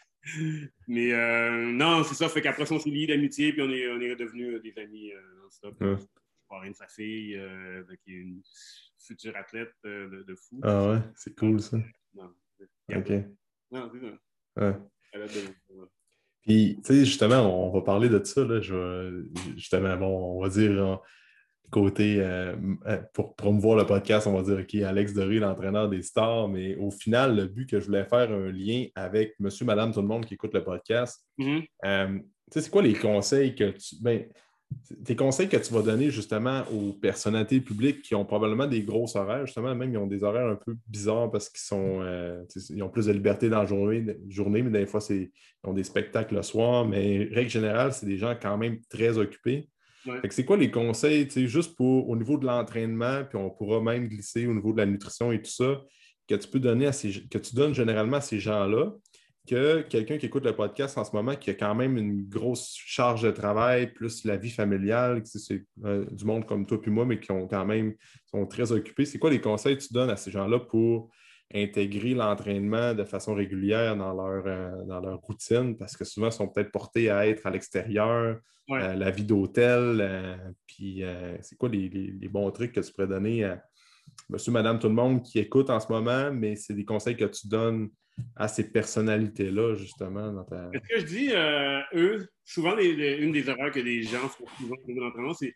mais 0.89 1.13
euh, 1.13 1.73
non, 1.73 2.03
c'est 2.05 2.15
ça. 2.15 2.29
Fait 2.29 2.43
qu'après, 2.43 2.71
on 2.71 2.79
s'est 2.79 2.91
liés 2.91 3.07
d'amitié, 3.07 3.53
puis 3.53 3.63
on 3.63 3.71
est, 3.71 3.89
on 3.89 4.01
est 4.01 4.11
redevenus 4.11 4.61
des 4.63 4.77
amis 4.79 5.13
non-stop. 5.43 5.81
Ouais. 5.81 5.97
De 6.69 6.75
sa 6.75 6.87
fille, 6.87 7.41
qui 8.05 8.13
est 8.13 8.17
une 8.17 8.43
future 8.99 9.35
athlète 9.37 9.73
de, 9.85 10.35
fou. 10.35 10.61
Ah 10.63 10.91
ouais, 10.91 10.99
c'est 11.17 11.35
cool 11.35 11.59
ça. 11.63 11.79
Non, 12.13 12.31
OK. 12.95 13.11
Non, 13.71 13.91
c'est 13.91 14.01
ça. 14.01 14.19
Ouais. 14.61 14.77
Puis, 16.53 16.77
tu 16.85 16.93
sais, 16.93 17.05
justement, 17.07 17.67
on 17.67 17.71
va 17.71 17.81
parler 17.81 18.11
de 18.11 18.23
ça, 18.23 18.45
là, 18.45 18.61
justement, 19.57 19.97
bon, 19.97 20.37
on 20.37 20.43
va 20.43 20.51
dire 20.51 21.01
côté, 21.71 22.17
euh, 22.21 22.55
euh, 22.87 22.99
pour 23.15 23.35
promouvoir 23.35 23.79
le 23.79 23.87
podcast, 23.87 24.27
on 24.27 24.35
va 24.35 24.43
dire, 24.43 24.63
OK, 24.63 24.75
Alex 24.83 25.15
Doré, 25.15 25.39
l'entraîneur 25.39 25.89
des 25.89 26.03
stars, 26.03 26.49
mais 26.49 26.77
au 26.77 26.91
final, 26.91 27.35
le 27.35 27.47
but 27.47 27.67
que 27.71 27.81
je 27.81 27.87
voulais 27.87 28.05
faire 28.05 28.31
un 28.31 28.53
lien 28.53 28.85
avec 28.95 29.35
monsieur, 29.41 29.65
madame, 29.65 29.95
tout 29.95 30.03
le 30.03 30.07
monde 30.07 30.27
qui 30.27 30.35
écoute 30.35 30.53
le 30.53 30.63
podcast, 30.63 31.25
mm-hmm. 31.39 31.65
euh, 31.87 32.19
tu 32.19 32.25
sais, 32.51 32.61
c'est 32.61 32.71
quoi 32.71 32.83
les 32.83 32.93
conseils 32.93 33.55
que 33.55 33.71
tu... 33.71 33.97
Ben, 34.03 34.27
tes 35.05 35.17
conseils 35.17 35.49
que 35.49 35.57
tu 35.57 35.73
vas 35.73 35.83
donner 35.83 36.11
justement 36.11 36.63
aux 36.73 36.93
personnalités 36.93 37.61
publiques 37.61 38.03
qui 38.03 38.15
ont 38.15 38.25
probablement 38.25 38.67
des 38.67 38.83
gros 38.83 39.17
horaires, 39.17 39.47
justement, 39.47 39.75
même 39.75 39.93
ils 39.93 39.99
ont 39.99 40.07
des 40.07 40.23
horaires 40.25 40.49
un 40.49 40.57
peu 40.57 40.77
bizarres 40.87 41.31
parce 41.31 41.49
qu'ils 41.49 41.61
sont 41.61 42.01
euh, 42.03 42.43
ils 42.71 42.83
ont 42.83 42.89
plus 42.89 43.07
de 43.07 43.13
liberté 43.13 43.49
dans 43.49 43.61
la 43.61 43.67
journée, 43.67 44.05
journée 44.29 44.63
mais 44.63 44.71
des 44.71 44.87
fois, 44.87 45.01
ils 45.11 45.31
ont 45.65 45.73
des 45.73 45.85
spectacles 45.85 46.35
le 46.35 46.43
soir. 46.43 46.87
Mais 46.87 47.29
règle 47.33 47.51
générale, 47.51 47.93
c'est 47.93 48.07
des 48.07 48.19
gens 48.19 48.35
quand 48.41 48.57
même 48.57 48.81
très 48.89 49.19
occupés. 49.19 49.69
C'est 50.31 50.45
quoi 50.45 50.57
les 50.57 50.71
conseils, 50.71 51.29
juste 51.47 51.77
pour 51.77 52.09
au 52.09 52.17
niveau 52.17 52.37
de 52.37 52.45
l'entraînement, 52.45 53.23
puis 53.29 53.39
on 53.39 53.51
pourra 53.51 53.81
même 53.81 54.09
glisser 54.09 54.47
au 54.47 54.55
niveau 54.55 54.73
de 54.73 54.79
la 54.79 54.87
nutrition 54.87 55.31
et 55.31 55.41
tout 55.41 55.51
ça, 55.51 55.81
que 56.29 56.35
tu 56.35 56.49
peux 56.49 56.61
donner 56.61 56.87
à 56.87 56.93
ces, 56.93 57.29
que 57.29 57.39
tu 57.39 57.55
donnes 57.55 57.75
généralement 57.75 58.17
à 58.17 58.21
ces 58.21 58.41
gens-là 58.41 58.93
que 59.47 59.81
quelqu'un 59.83 60.19
qui 60.19 60.27
écoute 60.27 60.45
le 60.45 60.55
podcast 60.55 60.97
en 60.99 61.05
ce 61.05 61.15
moment, 61.15 61.35
qui 61.35 61.51
a 61.51 61.55
quand 61.55 61.75
même 61.75 61.97
une 61.97 62.29
grosse 62.29 62.75
charge 62.77 63.23
de 63.23 63.31
travail, 63.31 63.93
plus 63.93 64.25
la 64.25 64.37
vie 64.37 64.51
familiale, 64.51 65.23
c'est 65.25 65.65
euh, 65.85 66.05
du 66.11 66.25
monde 66.25 66.47
comme 66.47 66.65
toi 66.67 66.79
et 66.85 66.91
moi, 66.91 67.05
mais 67.05 67.19
qui 67.19 67.33
ont 67.33 67.49
quand 67.49 67.65
même 67.65 67.95
sont 68.31 68.47
très 68.47 68.71
occupés. 68.71 69.05
C'est 69.05 69.19
quoi 69.19 69.31
les 69.31 69.41
conseils 69.41 69.77
que 69.77 69.83
tu 69.83 69.93
donnes 69.93 70.11
à 70.11 70.17
ces 70.17 70.31
gens-là 70.31 70.61
pour 70.61 71.11
intégrer 71.53 72.15
l'entraînement 72.15 72.95
de 72.95 73.05
façon 73.05 73.35
régulière 73.35 73.97
dans 73.97 74.15
leur, 74.15 74.47
euh, 74.47 74.85
dans 74.85 75.01
leur 75.01 75.19
routine? 75.21 75.77
Parce 75.77 75.97
que 75.97 76.05
souvent, 76.05 76.29
ils 76.29 76.33
sont 76.33 76.49
peut-être 76.49 76.71
portés 76.71 77.11
à 77.11 77.27
être 77.27 77.45
à 77.47 77.51
l'extérieur, 77.51 78.39
euh, 78.71 78.95
la 78.95 79.11
vie 79.11 79.25
d'hôtel. 79.25 80.55
puis 80.67 81.03
c'est 81.41 81.57
quoi 81.59 81.69
les, 81.69 81.89
les, 81.89 82.29
bons 82.29 82.51
trucs 82.53 82.73
que 82.73 82.81
tu 82.81 82.93
pourrais 82.93 83.09
donner 83.09 83.45
à 83.45 83.63
monsieur, 84.29 84.53
madame, 84.53 84.79
tout 84.79 84.89
le 84.89 84.95
monde 84.95 85.23
qui 85.23 85.39
écoute 85.41 85.69
en 85.69 85.81
ce 85.81 85.91
moment, 85.91 86.33
mais 86.33 86.57
c'est 86.57 86.75
des 86.75 86.85
conseils 86.85 87.17
que 87.17 87.25
tu 87.25 87.49
donnes 87.49 87.91
à 88.37 88.49
ces 88.49 88.71
personnalités-là, 88.71 89.75
justement, 89.75 90.33
dans 90.33 90.45
ta... 90.45 90.71
Ce 90.73 90.79
que 90.79 91.01
je 91.01 91.07
dis, 91.07 91.31
euh, 91.33 91.81
eux, 91.95 92.29
souvent, 92.45 92.77
une 92.79 93.33
des 93.33 93.49
erreurs 93.49 93.71
que 93.71 93.81
les 93.81 94.03
gens 94.03 94.29
font 94.29 94.47
souvent 94.59 94.77
au 94.77 95.01
l'entraînement, 95.01 95.35
c'est 95.35 95.55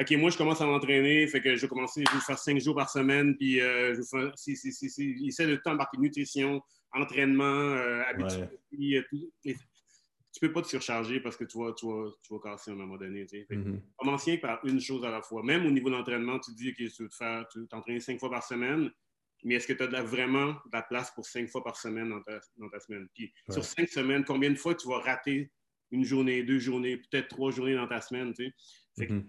OK, 0.00 0.10
moi, 0.12 0.30
je 0.30 0.38
commence 0.38 0.60
à 0.60 0.66
m'entraîner, 0.66 1.26
fait 1.26 1.42
que 1.42 1.56
je 1.56 1.60
vais 1.60 1.68
commencer, 1.68 2.02
je 2.08 2.14
vais 2.14 2.22
faire 2.22 2.38
cinq 2.38 2.58
jours 2.58 2.74
par 2.74 2.88
semaine, 2.88 3.36
puis 3.36 3.60
euh, 3.60 3.94
je 3.94 4.00
vais 4.00 4.06
faire, 4.06 4.32
si, 4.38 4.56
si, 4.56 4.72
si, 4.72 4.88
si, 4.88 5.10
il 5.18 5.28
essaie 5.28 5.46
de 5.46 5.56
temps 5.56 5.72
embarquer 5.72 5.98
nutrition, 5.98 6.62
entraînement, 6.92 7.44
euh, 7.44 8.02
habitude, 8.08 8.48
ouais. 8.72 9.04
tout, 9.10 9.30
tu 10.32 10.40
peux 10.40 10.52
pas 10.52 10.62
te 10.62 10.68
surcharger 10.68 11.20
parce 11.20 11.36
que 11.36 11.44
tu 11.44 11.58
vas, 11.58 11.72
tu 11.72 11.86
vas, 11.86 12.08
tu 12.22 12.32
vas 12.32 12.40
casser 12.40 12.70
à 12.70 12.74
un 12.74 12.76
moment 12.76 12.96
donné. 12.96 13.26
Tu 13.26 13.46
sais. 13.48 13.56
mm 13.56 13.80
par 14.40 14.64
une 14.64 14.80
chose 14.80 15.04
à 15.04 15.10
la 15.10 15.22
fois. 15.22 15.42
Même 15.42 15.66
au 15.66 15.70
niveau 15.70 15.90
d'entraînement, 15.90 16.38
tu 16.38 16.52
dis 16.52 16.72
que 16.72 16.84
tu 16.84 17.02
veux 17.02 17.08
te 17.08 17.14
faire, 17.14 17.46
tu 17.52 17.66
t'entraîner 17.66 18.00
cinq 18.00 18.18
fois 18.20 18.30
par 18.30 18.44
semaine, 18.44 18.90
mais 19.42 19.54
est-ce 19.54 19.66
que 19.66 19.72
tu 19.72 19.82
as 19.82 20.02
vraiment 20.02 20.52
de 20.52 20.70
la 20.72 20.82
place 20.82 21.10
pour 21.12 21.26
cinq 21.26 21.48
fois 21.48 21.62
par 21.64 21.76
semaine 21.76 22.10
dans 22.10 22.22
ta, 22.22 22.40
dans 22.56 22.68
ta 22.68 22.80
semaine? 22.80 23.08
Puis 23.14 23.32
sur 23.48 23.64
cinq 23.64 23.88
semaines, 23.88 24.24
combien 24.24 24.50
de 24.50 24.56
fois 24.56 24.74
tu 24.74 24.88
vas 24.88 24.98
rater 24.98 25.50
une 25.90 26.04
journée, 26.04 26.42
deux 26.42 26.58
journées, 26.58 26.98
peut-être 26.98 27.28
trois 27.28 27.50
journées 27.50 27.74
dans 27.74 27.88
ta 27.88 28.00
semaine? 28.00 28.32
Tu 28.34 28.52
sais? 28.96 29.06
Mm-hmm. 29.06 29.24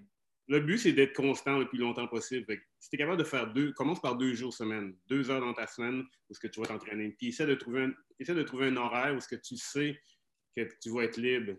Le 0.47 0.59
but, 0.59 0.77
c'est 0.77 0.91
d'être 0.91 1.15
constant 1.15 1.59
le 1.59 1.67
plus 1.67 1.77
longtemps 1.77 2.07
possible. 2.07 2.45
si 2.79 2.89
tu 2.89 2.95
es 2.95 2.97
capable 2.97 3.17
de 3.17 3.23
faire 3.23 3.53
deux, 3.53 3.71
commence 3.71 4.01
par 4.01 4.17
deux 4.17 4.33
jours 4.33 4.53
semaine, 4.53 4.93
deux 5.07 5.29
heures 5.31 5.39
dans 5.39 5.53
ta 5.53 5.65
semaine 5.65 6.03
où 6.29 6.33
ce 6.33 6.41
que 6.41 6.47
tu 6.47 6.59
vas 6.59 6.65
t'entraîner. 6.65 7.15
Puis 7.17 7.29
essaie 7.29 7.45
de 7.45 7.55
trouver 7.55 7.83
un, 7.83 7.93
essaie 8.19 8.35
de 8.35 8.43
trouver 8.43 8.67
un 8.67 8.75
horaire 8.75 9.15
où 9.15 9.21
ce 9.21 9.29
que 9.29 9.35
tu 9.37 9.55
sais 9.55 9.97
que 10.57 10.67
tu 10.81 10.89
vas 10.89 11.03
être 11.03 11.15
libre. 11.15 11.53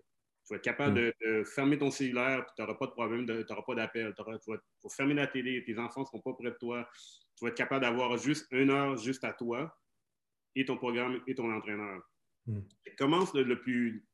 Tu 0.46 0.52
vas 0.52 0.56
être 0.56 0.64
capable 0.64 1.00
mm. 1.00 1.12
de, 1.24 1.44
fermer 1.44 1.78
ton 1.78 1.90
cellulaire, 1.90 2.44
puis 2.44 2.52
tu 2.54 2.62
n'auras 2.62 2.74
pas 2.74 2.86
de 2.86 2.90
problème, 2.90 3.26
tu 3.26 3.32
n'auras 3.32 3.62
pas 3.62 3.74
d'appel. 3.74 4.14
Tu 4.14 4.50
vas 4.50 4.58
fermer 4.94 5.14
la 5.14 5.26
télé, 5.26 5.64
tes 5.64 5.78
enfants 5.78 6.00
ne 6.00 6.06
seront 6.06 6.20
pas 6.20 6.34
près 6.34 6.50
de 6.50 6.56
toi. 6.58 6.86
Tu 7.42 7.46
vas 7.46 7.50
être 7.50 7.56
capable 7.56 7.80
d'avoir 7.80 8.16
juste 8.18 8.46
une 8.52 8.70
heure 8.70 8.96
juste 8.96 9.24
à 9.24 9.32
toi 9.32 9.76
et 10.54 10.64
ton 10.64 10.76
programme 10.76 11.20
et 11.26 11.34
ton 11.34 11.52
entraîneur. 11.52 12.00
Mm. 12.46 12.60
Commence 12.96 13.34
le, 13.34 13.60
plus 13.60 14.06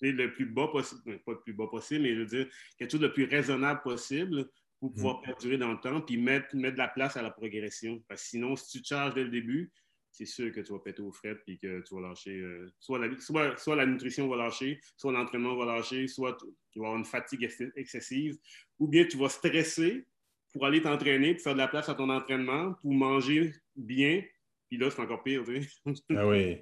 le 0.00 0.26
plus 0.32 0.46
bas 0.46 0.66
possible, 0.66 1.00
ben, 1.06 1.20
pas 1.20 1.32
le 1.34 1.40
plus 1.40 1.52
bas 1.52 1.68
possible, 1.68 2.02
mais 2.02 2.16
je 2.16 2.18
veux 2.18 2.26
dire, 2.26 2.48
quelque 2.76 2.90
chose 2.90 3.00
de 3.00 3.06
plus 3.06 3.26
raisonnable 3.26 3.80
possible 3.82 4.50
pour 4.80 4.92
pouvoir 4.92 5.20
mm. 5.20 5.22
perdurer 5.22 5.56
dans 5.56 5.70
le 5.70 5.78
temps, 5.78 6.00
puis 6.00 6.16
mettre, 6.16 6.56
mettre 6.56 6.72
de 6.72 6.78
la 6.78 6.88
place 6.88 7.16
à 7.16 7.22
la 7.22 7.30
progression. 7.30 8.02
Parce 8.08 8.24
que 8.24 8.28
sinon, 8.30 8.56
si 8.56 8.72
tu 8.72 8.82
te 8.82 8.88
charges 8.88 9.14
dès 9.14 9.22
le 9.22 9.30
début, 9.30 9.70
c'est 10.10 10.26
sûr 10.26 10.50
que 10.50 10.58
tu 10.58 10.72
vas 10.72 10.80
péter 10.80 11.02
aux 11.02 11.12
frettes 11.12 11.42
et 11.46 11.58
que 11.58 11.80
tu 11.82 11.94
vas 11.94 12.00
lâcher. 12.00 12.40
Euh, 12.40 12.68
soit, 12.80 12.98
la, 12.98 13.16
soit, 13.20 13.56
soit, 13.56 13.76
la, 13.76 13.86
nutrition 13.86 14.26
va 14.26 14.36
lâcher, 14.36 14.80
soit 14.96 15.12
l'entraînement 15.12 15.54
va 15.54 15.64
lâcher, 15.64 16.08
soit 16.08 16.36
tu 16.72 16.80
vas 16.80 16.86
avoir 16.86 16.98
une 16.98 17.04
fatigue 17.04 17.48
excessive, 17.76 18.36
ou 18.80 18.88
bien 18.88 19.04
tu 19.04 19.16
vas 19.16 19.28
stresser 19.28 20.08
pour 20.52 20.66
aller 20.66 20.82
t'entraîner, 20.82 21.34
pour 21.34 21.42
faire 21.42 21.54
de 21.54 21.58
la 21.58 21.68
place 21.68 21.88
à 21.88 21.94
ton 21.94 22.08
entraînement, 22.10 22.74
pour 22.82 22.92
manger 22.92 23.54
bien. 23.76 24.22
Puis 24.68 24.78
là, 24.78 24.90
c'est 24.90 25.00
encore 25.00 25.22
pire, 25.22 25.44
tu 25.44 25.62
sais. 25.62 25.68
Ah 26.16 26.26
oui. 26.26 26.58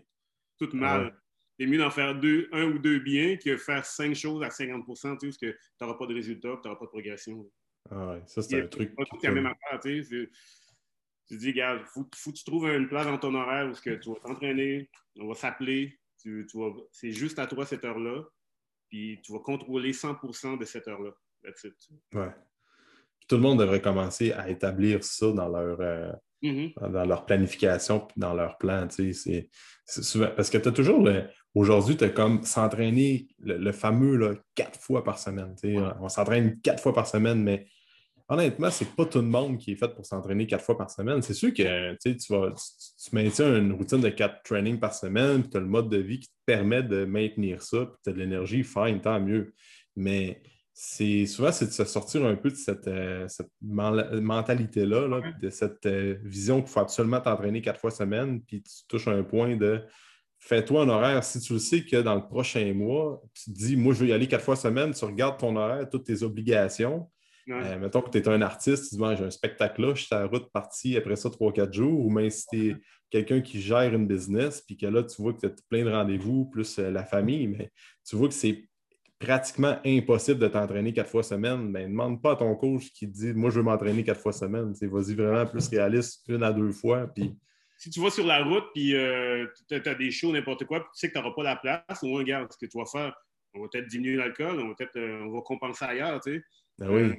Tout 0.59 0.71
mal. 0.73 1.13
Ah 1.15 1.21
c'est 1.59 1.67
mieux 1.67 1.79
d'en 1.79 1.91
faire 1.91 2.15
deux, 2.15 2.51
un 2.53 2.65
ou 2.65 2.79
deux 2.79 2.99
bien 2.99 3.39
que 3.39 3.57
faire 3.57 3.83
cinq 3.87 4.15
choses 4.15 4.43
à 4.43 4.49
50% 4.49 4.85
tu 4.85 5.01
sais, 5.01 5.17
parce 5.27 5.39
que 5.39 5.53
tu 5.53 5.59
n'auras 5.81 5.95
pas 5.95 6.07
de 6.07 6.13
résultat, 6.13 6.59
tu 6.63 6.69
n'auras 6.69 6.79
pas 6.79 6.85
de 6.85 6.91
progression. 6.91 7.51
Ah 7.91 8.11
ouais, 8.11 8.23
ça, 8.27 8.43
c'est 8.43 8.61
un 8.61 8.67
truc. 8.67 8.93
C'est 9.23 9.29
la 9.29 9.33
même 9.33 9.47
affaire, 9.47 9.81
tu 9.81 10.05
sais 10.05 10.29
tu 11.27 11.37
dis, 11.37 11.51
regarde, 11.51 11.81
il 11.83 11.87
faut, 11.87 12.05
que 12.05 12.37
tu 12.37 12.45
trouves 12.45 12.67
une 12.69 12.89
place 12.89 13.07
dans 13.07 13.19
ton 13.19 13.35
horaire 13.35 13.69
où 13.69 13.73
que 13.73 13.97
tu 13.97 14.11
vas 14.11 14.21
t'entraîner, 14.21 14.89
on 15.19 15.29
va 15.29 15.35
s'appeler, 15.35 15.99
tu, 16.19 16.47
c'est 16.93 17.11
juste 17.11 17.39
à 17.39 17.47
toi 17.47 17.67
cette 17.67 17.85
heure-là, 17.85 18.25
puis 18.89 19.21
tu 19.23 19.33
vas 19.33 19.41
contrôler 19.41 19.93
100% 19.93 20.59
de 20.59 20.65
cette 20.65 20.87
heure-là. 20.89 21.11
Ouais. 22.13 22.35
Tout 23.29 23.37
le 23.37 23.43
monde 23.43 23.59
devrait 23.59 23.81
commencer 23.81 24.33
à 24.33 24.49
établir 24.49 25.03
ça 25.03 25.33
dans 25.33 25.49
leur, 25.49 25.81
euh, 25.81 26.13
mm-hmm. 26.43 26.93
dans 26.93 27.05
leur 27.05 27.27
planification 27.27 28.07
dans 28.17 28.35
leur 28.35 28.59
plan. 28.59 28.87
Tu 28.89 29.13
sais, 29.13 29.49
c'est, 29.85 30.03
souvent, 30.03 30.29
parce 30.35 30.51
que 30.51 30.59
tu 30.59 30.69
as 30.69 30.73
toujours 30.73 31.09
Aujourd'hui, 31.57 31.97
tu 31.97 32.05
as 32.05 32.11
comme 32.11 32.43
s'entraîner 32.43 33.29
le, 33.39 33.73
fameux 33.73 34.17
là, 34.17 34.35
quatre 34.55 34.79
fois 34.79 35.03
par 35.03 35.19
semaine. 35.19 35.55
Tu 35.59 35.75
sais, 35.75 35.83
On 36.03 36.09
s'entraîne 36.11 36.61
quatre 36.61 36.83
fois 36.83 36.93
par 36.93 37.07
semaine, 37.07 37.43
mais 37.43 37.67
honnêtement, 38.29 38.71
c'est 38.71 38.95
pas 38.95 39.07
tout 39.07 39.21
le 39.21 39.27
monde 39.27 39.57
qui 39.57 39.73
est 39.73 39.77
fait 39.77 39.89
pour 39.89 40.05
s'entraîner 40.05 40.47
quatre 40.47 40.65
fois 40.65 40.77
par 40.77 40.91
semaine. 40.91 41.23
C'est 41.23 41.33
sûr 41.33 41.55
que 41.55 41.95
tu, 41.95 42.15
vas, 42.29 42.53
tu, 42.53 43.15
maintiens 43.15 43.57
une 43.57 43.73
routine 43.73 44.01
de 44.01 44.11
quatre 44.11 44.43
trainings 44.43 44.79
par 44.79 44.93
semaine, 44.93 45.41
puis 45.41 45.51
tu 45.51 45.57
as 45.57 45.61
le 45.61 45.67
mode 45.67 45.89
de 45.89 45.97
vie 45.97 46.21
qui 46.21 46.29
te 46.29 46.35
permet 46.45 46.83
de 46.83 47.07
maintenir 47.07 47.63
ça, 47.63 47.87
puis 47.87 47.97
tu 48.05 48.11
as 48.11 48.13
de 48.13 48.19
l'énergie, 48.19 48.63
fine, 48.63 49.01
tant 49.01 49.19
mieux. 49.19 49.55
Mais 49.97 50.43
c'est 50.79 51.25
souvent, 51.25 51.53
c'est 51.53 51.65
de 51.65 51.71
se 51.71 51.87
sortir 51.87 52.27
un 52.27 52.37
peu 52.37 52.51
de 52.51 52.55
cette, 52.55 52.87
euh, 52.87 53.27
mentalité-là, 53.63 55.23
de 55.41 55.49
cette 55.49 55.87
euh, 55.87 56.19
vision 56.23 56.61
qu'il 56.61 56.71
faut 56.71 56.81
absolument 56.81 57.19
t'entraîner 57.19 57.63
quatre 57.63 57.81
fois 57.81 57.91
semaine, 57.91 58.43
puis 58.43 58.63
tu 58.63 58.87
touches 58.87 59.09
un 59.09 59.23
point 59.23 59.57
de 59.57 59.83
fais-toi 60.39 60.83
un 60.83 60.89
horaire. 60.91 61.25
Si 61.25 61.41
tu 61.41 61.55
le 61.55 61.59
sais 61.61 61.83
que 61.83 61.97
dans 62.03 62.15
le 62.15 62.27
prochain 62.27 62.75
mois, 62.75 63.23
tu 63.33 63.55
te 63.55 63.57
dis, 63.57 63.75
moi, 63.75 63.95
je 63.95 64.01
veux 64.01 64.09
y 64.09 64.13
aller 64.13 64.29
quatre 64.29 64.45
fois 64.45 64.55
semaine, 64.55 64.93
tu 64.93 65.03
regardes 65.07 65.39
ton 65.41 65.57
horaire, 65.57 65.89
toutes 65.89 66.05
tes 66.05 66.23
obligations, 66.23 67.09
euh, 67.49 67.79
mettons 67.79 68.03
que 68.03 68.11
tu 68.11 68.19
es 68.19 68.29
un 68.29 68.43
artiste, 68.43 68.91
tu 68.91 68.97
dis 68.97 69.17
j'ai 69.17 69.25
un 69.25 69.31
spectacle 69.31 69.81
là, 69.81 69.95
je 69.95 70.03
suis 70.03 70.15
à 70.15 70.21
la 70.21 70.27
route 70.27 70.53
partie 70.53 70.95
après 70.99 71.17
ça 71.17 71.31
3-4 71.31 71.73
jours, 71.73 72.05
ou 72.05 72.11
même 72.11 72.29
si 72.29 72.45
tu 72.49 72.69
es 72.69 72.77
quelqu'un 73.09 73.41
qui 73.41 73.63
gère 73.63 73.95
une 73.95 74.07
business, 74.07 74.61
puis 74.61 74.77
que 74.77 74.85
là, 74.85 75.03
tu 75.05 75.23
vois 75.23 75.33
que 75.33 75.41
tu 75.41 75.47
as 75.47 75.55
plein 75.71 75.87
de 75.87 75.91
rendez-vous, 75.91 76.45
plus 76.45 76.77
la 76.77 77.07
famille, 77.07 77.47
mais 77.47 77.73
tu 78.07 78.17
vois 78.17 78.29
que 78.29 78.35
c'est 78.35 78.69
pratiquement 79.19 79.79
impossible 79.85 80.39
de 80.39 80.49
t'entraîner 80.49 80.93
quatre 80.93 81.11
fois 81.11 81.23
semaine, 81.23 81.73
ben, 81.73 81.91
demande 81.91 82.21
pas 82.21 82.33
à 82.33 82.37
ton 82.37 82.55
coach 82.55 82.91
qui 82.93 83.11
te 83.11 83.17
dit 83.17 83.33
Moi, 83.33 83.51
je 83.51 83.57
veux 83.57 83.63
m'entraîner 83.63 84.05
quatre 84.05 84.21
fois 84.21 84.33
semaine. 84.33 84.73
Vas-y 84.81 85.15
vraiment 85.15 85.47
plus 85.47 85.69
réaliste, 85.69 86.25
une 86.29 86.43
à 86.43 86.53
deux 86.53 86.73
fois. 86.73 87.07
Puis... 87.07 87.35
Si 87.79 87.91
tu 87.91 88.01
vas 88.01 88.11
sur 88.11 88.27
la 88.27 88.43
route, 88.43 88.65
puis 88.75 88.95
euh, 88.95 89.47
tu 89.69 89.75
as, 89.75 89.95
des 89.95 90.11
shows, 90.11 90.33
n'importe 90.33 90.65
quoi, 90.65 90.81
puis 90.81 90.89
tu 90.95 91.01
sais 91.01 91.09
que 91.09 91.13
tu 91.13 91.19
n'auras 91.19 91.35
pas 91.35 91.43
la 91.43 91.57
place, 91.57 92.03
au 92.03 92.07
moins, 92.07 92.19
regarde 92.21 92.51
ce 92.51 92.59
que 92.59 92.71
tu 92.71 92.79
vas 92.79 92.87
faire. 92.87 93.15
On 93.55 93.61
va 93.61 93.69
peut-être 93.71 93.87
diminuer 93.87 94.17
l'alcool, 94.17 94.61
on 94.61 94.69
va 94.69 94.75
peut-être 94.75 94.99
on 94.99 95.33
va 95.33 95.41
compenser 95.41 95.85
ailleurs. 95.85 96.21
Tu 96.21 96.35
sais. 96.35 96.43
Ben 96.79 96.91
oui 96.91 97.15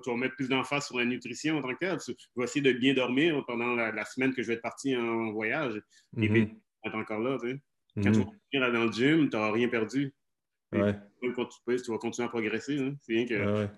tu 0.00 0.10
vas 0.10 0.16
mettre 0.16 0.36
plus 0.36 0.48
d'emphase 0.48 0.86
sur 0.86 0.98
la 0.98 1.04
nutrition 1.04 1.58
en 1.58 1.62
tant 1.62 1.74
que 1.74 1.78
tel. 1.78 1.98
Tu 1.98 2.14
vas 2.36 2.44
essayer 2.44 2.60
de 2.60 2.72
bien 2.78 2.94
dormir 2.94 3.42
pendant 3.46 3.74
la, 3.74 4.04
semaine 4.04 4.32
que 4.32 4.42
je 4.42 4.48
vais 4.48 4.54
être 4.54 4.62
parti 4.62 4.96
en 4.96 5.32
voyage. 5.32 5.80
Et 6.20 6.28
puis, 6.28 6.48
tu 6.48 6.90
vas 6.90 6.98
encore 6.98 7.20
là. 7.20 7.38
Tu 7.40 7.50
sais. 7.50 7.60
Quand 8.02 8.12
tu 8.12 8.18
vas 8.20 8.24
revenir 8.24 8.72
dans 8.72 8.84
le 8.86 8.92
gym, 8.92 9.28
tu 9.28 9.36
n'auras 9.36 9.52
rien 9.52 9.68
perdu. 9.68 10.14
Ouais. 10.72 10.94
Quand 11.34 11.46
tu, 11.46 11.58
peux, 11.64 11.76
tu 11.76 11.90
vas 11.90 11.98
continuer 11.98 12.26
à 12.26 12.28
progresser. 12.28 12.78
Hein. 12.78 12.94
C'est 13.02 13.12
bien 13.12 13.26
que. 13.26 13.68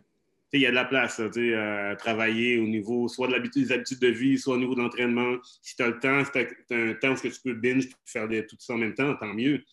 Il 0.52 0.61
y 0.61 0.66
a 0.66 0.70
de 0.70 0.76
la 0.76 0.85
place 0.85 1.18
à 1.20 1.96
travailler 1.96 2.59
au 2.61 2.66
niveau 2.68 3.09
soit 3.09 3.26
de 3.26 3.33
l'habitude, 3.33 3.64
des 3.64 3.72
habitudes 3.72 3.98
de 3.98 4.07
vie, 4.07 4.38
soit 4.38 4.54
au 4.54 4.59
niveau 4.59 4.76
de 4.76 4.80
l'entraînement. 4.80 5.37
Si 5.61 5.74
tu 5.74 5.83
as 5.83 5.88
le 5.88 5.98
temps, 5.98 6.24
si 6.24 6.30
tu 6.30 6.38
as, 6.38 6.76
un 6.76 6.94
temps 6.94 7.12
où 7.12 7.16
tu 7.16 7.40
peux 7.42 7.54
binge 7.54 7.87
et 7.87 7.90
faire 8.07 8.28
tout 8.48 8.57
ça 8.61 8.74
en 8.74 8.78
même 8.78 8.94
temps, 8.94 9.16
tant 9.16 9.35
mieux. 9.35 9.64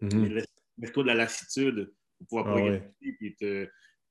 Mm 0.00 0.38
Laisse-toi 0.78 1.02
de 1.02 1.08
la 1.08 1.14
lassitude 1.14 1.92
pour 2.18 2.28
pouvoir 2.28 2.46
ah 2.46 2.50
progresser. 2.52 2.84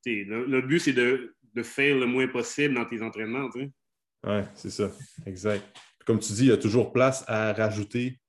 le, 0.05 0.61
but, 0.61 0.79
c'est 0.79 0.93
de, 0.93 1.35
de 1.55 1.63
faire 1.63 1.97
le 1.97 2.05
moins 2.05 2.27
possible 2.27 2.75
dans 2.75 2.85
tes 2.85 3.01
entraînements. 3.01 3.49
Oui, 3.55 4.41
c'est 4.53 4.69
ça. 4.69 4.91
Exact. 5.25 5.63
Comme 6.05 6.19
tu 6.19 6.33
dis, 6.33 6.45
il 6.45 6.49
y 6.49 6.51
a 6.51 6.57
toujours 6.57 6.93
place 6.93 7.23
à 7.27 7.51
rajouter. 7.51 8.19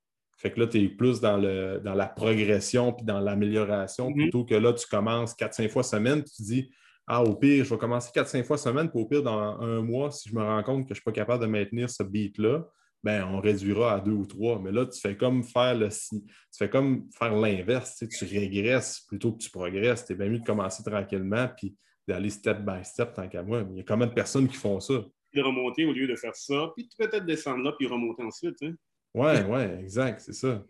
Fait 0.43 0.51
que 0.51 0.59
là, 0.59 0.67
tu 0.67 0.83
es 0.83 0.89
plus 0.89 1.21
dans, 1.21 1.37
le, 1.37 1.81
dans 1.85 1.95
la 1.95 2.07
progression 2.07 2.93
puis 2.93 3.07
dans 3.07 3.21
l'amélioration 3.21 4.11
mm-hmm. 4.11 4.23
plutôt 4.23 4.45
que 4.45 4.57
là, 4.57 4.73
tu 4.73 4.89
commences 4.89 5.37
4-5 5.37 5.69
fois 5.69 5.85
semaine 5.85 6.25
puis 6.25 6.33
tu 6.35 6.43
dis 6.43 6.71
Ah, 7.07 7.23
au 7.23 7.37
pire, 7.37 7.65
je 7.65 7.71
vais 7.71 7.79
commencer 7.79 8.11
4-5 8.13 8.43
fois 8.43 8.59
semaine, 8.59 8.91
puis 8.91 9.01
au 9.01 9.07
pire, 9.07 9.23
dans 9.23 9.61
un 9.61 9.81
mois, 9.83 10.11
si 10.11 10.29
je 10.29 10.35
me 10.35 10.43
rends 10.43 10.63
compte 10.65 10.83
que 10.83 10.89
je 10.89 10.93
ne 10.93 10.95
suis 10.97 11.05
pas 11.05 11.13
capable 11.13 11.45
de 11.45 11.49
maintenir 11.49 11.89
ce 11.89 12.03
beat-là, 12.03 12.67
ben, 13.05 13.25
on 13.25 13.41
réduira 13.41 13.95
à 13.95 14.01
deux 14.01 14.13
ou 14.13 14.27
trois. 14.27 14.59
Mais 14.61 14.73
là, 14.73 14.87
tu 14.87 15.01
fais 15.01 15.17
comme 15.17 15.45
faire 15.45 15.77
le 15.77 15.89
tu 15.89 16.19
fais 16.57 16.71
comme 16.71 17.09
faire 17.17 17.35
l'inverse. 17.37 17.97
Tu, 17.99 18.09
sais, 18.11 18.27
tu 18.27 18.39
régresses 18.39 19.01
plutôt 19.09 19.33
que 19.33 19.39
tu 19.39 19.51
progresses. 19.51 20.07
Tu 20.07 20.13
es 20.13 20.17
bien 20.17 20.29
mieux 20.29 20.39
de 20.41 20.45
commencer 20.45 20.83
tranquillement, 20.83 21.49
puis 21.57 21.77
d'aller 22.07 22.31
step 22.31 22.59
by 22.61 22.85
step 22.85 23.15
tant 23.15 23.29
qu'à 23.29 23.43
moi. 23.43 23.63
Mais 23.65 23.75
il 23.75 23.77
y 23.79 23.81
a 23.81 23.85
combien 23.85 24.07
de 24.07 24.13
personnes 24.13 24.49
qui 24.49 24.57
font 24.57 24.81
ça? 24.81 24.95
De 25.35 25.41
remonter 25.41 25.85
au 25.85 25.93
lieu 25.93 26.07
de 26.07 26.17
faire 26.17 26.35
ça, 26.35 26.73
puis 26.77 26.89
peut-être 26.99 27.25
descendre 27.25 27.65
là, 27.65 27.73
puis 27.79 27.87
remonter 27.87 28.23
ensuite. 28.23 28.57
Hein? 28.63 28.75
Oui, 29.15 29.33
oui, 29.49 29.63
exact, 29.81 30.21
c'est 30.21 30.33
ça. 30.33 30.63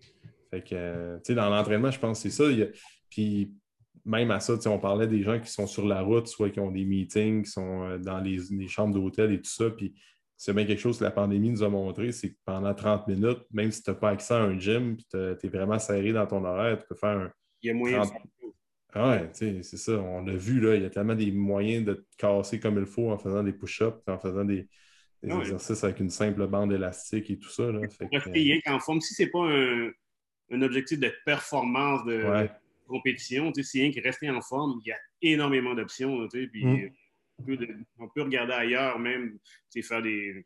Fait 0.50 0.62
que, 0.62 1.16
tu 1.16 1.20
sais, 1.24 1.34
dans 1.34 1.48
l'entraînement, 1.48 1.90
je 1.90 1.98
pense 1.98 2.22
que 2.22 2.28
c'est 2.28 2.36
ça. 2.36 2.66
Puis 3.08 3.52
même 4.04 4.30
à 4.30 4.40
ça, 4.40 4.54
on 4.66 4.78
parlait 4.78 5.06
des 5.06 5.22
gens 5.22 5.38
qui 5.40 5.50
sont 5.50 5.66
sur 5.66 5.86
la 5.86 6.02
route, 6.02 6.26
soit 6.26 6.50
qui 6.50 6.60
ont 6.60 6.70
des 6.70 6.84
meetings, 6.84 7.44
qui 7.44 7.50
sont 7.50 7.84
euh, 7.84 7.98
dans 7.98 8.20
les, 8.20 8.68
chambres 8.68 8.94
d'hôtel 8.94 9.32
et 9.32 9.40
tout 9.40 9.50
ça. 9.50 9.70
Puis 9.70 9.94
c'est 10.36 10.52
bien 10.52 10.64
quelque 10.64 10.80
chose 10.80 10.98
que 10.98 11.04
la 11.04 11.12
pandémie 11.12 11.50
nous 11.50 11.62
a 11.62 11.68
montré, 11.68 12.10
c'est 12.10 12.30
que 12.30 12.36
pendant 12.44 12.74
30 12.74 13.06
minutes, 13.06 13.44
même 13.52 13.70
si 13.70 13.82
tu 13.82 13.90
n'as 13.90 13.96
pas 13.96 14.10
accès 14.10 14.34
à 14.34 14.38
un 14.38 14.58
gym, 14.58 14.96
puis 14.96 15.06
tu 15.10 15.16
es 15.16 15.48
vraiment 15.48 15.78
serré 15.78 16.12
dans 16.12 16.26
ton 16.26 16.44
horaire, 16.44 16.78
tu 16.78 16.86
peux 16.88 16.96
faire 16.96 17.18
un. 17.18 17.30
Il 17.62 17.68
y 17.68 17.70
a 17.70 17.74
moyen 17.74 18.02
ah 18.94 19.08
ouais, 19.08 19.30
c'est 19.32 19.62
ça. 19.62 19.92
On 19.92 20.22
l'a 20.22 20.36
vu, 20.36 20.60
là, 20.60 20.74
il 20.74 20.82
y 20.82 20.84
a 20.84 20.90
tellement 20.90 21.14
des 21.14 21.32
moyens 21.32 21.86
de 21.86 21.94
te 21.94 22.16
casser 22.18 22.60
comme 22.60 22.78
il 22.78 22.84
faut 22.84 23.10
en 23.10 23.16
faisant 23.16 23.42
des 23.42 23.54
push-ups, 23.54 23.96
en 24.06 24.18
faisant 24.18 24.44
des, 24.44 24.68
ah 25.30 25.38
exercices 25.38 25.84
avec 25.84 26.00
une 26.00 26.10
simple 26.10 26.46
bande 26.46 26.72
élastique 26.72 27.30
et 27.30 27.38
tout 27.38 27.48
ça. 27.48 27.70
Là. 27.70 27.80
Fait 27.88 28.30
rien 28.32 28.60
qu'en 28.64 28.80
forme, 28.80 29.00
si 29.00 29.14
c'est 29.14 29.28
pas 29.28 29.44
un, 29.44 29.90
un, 30.50 30.62
objectif 30.62 30.98
de 30.98 31.12
performance, 31.24 32.04
de, 32.04 32.48
compétition, 32.88 33.52
si 33.54 33.82
rien 33.82 33.92
que 33.92 34.00
rester 34.00 34.28
en 34.28 34.40
forme, 34.40 34.80
il 34.84 34.88
y 34.88 34.92
a 34.92 34.98
énormément 35.22 35.74
d'options. 35.74 36.26
Puis 36.28 36.64
hum. 36.64 36.90
on, 37.98 38.08
peut, 38.08 38.22
regarder 38.22 38.52
ailleurs 38.52 38.98
même, 38.98 39.38
faire 39.82 40.02
des 40.02 40.44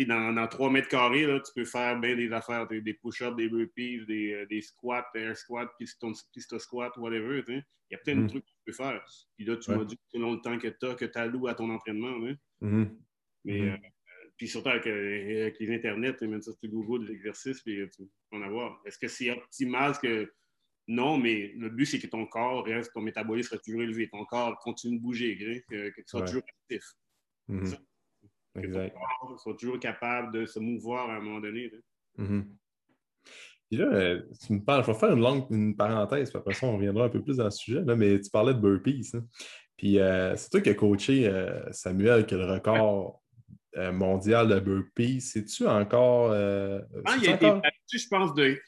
dans, 0.00 0.32
dans 0.32 0.46
3 0.46 0.70
mètres 0.70 0.88
carrés, 0.88 1.26
là, 1.26 1.40
tu 1.40 1.52
peux 1.54 1.64
faire 1.64 1.98
bien 2.00 2.16
des 2.16 2.32
affaires, 2.32 2.66
des 2.66 2.94
push-ups, 2.94 3.36
des 3.36 3.48
burpees, 3.48 4.04
des, 4.06 4.32
euh, 4.32 4.46
des 4.46 4.62
squats, 4.62 5.06
air 5.14 5.36
squat, 5.36 5.68
piston, 5.78 6.12
piste 6.32 6.58
squat, 6.58 6.96
whatever. 6.96 7.42
Il 7.46 7.62
y 7.90 7.94
a 7.94 7.98
plein 7.98 8.16
de 8.16 8.22
mm. 8.22 8.28
trucs 8.28 8.44
que 8.44 8.50
tu 8.50 8.56
peux 8.66 8.72
faire. 8.72 9.04
Puis 9.36 9.44
là, 9.44 9.56
tu 9.56 9.70
m'as 9.70 9.84
dit 9.84 9.98
selon 10.12 10.32
le 10.32 10.40
temps 10.40 10.58
que 10.58 10.68
tu 10.68 10.86
as, 10.86 10.94
que 10.94 11.04
tu 11.04 11.18
alloues 11.18 11.48
à 11.48 11.54
ton 11.54 11.68
entraînement. 11.70 12.18
Mm-hmm. 12.62 12.88
Mais 13.44 13.60
mm-hmm. 13.60 13.74
Euh, 13.74 13.88
puis 14.36 14.48
surtout 14.48 14.70
avec, 14.70 14.86
euh, 14.86 15.42
avec, 15.42 15.58
les 15.60 15.74
internets, 15.74 16.20
même 16.22 16.42
ça, 16.42 16.52
tu 16.60 16.68
Google 16.68 17.06
des 17.06 17.12
exercices, 17.12 17.60
puis 17.60 17.78
tu 17.94 18.08
peux 18.30 18.36
en 18.36 18.42
avoir. 18.42 18.80
Est-ce 18.84 18.98
que 18.98 19.08
c'est 19.08 19.30
optimal 19.30 19.96
que 19.98 20.32
non, 20.88 21.16
mais 21.16 21.52
le 21.56 21.68
but, 21.68 21.86
c'est 21.86 22.00
que 22.00 22.08
ton 22.08 22.26
corps 22.26 22.64
reste, 22.64 22.92
ton 22.92 23.02
métabolisme 23.02 23.50
soit 23.50 23.58
toujours 23.58 23.82
élevé, 23.82 24.08
ton 24.08 24.24
corps 24.24 24.58
continue 24.58 24.96
de 24.96 25.02
bouger, 25.02 25.36
que, 25.68 25.90
que 25.90 26.00
tu 26.00 26.04
sois 26.06 26.22
toujours 26.22 26.42
actif. 26.62 26.84
Exact. 28.56 28.94
Que 28.94 29.38
soit 29.38 29.56
toujours 29.56 29.78
capable 29.78 30.32
de 30.32 30.44
se 30.44 30.58
mouvoir 30.58 31.08
à 31.08 31.16
un 31.16 31.20
moment 31.20 31.40
donné. 31.40 31.70
Mm-hmm. 32.18 32.44
là, 33.70 33.84
euh, 33.84 34.22
tu 34.44 34.52
me 34.54 34.60
parles, 34.60 34.84
je 34.84 34.90
vais 34.90 34.98
faire 34.98 35.12
une 35.12 35.22
longue 35.22 35.46
une 35.50 35.76
parenthèse, 35.76 36.30
puis 36.30 36.38
après 36.38 36.54
ça, 36.54 36.66
on 36.66 36.76
reviendra 36.76 37.06
un 37.06 37.08
peu 37.08 37.22
plus 37.22 37.38
dans 37.38 37.44
le 37.44 37.50
sujet, 37.50 37.82
là, 37.82 37.96
mais 37.96 38.20
tu 38.20 38.30
parlais 38.30 38.52
de 38.52 38.58
burpees. 38.58 39.12
Hein. 39.14 39.24
Puis 39.76 39.98
euh, 39.98 40.36
c'est 40.36 40.50
toi 40.50 40.60
qui 40.60 40.68
as 40.68 40.74
coaché 40.74 41.26
euh, 41.26 41.72
Samuel, 41.72 42.26
qui 42.26 42.34
a 42.34 42.38
le 42.38 42.44
record 42.44 43.21
mondial 43.92 44.48
de 44.48 44.60
burpees. 44.60 45.20
C'est-tu 45.20 45.66
encore. 45.66 46.32
ah, 46.32 47.16
il 47.20 47.28
a 47.28 47.34
été 47.34 47.50
battu, 47.50 47.98
je 47.98 48.08
pense, 48.08 48.34
de, 48.34 48.60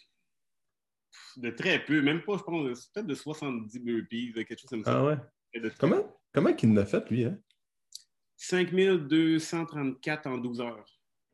de 1.36 1.50
très 1.50 1.84
peu, 1.84 2.00
même 2.02 2.22
pas, 2.22 2.36
je 2.38 2.42
pense, 2.42 2.86
peut-être 2.88 3.06
de 3.06 3.14
70 3.14 3.78
burpees, 3.80 4.32
quelque 4.32 4.58
chose 4.58 4.70
comme 4.70 4.84
ça. 4.84 4.98
Ah 4.98 5.04
ouais? 5.04 5.16
Comment, 5.78 6.16
comment 6.32 6.50
il 6.50 6.74
l'a 6.74 6.86
fait, 6.86 7.08
lui? 7.10 7.24
Hein? 7.24 7.38
5234 8.36 10.26
en 10.26 10.38
12 10.38 10.60
heures. 10.60 10.84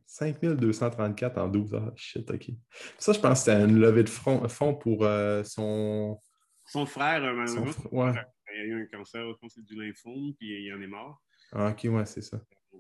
5234 0.06 1.38
en 1.38 1.48
12 1.48 1.74
heures. 1.74 1.92
Shit, 1.96 2.30
OK. 2.30 2.50
Ça, 2.98 3.12
je 3.12 3.20
pense 3.20 3.44
que 3.44 3.50
c'était 3.50 3.64
une 3.64 3.78
levée 3.78 4.02
de 4.02 4.08
fond 4.08 4.74
pour 4.74 5.04
euh, 5.04 5.42
son... 5.44 6.20
Son 6.66 6.86
frère, 6.86 7.22
euh, 7.24 7.32
malheureusement. 7.32 7.88
Ouais. 7.92 8.12
Il 8.52 8.60
a 8.60 8.64
eu 8.64 8.82
un 8.82 8.86
cancer, 8.86 9.22
je 9.28 9.38
pense 9.38 9.54
que 9.54 9.60
c'est 9.60 9.64
du 9.64 9.80
lymphome, 9.80 10.34
puis 10.38 10.64
il 10.64 10.74
en 10.74 10.80
est 10.80 10.86
mort. 10.86 11.22
Ah, 11.52 11.70
OK, 11.70 11.84
ouais, 11.84 12.06
c'est 12.06 12.22
ça. 12.22 12.40
Il 12.72 12.78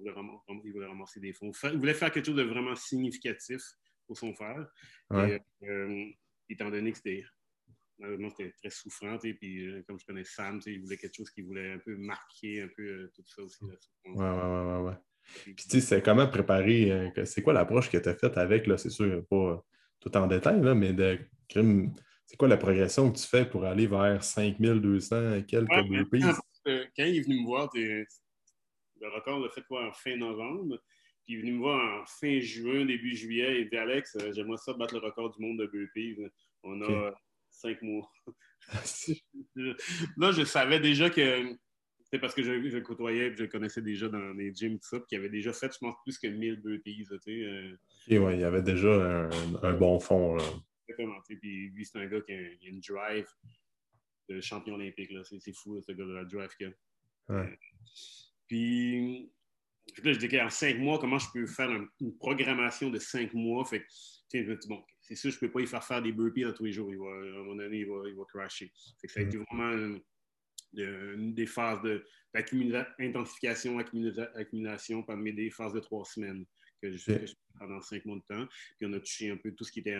voulait, 0.72 0.86
ramasser, 0.86 1.20
des 1.20 1.32
fonds. 1.32 1.50
Il 1.64 1.78
voulait 1.78 1.94
faire 1.94 2.10
quelque 2.12 2.26
chose 2.26 2.36
de 2.36 2.42
vraiment 2.42 2.76
significatif 2.76 3.60
pour 4.06 4.16
son 4.16 4.32
frère. 4.34 4.66
Et, 5.12 5.40
euh, 5.66 6.04
étant 6.48 6.70
donné 6.70 6.92
que 6.92 6.98
c'était 6.98 7.24
Malheureusement, 7.98 8.30
c'était 8.30 8.52
très 8.52 8.70
souffrant. 8.70 9.18
Puis, 9.18 9.66
euh, 9.66 9.84
comme 9.86 10.00
je 10.00 10.06
connais 10.06 10.24
Sam, 10.24 10.58
il 10.64 10.80
voulait 10.80 10.96
quelque 10.96 11.16
chose 11.16 11.30
qui 11.30 11.42
voulait 11.42 11.72
un 11.72 11.78
peu 11.78 11.96
marquer 11.98 12.62
un 12.62 12.68
peu 12.74 12.82
euh, 12.82 13.12
tout 13.14 13.22
ça 13.26 13.42
aussi. 13.42 13.58
Là, 13.66 13.74
ouais, 14.06 14.14
ouais, 14.16 14.78
ouais, 14.78 14.88
ouais. 14.88 14.96
Puis, 15.44 15.54
tu 15.54 15.68
sais, 15.68 15.80
c'est 15.80 16.02
comment 16.02 16.26
préparer, 16.26 17.12
c'est 17.26 17.42
quoi 17.42 17.52
l'approche 17.52 17.90
que 17.90 17.98
tu 17.98 18.08
as 18.08 18.14
faite 18.14 18.38
avec, 18.38 18.66
là, 18.66 18.78
c'est 18.78 18.88
sûr, 18.88 19.22
pas 19.26 19.62
tout 20.00 20.16
en 20.16 20.26
détail, 20.26 20.62
là, 20.62 20.74
mais 20.74 20.94
de 20.94 21.18
c'est 22.30 22.36
quoi 22.36 22.48
la 22.48 22.56
progression 22.56 23.10
que 23.10 23.18
tu 23.18 23.26
fais 23.26 23.44
pour 23.44 23.64
aller 23.64 23.86
vers 23.86 24.22
5200 24.22 25.34
et 25.34 25.44
quelques 25.44 25.68
ouais, 25.68 25.82
burpees? 25.82 26.20
Quand 26.64 27.04
il 27.04 27.16
est 27.16 27.22
venu 27.22 27.40
me 27.40 27.44
voir, 27.44 27.68
le 29.00 29.08
record 29.08 29.40
l'a 29.40 29.48
fait 29.50 29.62
quoi 29.62 29.86
en 29.86 29.92
fin 29.92 30.16
novembre. 30.16 30.78
Puis 31.24 31.34
il 31.34 31.38
est 31.38 31.40
venu 31.42 31.52
me 31.52 31.58
voir 31.58 32.02
en 32.02 32.06
fin 32.06 32.40
juin, 32.40 32.84
début 32.84 33.14
juillet. 33.14 33.62
Il 33.62 33.68
dit 33.68 33.76
Alex, 33.76 34.16
j'aimerais 34.32 34.58
ça 34.58 34.72
battre 34.74 34.94
le 34.94 35.00
record 35.00 35.34
du 35.34 35.44
monde 35.44 35.58
de 35.58 35.66
burpees. 35.66 36.16
On 36.62 36.80
a 36.82 37.14
cinq 37.50 37.80
mois. 37.82 38.10
là, 40.16 40.32
je 40.32 40.44
savais 40.44 40.80
déjà 40.80 41.10
que. 41.10 41.56
C'est 42.12 42.18
parce 42.18 42.34
que 42.34 42.42
je, 42.42 42.68
je 42.68 42.78
côtoyais 42.78 43.36
je 43.36 43.44
connaissais 43.44 43.82
déjà 43.82 44.08
dans 44.08 44.32
les 44.32 44.52
gyms, 44.52 44.80
tout 44.80 44.88
ça, 44.88 44.98
puis 44.98 45.06
il 45.12 45.16
avait 45.18 45.28
déjà 45.28 45.52
fait, 45.52 45.72
je 45.72 45.78
pense, 45.78 45.94
plus 46.02 46.18
que 46.18 46.26
1000 46.26 46.60
burpees. 46.60 47.06
Tu 47.08 47.18
sais, 47.20 47.30
euh. 48.10 48.18
ouais, 48.18 48.34
il 48.34 48.40
y 48.40 48.44
avait 48.44 48.62
déjà 48.62 49.28
un, 49.62 49.74
bon 49.74 50.00
fond. 50.00 50.34
Là. 50.34 50.42
Exactement. 50.88 51.20
Puis 51.28 51.38
lui, 51.68 51.84
c'est 51.84 51.98
un 51.98 52.06
gars 52.06 52.20
qui 52.20 52.32
a, 52.32 52.40
une 52.62 52.80
drive 52.80 53.28
de 54.28 54.40
champion 54.40 54.74
olympique. 54.74 55.12
C'est 55.22 55.54
fou, 55.54 55.80
ce 55.80 55.92
gars-là, 55.92 56.14
la 56.14 56.24
drive 56.24 56.50
qu'il 56.56 56.66
a. 56.66 57.32
Ouais. 57.32 57.58
Puis 58.50 59.30
là, 60.02 60.12
je 60.12 60.18
dis 60.18 60.28
qu'en 60.28 60.50
cinq 60.50 60.78
mois, 60.78 60.98
comment 60.98 61.18
je 61.18 61.28
peux 61.32 61.46
faire 61.46 61.70
une 61.70 62.16
programmation 62.16 62.90
de 62.90 62.98
cinq 62.98 63.32
mois? 63.32 63.64
Fait 63.64 63.86
que, 64.32 64.66
bon, 64.68 64.82
c'est 65.00 65.14
sûr, 65.14 65.30
je 65.30 65.36
ne 65.36 65.40
peux 65.40 65.50
pas 65.50 65.60
y 65.60 65.66
faire 65.66 65.84
faire 65.84 66.02
des 66.02 66.10
burpees 66.10 66.52
tous 66.56 66.64
les 66.64 66.72
jours. 66.72 66.90
Il 66.90 66.98
va, 66.98 67.06
à 67.06 67.10
un 67.10 67.44
moment 67.44 67.54
donné, 67.54 67.78
il 67.78 67.86
va, 67.86 68.02
il 68.08 68.16
va 68.16 68.24
crasher. 68.24 68.72
ça 68.74 69.20
a 69.20 69.22
été 69.22 69.38
mm. 69.38 69.44
vraiment 69.50 70.00
une, 70.72 71.34
des 71.34 71.46
phases 71.46 71.80
d'intensification, 72.32 73.78
accumulation 73.78 75.02
parmi 75.04 75.32
des 75.32 75.50
phases 75.50 75.72
de 75.72 75.80
trois 75.80 76.04
semaines 76.04 76.44
que 76.82 76.90
je 76.90 76.98
fais 76.98 77.24
pendant 77.58 77.80
cinq 77.80 78.04
mois 78.04 78.16
de 78.16 78.34
temps. 78.34 78.46
Puis 78.78 78.88
on 78.88 78.92
a 78.94 79.00
touché 79.00 79.30
un 79.30 79.36
peu 79.36 79.52
tout 79.52 79.64
ce 79.64 79.70
qui 79.70 79.80
était 79.80 79.96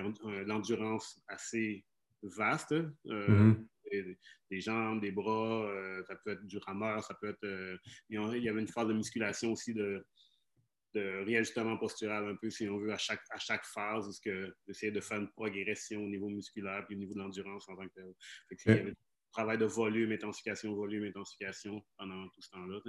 l'endurance 0.46 1.22
assez 1.28 1.84
vaste. 2.22 2.72
Euh, 2.72 2.88
mm-hmm. 3.06 3.66
Des, 3.90 4.60
jambes, 4.60 5.00
des 5.00 5.12
bras, 5.12 5.68
euh, 5.68 6.02
ça 6.04 6.16
peut 6.24 6.32
être 6.32 6.46
du 6.46 6.58
rameur, 6.58 7.02
ça 7.04 7.14
peut 7.20 7.28
être. 7.28 7.44
Euh, 7.44 7.76
il 8.08 8.42
y 8.42 8.48
avait 8.48 8.60
une 8.60 8.68
phase 8.68 8.88
de 8.88 8.94
musculation 8.94 9.52
aussi 9.52 9.74
de 9.74 10.04
de 10.94 11.24
réajustement 11.24 11.76
postural 11.76 12.26
un 12.26 12.34
peu, 12.36 12.50
si 12.50 12.68
on 12.68 12.78
veut, 12.78 12.92
à 12.92 12.98
chaque, 12.98 13.22
à 13.30 13.38
chaque 13.38 13.64
phase, 13.64 14.18
que 14.20 14.52
d'essayer 14.66 14.90
de 14.90 15.00
faire 15.00 15.20
une 15.20 15.30
progression 15.30 16.02
au 16.02 16.08
niveau 16.08 16.28
musculaire 16.28 16.84
puis 16.86 16.96
au 16.96 16.98
niveau 16.98 17.14
de 17.14 17.20
l'endurance 17.20 17.68
en 17.68 17.76
tant 17.76 17.86
que 17.86 17.94
tel. 17.94 18.12
il 18.50 18.76
y 18.76 18.78
avait 18.78 18.94
travail 19.32 19.58
de 19.58 19.64
volume, 19.64 20.12
intensification, 20.12 20.74
volume, 20.74 21.04
intensification 21.04 21.80
pendant 21.96 22.28
tout 22.30 22.42
ce 22.42 22.50
temps-là. 22.50 22.80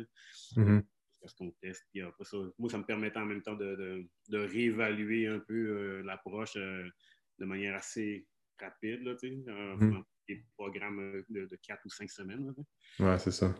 Mm-hmm. 0.56 0.84
ce 1.26 1.36
qu'on 1.36 1.52
teste. 1.62 1.86
Puis 1.92 2.02
après 2.02 2.26
ça, 2.26 2.38
moi, 2.58 2.70
ça 2.70 2.80
me 2.80 2.86
permettait 2.86 3.20
en 3.20 3.26
même 3.26 3.44
temps 3.44 3.56
de, 3.56 4.08
de, 4.30 4.38
réévaluer 4.38 5.28
un 5.28 5.40
peu 5.40 5.54
euh, 5.54 6.02
l'approche 6.04 6.56
de 6.56 7.46
manière 7.46 7.76
assez 7.76 8.26
rapide, 8.60 9.04
là, 9.04 9.14
mm-hmm. 9.14 10.04
Des 10.28 10.44
programmes 10.58 11.24
de, 11.30 11.46
de 11.46 11.56
4 11.56 11.82
ou 11.86 11.90
5 11.90 12.10
semaines. 12.10 12.54
Oui, 13.00 13.14
c'est 13.20 13.32
ça. 13.32 13.54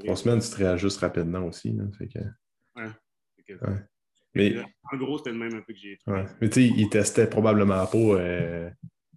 Trois 0.00 0.16
semaines, 0.16 0.40
tu 0.40 0.50
te 0.50 0.56
réajustes 0.56 1.00
rapidement 1.00 1.46
aussi. 1.46 1.72
Là, 1.72 1.84
fait 1.98 2.08
que... 2.08 2.20
Mais, 4.34 4.54
en 4.92 4.96
gros, 4.98 5.18
c'était 5.18 5.30
le 5.30 5.38
même 5.38 5.54
un 5.54 5.62
peu 5.62 5.72
que 5.72 5.78
j'ai 5.78 5.96
trouvé. 5.96 6.24
Mais 6.40 6.50
tu 6.50 6.60
sais, 6.60 6.74
il 6.76 6.88
testait 6.90 7.26
probablement 7.26 7.86
pas 7.86 7.96
euh, 7.96 8.70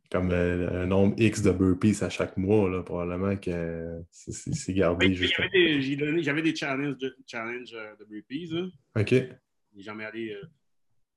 comme 0.09 0.31
euh, 0.31 0.83
un 0.83 0.85
nombre 0.85 1.13
X 1.17 1.41
de 1.41 1.51
burpees 1.51 2.01
à 2.03 2.09
chaque 2.09 2.37
mois, 2.37 2.69
là, 2.69 2.83
probablement 2.83 3.35
que 3.35 4.01
c'est 4.11 4.73
gardé. 4.73 5.13
J'avais 5.13 6.41
des, 6.41 6.55
challenges 6.55 6.97
de, 6.97 7.15
euh, 7.33 8.05
burpees. 8.07 8.47
Là. 8.51 8.67
OK. 8.95 9.09
J'ai 9.11 9.83
jamais 9.83 10.05
allé 10.05 10.37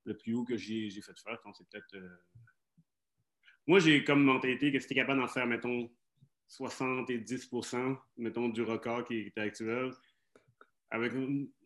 le 0.05 0.17
plus 0.17 0.35
haut 0.35 0.45
que 0.45 0.57
j'ai 0.57 0.91
fait 0.91 1.19
faire. 1.21 1.39
C'est 1.55 1.69
peut-être. 1.69 2.05
Moi, 3.67 3.79
j'ai 3.79 4.05
comme 4.05 4.25
mentalité 4.25 4.73
que 4.73 4.81
si 4.81 4.87
tu 4.87 4.93
es 4.93 4.97
capable 4.97 5.21
d'en 5.21 5.29
faire, 5.29 5.47
mettons, 5.47 5.91
70 6.49 7.51
mettons, 8.19 8.49
du 8.49 8.63
record 8.63 9.05
qui 9.05 9.33
est 9.35 9.39
actuel, 9.39 9.91
avec 10.91 11.13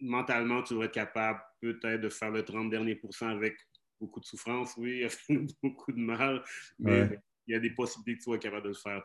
mentalement, 0.00 0.62
tu 0.62 0.74
devrais 0.74 0.86
être 0.86 0.94
capable 0.94 1.40
peut-être 1.60 2.00
de 2.00 2.08
faire 2.08 2.30
le 2.30 2.44
30 2.44 2.70
derniers 2.70 2.94
pourcents 2.94 3.28
avec 3.28 3.56
beaucoup 4.00 4.20
de 4.20 4.24
souffrance, 4.24 4.74
oui, 4.76 5.04
beaucoup 5.62 5.90
de 5.90 5.98
mal, 5.98 6.44
mais 6.78 7.08
il 7.46 7.52
y 7.52 7.56
a 7.56 7.60
des 7.60 7.70
possibilités 7.70 8.12
que 8.12 8.18
tu 8.18 8.24
sois 8.24 8.38
capable 8.38 8.64
de 8.64 8.68
le 8.68 8.74
faire. 8.74 9.02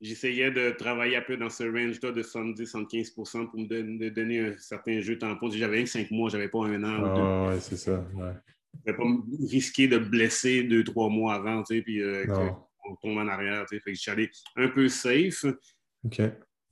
j'essayais 0.00 0.50
de 0.50 0.70
travailler 0.70 1.16
un 1.16 1.22
peu 1.22 1.36
dans 1.36 1.50
ce 1.50 1.64
range-là 1.64 2.10
de 2.10 2.22
70-75% 2.22 3.50
pour 3.50 3.60
me 3.60 4.10
donner 4.10 4.40
un 4.40 4.58
certain 4.58 5.00
jeu 5.00 5.18
tampon. 5.18 5.50
J'avais 5.50 5.84
que 5.84 5.90
5 5.90 6.10
mois, 6.10 6.30
j'avais 6.30 6.48
pas 6.48 6.64
un 6.64 6.82
an. 6.82 7.04
Ah, 7.04 7.50
ouais, 7.50 7.60
c'est 7.60 7.76
ça. 7.76 8.04
Ouais. 8.14 8.32
Je 8.84 8.92
ne 8.92 8.96
pas 8.96 9.04
me 9.04 9.48
risquer 9.48 9.88
de 9.88 9.98
blesser 9.98 10.62
2-3 10.64 11.10
mois 11.12 11.34
avant, 11.34 11.62
puis 11.62 12.02
euh, 12.02 12.24
on 12.88 12.96
tombe 12.96 13.18
en 13.18 13.28
arrière. 13.28 13.66
Fait 13.68 13.80
que 13.80 13.92
j'allais 13.94 14.30
un 14.56 14.68
peu 14.68 14.88
safe. 14.88 15.46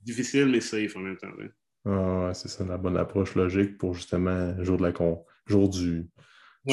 Difficile, 0.01 0.47
mais 0.47 0.61
safe 0.61 0.95
en 0.95 0.99
même 0.99 1.17
temps. 1.17 1.31
Ah, 1.85 2.31
c'est 2.33 2.47
ça, 2.47 2.65
la 2.65 2.77
bonne 2.77 2.97
approche 2.97 3.35
logique 3.35 3.77
pour 3.77 3.93
justement 3.93 4.61
jour, 4.63 4.77
de 4.77 4.83
la 4.83 4.91
con... 4.91 5.23
jour 5.45 5.69
du, 5.69 6.07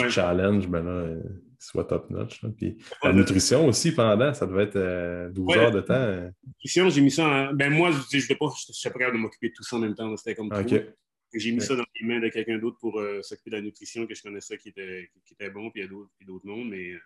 challenge, 0.08 0.68
ben 0.68 0.82
là, 0.84 0.90
euh, 0.90 1.22
soit 1.58 1.84
top 1.84 2.08
notch. 2.10 2.42
Puis 2.56 2.78
la 3.02 3.12
nutrition 3.12 3.66
aussi 3.66 3.92
pendant, 3.92 4.32
ça 4.32 4.46
devait 4.46 4.64
être 4.64 5.32
12 5.32 5.56
euh, 5.56 5.60
heures 5.60 5.70
de 5.70 5.80
temps. 5.80 6.32
Nutrition, 6.46 6.88
j'ai 6.88 7.00
mis 7.02 7.10
ça 7.10 7.26
en... 7.26 7.52
Ben 7.52 7.70
moi, 7.70 7.90
je 7.90 8.16
ne 8.16 8.38
pas, 8.38 8.46
je 8.56 8.88
pas 8.88 8.98
capable 8.98 9.16
de 9.16 9.22
m'occuper 9.22 9.48
de 9.48 9.54
tout 9.54 9.64
ça 9.64 9.76
en 9.76 9.80
même 9.80 9.94
temps. 9.94 10.16
C'était 10.16 10.34
comme 10.34 10.50
j'ai 11.34 11.52
mis 11.52 11.60
ça 11.60 11.74
dans 11.74 11.84
les 11.98 12.06
mains 12.06 12.20
de 12.20 12.28
quelqu'un 12.28 12.58
d'autre 12.58 12.78
pour 12.78 12.98
euh, 12.98 13.22
s'occuper 13.22 13.50
de 13.50 13.56
la 13.56 13.62
nutrition, 13.62 14.06
que 14.06 14.14
je 14.14 14.22
connaissais 14.22 14.58
qui 14.58 14.68
était, 14.68 15.10
qui 15.24 15.34
était 15.34 15.50
bon, 15.50 15.70
puis 15.70 15.82
il 15.82 15.84
y 15.84 15.88
a 15.88 16.26
d'autres 16.26 16.46
mondes, 16.46 16.68
mais 16.68 16.92
euh, 16.92 16.98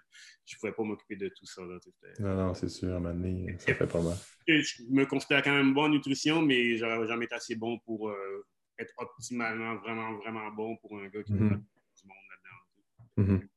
je 0.45 0.57
ne 0.57 0.61
pouvais 0.61 0.73
pas 0.73 0.83
m'occuper 0.83 1.17
de 1.17 1.29
tout 1.29 1.47
ça. 1.47 1.63
Là, 1.63 1.79
non, 2.19 2.37
non, 2.37 2.55
c'est 2.55 2.69
sûr, 2.69 2.93
à 2.93 2.97
un 2.97 3.01
moment 3.01 3.15
donné, 3.15 3.57
ça 3.59 3.75
fait 3.75 3.87
pas 3.87 4.03
mal. 4.03 4.17
Je 4.49 4.83
me 4.91 5.05
considère 5.07 5.43
quand 5.43 5.55
même 5.55 5.75
bon 5.75 5.85
en 5.85 5.89
nutrition, 5.91 6.43
mais 6.43 6.77
j'aurais 6.77 7.07
jamais 7.07 7.27
été 7.27 7.35
assez 7.35 7.55
bon 7.55 7.79
pour 7.81 8.09
euh, 8.09 8.47
être 8.79 8.93
optimalement, 8.99 9.77
vraiment, 9.77 10.15
vraiment 10.19 10.51
bon 10.51 10.77
pour 10.79 10.99
un 10.99 11.09
gars 11.09 11.23
qui 11.23 11.33
mm 11.33 11.37
-hmm. 11.37 11.49
du 11.49 12.07
monde 12.09 12.27
là-dedans. 12.31 13.35
Mm-hmm. 13.35 13.49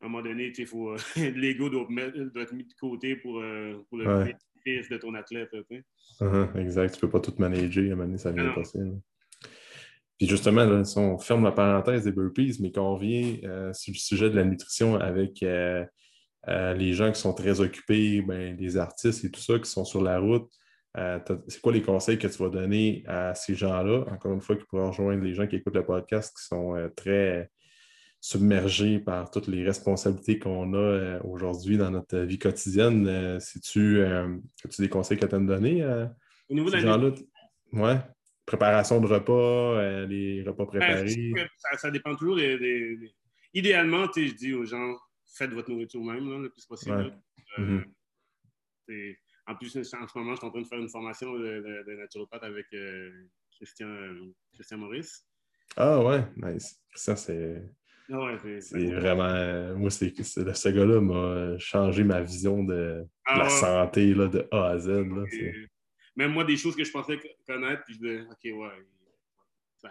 À 0.00 0.06
un 0.06 0.08
moment 0.08 0.22
donné, 0.22 0.52
faut 0.64 0.96
l'ego 1.16 1.68
doit, 1.68 1.86
doit, 1.88 2.42
être 2.42 2.54
mis 2.54 2.64
de 2.64 2.74
côté 2.80 3.16
pour, 3.16 3.42
pour 3.88 3.98
le 3.98 4.04
bénéfice 4.64 4.88
de 4.88 4.96
ton 4.96 5.14
athlète. 5.14 5.50
Uh-huh, 6.20 6.56
exact, 6.56 6.94
tu 6.94 6.96
ne 6.96 7.00
peux 7.00 7.10
pas 7.10 7.20
tout 7.20 7.34
manager, 7.38 7.84
à 7.84 7.86
un 7.86 7.90
moment 7.90 8.04
donné, 8.04 8.18
ça 8.18 8.30
vient 8.32 8.52
passer. 8.52 8.78
Puis 10.18 10.26
justement, 10.26 10.84
si 10.84 10.98
on 10.98 11.18
ferme 11.18 11.44
la 11.44 11.52
parenthèse 11.52 12.04
des 12.04 12.12
burpees, 12.12 12.58
mais 12.60 12.72
quand 12.72 12.82
on 12.82 12.94
revient 12.96 13.40
sur 13.72 13.92
le 13.92 13.98
sujet 13.98 14.30
de 14.30 14.36
la 14.36 14.44
nutrition 14.44 14.96
avec 14.96 15.40
les 15.40 16.92
gens 16.92 17.12
qui 17.12 17.20
sont 17.20 17.32
très 17.32 17.60
occupés, 17.60 18.20
ben, 18.22 18.56
les 18.56 18.76
artistes 18.76 19.24
et 19.24 19.30
tout 19.30 19.40
ça 19.40 19.58
qui 19.60 19.70
sont 19.70 19.84
sur 19.84 20.02
la 20.02 20.18
route, 20.18 20.50
c'est 21.46 21.60
quoi 21.60 21.72
les 21.72 21.82
conseils 21.82 22.18
que 22.18 22.26
tu 22.26 22.42
vas 22.42 22.48
donner 22.48 23.04
à 23.06 23.32
ces 23.36 23.54
gens-là? 23.54 24.06
Encore 24.10 24.32
une 24.32 24.40
fois, 24.40 24.56
qui 24.56 24.64
pourraient 24.64 24.88
rejoindre 24.88 25.22
les 25.22 25.34
gens 25.34 25.46
qui 25.46 25.54
écoutent 25.54 25.76
le 25.76 25.86
podcast 25.86 26.36
qui 26.36 26.44
sont 26.44 26.74
très 26.96 27.48
submergés 28.20 28.98
par 28.98 29.30
toutes 29.30 29.46
les 29.46 29.64
responsabilités 29.64 30.38
qu'on 30.38 30.74
a 30.74 30.78
euh, 30.78 31.20
aujourd'hui 31.24 31.78
dans 31.78 31.90
notre 31.90 32.18
vie 32.18 32.38
quotidienne? 32.38 33.06
Euh, 33.06 33.38
tu 33.62 34.00
euh, 34.00 34.36
as-tu 34.64 34.82
des 34.82 34.88
conseils 34.88 35.18
que 35.18 35.26
tu 35.26 35.34
as 35.34 35.38
me 35.38 35.46
donner 35.46 35.84
Au 36.48 36.54
niveau 36.54 36.70
de 36.70 36.76
la 36.76 37.12
Ouais. 37.72 37.98
Préparation 38.48 38.98
de 38.98 39.06
repas, 39.06 40.06
les 40.06 40.42
repas 40.42 40.64
ben, 40.64 40.70
préparés. 40.70 41.32
ça, 41.76 41.90
dépend 41.90 42.16
toujours 42.16 42.36
des. 42.36 43.12
Idéalement, 43.52 44.06
je 44.16 44.32
dis 44.34 44.54
aux 44.54 44.64
gens, 44.64 44.96
faites 45.36 45.50
votre 45.50 45.70
nourriture 45.70 46.02
même 46.02 46.42
le 46.42 46.48
plus 46.48 46.64
possible. 46.64 47.14
Mm-hmm. 47.58 49.16
En 49.46 49.54
plus, 49.54 49.76
en 49.76 49.84
ce 49.84 50.18
moment, 50.18 50.32
je 50.32 50.38
suis 50.38 50.46
en 50.46 50.50
train 50.50 50.62
de 50.62 50.66
faire 50.66 50.78
une 50.78 50.88
formation 50.88 51.34
de, 51.34 51.96
naturopathe 51.98 52.44
avec 52.44 52.66
Christian, 53.54 53.94
Christian 54.54 54.78
Maurice. 54.78 55.26
Ah 55.76 56.02
ouais, 56.02 56.24
nice. 56.36 56.80
Ça, 56.94 57.16
c'est 57.16 57.62
c'est 58.60 58.90
vraiment. 58.94 59.76
Moi, 59.76 59.90
c'est, 59.90 60.14
ce 60.22 60.68
gars-là 60.70 61.00
m'a 61.00 61.58
changé 61.58 62.04
ma 62.04 62.22
vision 62.22 62.64
de, 62.64 63.04
ah 63.26 63.38
la 63.38 63.48
santé 63.50 64.14
là, 64.14 64.28
de 64.28 64.48
A 64.50 64.70
à 64.70 64.78
Z. 64.78 64.88
Là, 64.88 65.24
Même 66.18 66.32
moi, 66.32 66.44
des 66.44 66.56
choses 66.56 66.74
que 66.74 66.82
je 66.82 66.90
pensais 66.90 67.16
connaître, 67.46 67.84
puis 67.84 67.94
je 67.94 68.00
disais, 68.00 68.22
OK, 68.22 68.44
ouais. 68.44 69.90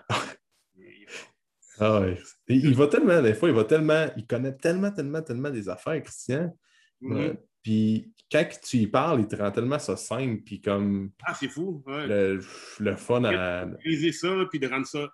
ah 1.79 2.01
ouais. 2.01 2.19
Il, 2.49 2.75
va 2.75 2.87
tellement, 2.87 3.21
des 3.21 3.33
fois, 3.33 3.47
il 3.47 3.55
va 3.55 3.63
tellement, 3.63 4.07
il 4.17 4.27
connaît 4.27 4.53
tellement, 4.53 4.91
tellement, 4.91 5.21
tellement 5.21 5.49
des 5.49 5.69
affaires, 5.69 6.03
Christian. 6.03 6.53
Mm-hmm. 7.01 7.37
puis 7.63 8.13
quand 8.29 8.45
tu 8.61 8.77
y 8.77 8.87
parles, 8.87 9.21
il 9.21 9.27
te 9.27 9.37
rend 9.37 9.51
tellement 9.51 9.79
ça 9.79 9.95
simple, 9.95 10.41
puis 10.43 10.59
comme. 10.59 11.11
Ah, 11.23 11.33
c'est 11.33 11.47
fou, 11.47 11.81
ouais. 11.85 12.07
Le, 12.07 12.41
le 12.79 12.95
fun 12.97 13.23
à. 13.23 13.65
De 13.65 14.11
ça, 14.11 14.45
puis 14.49 14.59
de 14.59 14.67
rendre 14.67 14.85
ça 14.85 15.09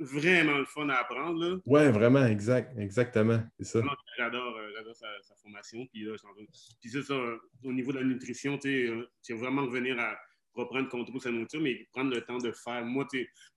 vraiment 0.00 0.58
le 0.58 0.64
fun 0.64 0.88
à 0.88 0.96
apprendre. 0.96 1.38
Là. 1.38 1.58
Ouais, 1.64 1.92
vraiment, 1.92 2.26
exact, 2.26 2.76
exactement. 2.76 3.40
C'est 3.60 3.66
ça. 3.66 3.82
J'adore, 4.16 4.56
euh, 4.56 4.70
j'adore 4.76 4.96
sa, 4.96 5.06
formation. 5.40 5.86
Puis, 5.92 6.08
puis 6.80 6.90
c'est 6.90 7.02
ça, 7.02 7.14
au 7.62 7.72
niveau 7.72 7.92
de 7.92 7.98
la 7.98 8.04
nutrition, 8.04 8.58
tu 8.58 8.68
sais, 9.22 9.32
euh, 9.32 9.36
vraiment 9.36 9.62
revenir 9.62 9.96
à 10.00 10.16
reprendre 10.56 10.88
contrôle 10.88 11.20
sa 11.20 11.30
nourriture, 11.30 11.60
mais 11.60 11.86
prendre 11.92 12.14
le 12.14 12.22
temps 12.22 12.38
de 12.38 12.52
faire. 12.52 12.84
Moi, 12.84 13.06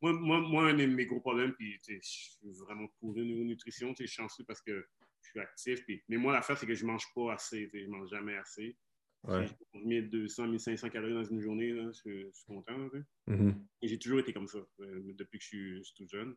moi, 0.02 0.14
moi, 0.14 0.40
moi, 0.42 0.64
un 0.70 0.74
de 0.74 0.86
mes 0.86 1.06
gros 1.06 1.20
problèmes, 1.20 1.54
puis 1.54 1.80
je 1.84 1.98
suis 2.02 2.38
vraiment 2.66 2.88
pourri 3.00 3.22
au 3.22 3.26
niveau 3.26 3.40
de 3.40 3.48
nutrition, 3.48 3.90
je 3.98 4.06
suis 4.06 4.16
chanceux 4.16 4.44
parce 4.46 4.62
que 4.62 4.86
je 5.22 5.30
suis 5.30 5.40
actif. 5.40 5.84
Puis, 5.86 6.04
mais 6.08 6.18
moi, 6.18 6.34
l'affaire, 6.34 6.58
c'est 6.58 6.66
que 6.66 6.76
je 6.76 6.86
ne 6.86 6.92
mange 6.92 7.06
pas 7.14 7.34
assez. 7.34 7.70
Je 7.74 7.86
ne 7.86 7.92
mange 7.92 8.10
jamais 8.10 8.36
assez. 8.36 8.76
Ouais. 9.28 9.48
1200, 9.74 10.48
1500 10.48 10.90
calories 10.90 11.14
dans 11.14 11.24
une 11.24 11.42
journée, 11.42 11.74
là, 11.74 11.92
je, 11.92 12.30
suis 12.32 12.46
content. 12.48 12.90
Mm-hmm. 13.28 13.54
Et 13.82 13.88
j'ai 13.88 14.00
toujours 14.00 14.20
été 14.20 14.32
comme 14.32 14.48
ça, 14.48 14.60
euh, 14.80 15.02
depuis 15.16 15.40
que 15.40 15.44
je 15.44 15.82
suis, 15.82 15.94
tout 15.96 16.08
jeune. 16.08 16.36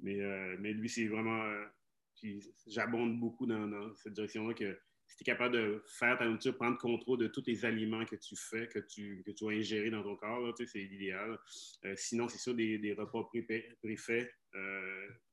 Mais, 0.00 0.20
euh, 0.20 0.56
mais 0.60 0.72
lui, 0.72 0.88
c'est 0.88 1.06
vraiment. 1.06 1.42
Euh, 1.42 1.64
j'abonde 2.66 3.18
beaucoup 3.18 3.46
dans, 3.46 3.94
cette 3.96 4.12
direction-là 4.12 4.52
que 4.54 4.78
si 5.10 5.16
tu 5.16 5.22
es 5.22 5.24
capable 5.24 5.54
de 5.56 5.82
faire 5.98 6.16
ta 6.16 6.24
nourriture, 6.24 6.56
prendre 6.56 6.78
contrôle 6.78 7.18
de 7.18 7.26
tous 7.26 7.42
les 7.46 7.64
aliments 7.64 8.04
que 8.04 8.14
tu 8.14 8.36
fais, 8.36 8.68
que 8.68 8.78
tu, 8.78 9.22
que 9.26 9.32
tu 9.32 9.44
vas 9.44 9.50
ingérer 9.50 9.90
dans 9.90 10.02
ton 10.02 10.16
corps, 10.16 10.54
c'est 10.56 10.78
l'idéal. 10.78 11.36
sinon, 11.96 12.28
c'est 12.28 12.38
sûr, 12.38 12.54
des, 12.54 12.78
des 12.78 12.92
repas 12.92 13.24
préfaits. 13.24 14.32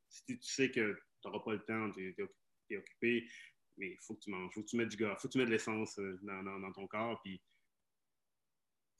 si 0.09 0.25
tu, 0.25 0.37
sais 0.41 0.71
que 0.71 0.97
tu 1.21 1.27
n'auras 1.27 1.43
pas 1.43 1.53
le 1.53 1.63
temps, 1.63 1.91
tu 1.91 2.15
es, 2.69 2.77
occupé, 2.77 3.27
mais 3.77 3.91
il 3.91 3.97
faut 4.01 4.15
que 4.15 4.21
tu 4.21 4.31
manges, 4.31 4.49
il 4.51 4.53
faut 4.55 4.63
que 4.63 4.69
tu 4.69 4.77
mettes 4.77 4.89
du 4.89 4.97
gars, 4.97 5.15
il 5.17 5.21
faut 5.21 5.27
que 5.27 5.33
tu 5.33 5.37
mettes 5.37 5.47
de 5.47 5.53
l'essence 5.53 5.97
euh, 5.99 6.19
dans, 6.23 6.71
ton 6.73 6.87
corps. 6.87 7.21
Puis, 7.23 7.39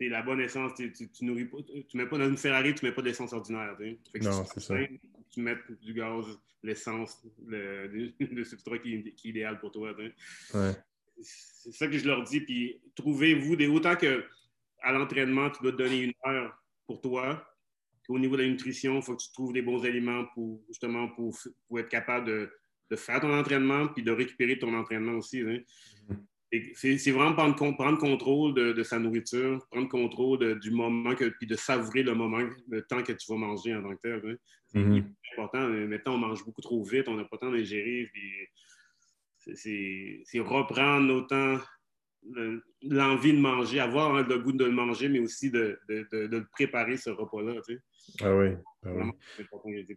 la 0.02 0.22
bonne 0.22 0.42
essence, 0.42 0.74
tu, 0.76 0.92
tu, 0.92 1.26
nourris 1.26 1.46
pas, 1.46 1.58
tu 1.88 1.98
mets 1.98 2.06
pas 2.06 2.18
dans 2.18 2.30
une 2.30 2.38
Ferrari, 2.38 2.74
tu 2.76 2.86
mets 2.86 2.92
pas 2.92 3.02
de 3.02 3.08
l'essence 3.08 3.34
ordinaire. 3.34 3.76
non, 4.22 4.46
c'est 4.46 4.60
ça. 4.60 4.76
Tu 5.30 5.42
mets 5.42 5.58
du 5.82 5.94
gaz, 5.94 6.26
l'essence, 6.64 7.26
le, 7.46 8.12
le, 8.20 8.44
substrat 8.44 8.78
qui, 8.80 8.96
est 8.96 9.26
idéal 9.26 9.60
pour 9.60 9.72
toi. 9.72 9.96
Ouais. 10.54 10.76
C'est 11.20 11.72
ça 11.72 11.88
que 11.88 11.98
je 11.98 12.08
leur 12.08 12.24
dis. 12.24 12.42
Puis 12.42 12.82
trouvez-vous 12.96 13.56
des. 13.56 13.68
Autant 13.68 13.96
que 13.96 14.26
à 14.82 14.92
l'entraînement, 14.92 15.50
tu 15.50 15.62
dois 15.64 15.72
te 15.72 15.78
donner 15.78 16.04
une 16.04 16.14
heure 16.26 16.56
pour 16.86 17.02
toi. 17.02 17.44
Au 18.08 18.18
niveau 18.18 18.38
de 18.38 18.44
la 18.44 18.48
nutrition, 18.48 18.98
il 18.98 19.02
faut 19.02 19.16
que 19.16 19.22
tu 19.22 19.32
trouves 19.34 19.52
des 19.52 19.62
bons 19.62 19.84
aliments 19.84 20.26
pour 20.34 20.64
justement 20.70 21.10
pour 21.10 21.36
être 21.78 21.90
capable 21.90 22.28
de 22.28 22.50
de 22.90 22.96
faire 22.96 23.20
ton 23.20 23.34
entraînement 23.34 23.88
puis 23.88 24.04
de 24.04 24.12
récupérer 24.12 24.58
ton 24.58 24.74
entraînement 24.74 25.14
aussi. 25.14 25.42
Hein. 25.42 25.60
Mm-hmm. 26.10 26.18
C'est 26.76 27.12
vraiment 27.12 27.34
prendre, 27.34 27.56
prendre 27.76 27.98
contrôle 27.98 28.54
de, 28.54 28.84
sa 28.84 29.00
nourriture, 29.00 29.66
prendre 29.70 29.90
contrôle 29.90 30.60
du 30.60 30.72
moment, 30.72 31.16
que, 31.16 31.26
puis 31.26 31.48
de 31.48 31.56
savourer 31.56 32.04
le 32.04 32.14
moment, 32.14 32.40
le 32.70 32.82
temps 32.84 33.04
que 33.04 33.14
tu 33.14 33.32
vas 33.32 33.38
manger 33.38 33.76
en 33.76 33.84
tant 33.84 33.96
que 33.96 34.02
tel. 34.02 34.22
Hein. 34.26 34.36
C'est 34.68 34.80
mm-hmm. 34.80 35.04
important. 35.34 35.68
Maintenant, 35.70 36.16
on 36.16 36.18
mange 36.18 36.44
beaucoup 36.46 36.62
trop 36.62 36.84
vite, 36.84 37.08
on 37.08 37.16
n'a 37.16 37.24
pas 37.24 37.38
le 37.42 37.48
temps 37.48 37.52
d'ingérer. 37.52 38.10
C'est 39.54 40.40
reprendre 40.40 41.14
autant 41.14 41.60
l'envie 42.82 43.34
de 43.34 43.40
manger, 43.40 43.80
avoir 43.80 44.24
le 44.24 44.40
goût 44.40 44.52
de 44.52 44.66
le 44.66 44.72
manger, 44.72 45.10
mais 45.10 45.20
aussi 45.20 45.50
de, 45.52 45.80
de, 45.88 46.46
préparer 46.52 46.98
ce 46.98 47.10
repas-là. 47.10 47.54
Ah 48.22 48.36
oui. 48.36 48.50
Ah 48.86 48.90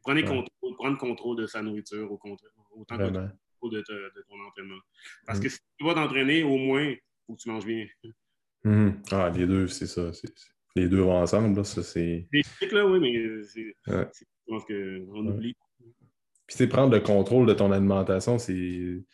Prenez 0.03 0.25
contrôle, 0.25 0.77
prendre 0.77 0.99
contrôle 0.99 1.37
de 1.37 1.47
sa 1.47 1.63
nourriture 1.63 2.11
au 2.11 2.19
contraire, 2.19 2.51
autant 2.73 2.97
de, 3.69 3.83
ton 3.83 4.47
entraînement. 4.47 4.81
Parce 5.27 5.39
mm. 5.39 5.43
que 5.43 5.49
si 5.49 5.59
tu 5.79 5.85
vas 5.85 5.95
t'entraîner, 5.95 6.43
au 6.43 6.57
moins, 6.57 6.85
il 6.85 6.99
faut 7.27 7.35
que 7.35 7.41
tu 7.41 7.49
manges 7.49 7.67
bien. 7.67 7.87
Mm-hmm. 8.65 8.93
Ah, 9.13 9.31
les 9.31 9.47
deux, 9.47 9.67
c'est 9.69 9.87
ça. 9.87 10.11
Les 10.77 10.89
deux 10.89 11.01
vont 11.01 11.17
ensemble. 11.17 11.57
Là, 11.57 11.65
ça, 11.65 11.83
c'est... 11.83 12.29
là, 12.73 12.87
oui, 12.87 13.01
mais 13.01 13.43
c'est, 13.45 13.75
je 13.87 14.05
pense 14.47 14.65
qu'on 14.65 15.27
oublie. 15.27 15.55
Puis, 16.47 16.57
c'est 16.57 16.67
prendre 16.67 16.93
le 16.93 17.01
contrôle 17.01 17.47
de 17.47 17.55
ton 17.55 17.71
alimentation, 17.71 18.39
c'est 18.39 19.05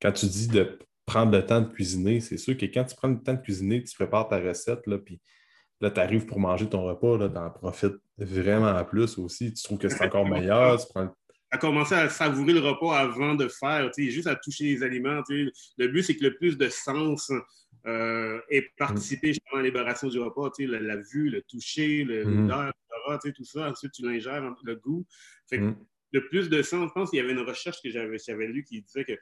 quand 0.00 0.12
tu 0.12 0.26
dis 0.26 0.48
de 0.48 0.78
prendre 1.04 1.32
le 1.32 1.44
temps 1.44 1.60
de 1.60 1.68
cuisiner, 1.68 2.20
c'est 2.20 2.36
sûr 2.36 2.56
que 2.56 2.66
quand 2.66 2.84
tu 2.84 2.96
prends 2.96 3.08
le 3.08 3.22
temps 3.22 3.34
de 3.34 3.40
cuisiner, 3.40 3.82
tu 3.82 3.94
prépares 3.94 4.28
ta 4.28 4.40
recette, 4.40 4.86
là, 4.86 4.98
puis 4.98 5.20
là, 5.80 5.90
tu 5.90 6.00
arrives 6.00 6.26
pour 6.26 6.40
manger 6.40 6.68
ton 6.68 6.84
repas, 6.84 7.28
tu 7.28 7.38
en 7.38 7.50
profites 7.50 7.96
vraiment 8.18 8.84
plus 8.84 9.18
aussi. 9.18 9.52
Tu 9.52 9.62
trouves 9.62 9.78
que 9.78 9.88
c'est 9.88 10.04
encore 10.04 10.26
meilleur. 10.26 10.80
Tu 10.80 10.86
prends... 10.92 11.14
À 11.50 11.58
commencer 11.58 11.94
à 11.94 12.08
savourer 12.08 12.52
le 12.52 12.60
repas 12.60 12.98
avant 12.98 13.34
de 13.34 13.48
faire, 13.48 13.90
juste 13.96 14.26
à 14.26 14.34
toucher 14.34 14.64
les 14.64 14.82
aliments. 14.82 15.22
Le 15.28 15.86
but, 15.88 16.02
c'est 16.02 16.16
que 16.16 16.24
le 16.24 16.36
plus 16.36 16.58
de 16.58 16.68
sens 16.68 17.30
euh, 17.86 18.40
ait 18.50 18.68
participé 18.76 19.28
justement 19.28 19.60
à 19.60 19.62
l'élaboration 19.62 20.08
du 20.08 20.18
repas. 20.18 20.50
La, 20.58 20.80
la, 20.80 20.96
vue, 20.96 21.30
le 21.30 21.42
toucher, 21.42 22.04
mm-hmm. 22.04 22.48
l'odeur, 22.48 22.72
mm. 23.08 23.32
tout 23.32 23.44
ça. 23.44 23.70
Ensuite, 23.70 23.92
tu 23.92 24.02
l'ingères, 24.02 24.54
le 24.64 24.76
goût. 24.76 25.06
Fait 25.48 25.58
mm. 25.58 25.76
Le 26.12 26.28
plus 26.28 26.48
de 26.48 26.62
sens, 26.62 26.88
je 26.88 26.92
pense 26.92 27.10
qu'il 27.10 27.18
y 27.18 27.22
avait 27.22 27.32
une 27.32 27.40
recherche 27.40 27.82
que 27.82 27.90
j'avais 27.90 28.46
lue 28.46 28.64
qui 28.64 28.80
disait 28.82 29.04
que 29.04 29.14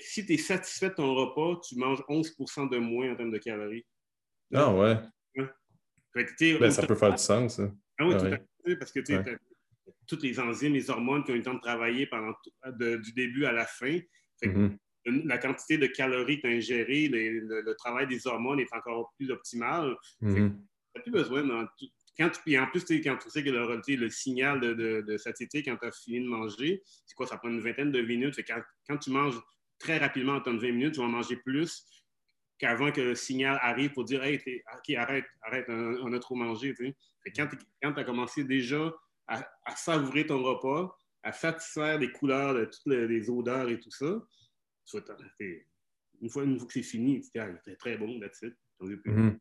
si 0.00 0.24
tu 0.24 0.34
es 0.34 0.36
satisfait 0.36 0.90
de 0.90 0.94
ton 0.94 1.14
repas, 1.14 1.60
tu 1.66 1.76
manges 1.76 2.00
11% 2.08 2.70
de 2.70 2.78
moins 2.78 3.12
en 3.12 3.16
termes 3.16 3.30
de 3.30 3.38
calories. 3.38 3.84
Ah 4.54 4.72
ouais. 4.72 4.96
Ben, 6.14 6.70
ça 6.70 6.86
peut 6.86 6.94
faire 6.94 7.12
du 7.12 7.22
sens. 7.22 7.60
Ah 7.98 8.06
oui, 8.06 8.14
ah 8.14 8.20
tout 8.20 8.26
à 8.26 8.38
fait, 8.64 8.76
parce 8.76 8.92
que 8.92 9.00
tu 9.00 9.12
toutes 10.06 10.22
les 10.22 10.38
enzymes, 10.40 10.74
les 10.74 10.90
hormones 10.90 11.24
qui 11.24 11.32
ont 11.32 11.34
eu 11.34 11.38
le 11.38 11.44
temps 11.44 11.54
de 11.54 11.60
travailler 11.60 12.06
pendant 12.06 12.32
du 12.78 13.12
début 13.12 13.44
à 13.44 13.52
la 13.52 13.66
fin. 13.66 13.98
Mm-hmm. 14.42 14.78
La 15.26 15.38
quantité 15.38 15.78
de 15.78 15.86
calories 15.86 16.36
que 16.40 16.42
tu 16.42 16.52
as 16.52 16.56
ingérées, 16.56 17.08
le, 17.08 17.74
travail 17.74 18.06
des 18.06 18.26
hormones 18.26 18.60
est 18.60 18.72
encore 18.72 19.12
plus 19.18 19.30
optimal. 19.30 19.96
Mm-hmm. 20.22 20.34
Tu 20.34 20.40
n'as 20.94 21.02
plus 21.02 21.12
besoin. 21.12 21.68
quand 22.18 22.30
tu, 22.30 22.58
en 22.58 22.66
plus, 22.66 22.84
quand 23.02 23.16
tu 23.16 23.30
sais 23.30 23.44
que 23.44 23.50
le, 23.50 23.96
le 23.96 24.10
signal 24.10 24.60
de, 24.60 25.02
de, 25.02 25.16
satiété 25.16 25.62
quand 25.62 25.76
tu 25.76 25.86
as 25.86 25.92
fini 25.92 26.20
de 26.20 26.28
manger, 26.28 26.82
c'est 27.04 27.14
quoi? 27.14 27.26
Ça 27.26 27.36
prend 27.36 27.48
une 27.48 27.60
vingtaine 27.60 27.92
de 27.92 28.00
minutes. 28.00 28.36
Quand, 28.46 28.60
quand, 28.88 28.98
tu 28.98 29.10
manges 29.10 29.40
très 29.78 29.98
rapidement 29.98 30.34
en 30.34 30.40
temps 30.40 30.54
de 30.54 30.60
20 30.60 30.72
minutes, 30.72 30.94
tu 30.94 31.00
vas 31.00 31.06
manger 31.06 31.36
plus 31.36 31.84
qu'avant 32.58 32.90
que 32.90 33.00
le 33.00 33.14
signal 33.14 33.58
arrive 33.62 33.92
pour 33.92 34.04
dire 34.04 34.22
Hey, 34.24 34.40
OK, 34.74 34.94
arrête, 34.96 35.26
arrête, 35.42 35.66
on, 35.68 36.12
a 36.12 36.18
trop 36.18 36.34
mangé. 36.34 36.74
quand 37.36 37.48
tu 37.48 38.00
as 38.00 38.04
commencé 38.04 38.44
déjà 38.44 38.92
à, 39.28 39.76
savourer 39.76 40.26
ton 40.26 40.42
repas, 40.42 40.96
à 41.22 41.32
satisfaire 41.32 41.98
les 41.98 42.10
couleurs, 42.12 42.54
de 42.54 42.64
toutes 42.66 42.86
les, 42.86 43.30
odeurs 43.30 43.68
et 43.68 43.80
tout 43.80 43.90
ça, 43.90 44.22
une 46.20 46.30
fois, 46.30 46.44
une 46.44 46.58
fois 46.58 46.66
que 46.66 46.72
c'est 46.72 46.82
fini, 46.82 47.22
c'est 47.22 47.76
très 47.76 47.96
bon, 47.96 48.20
it. 48.22 48.54
Mm-hmm. 48.80 49.38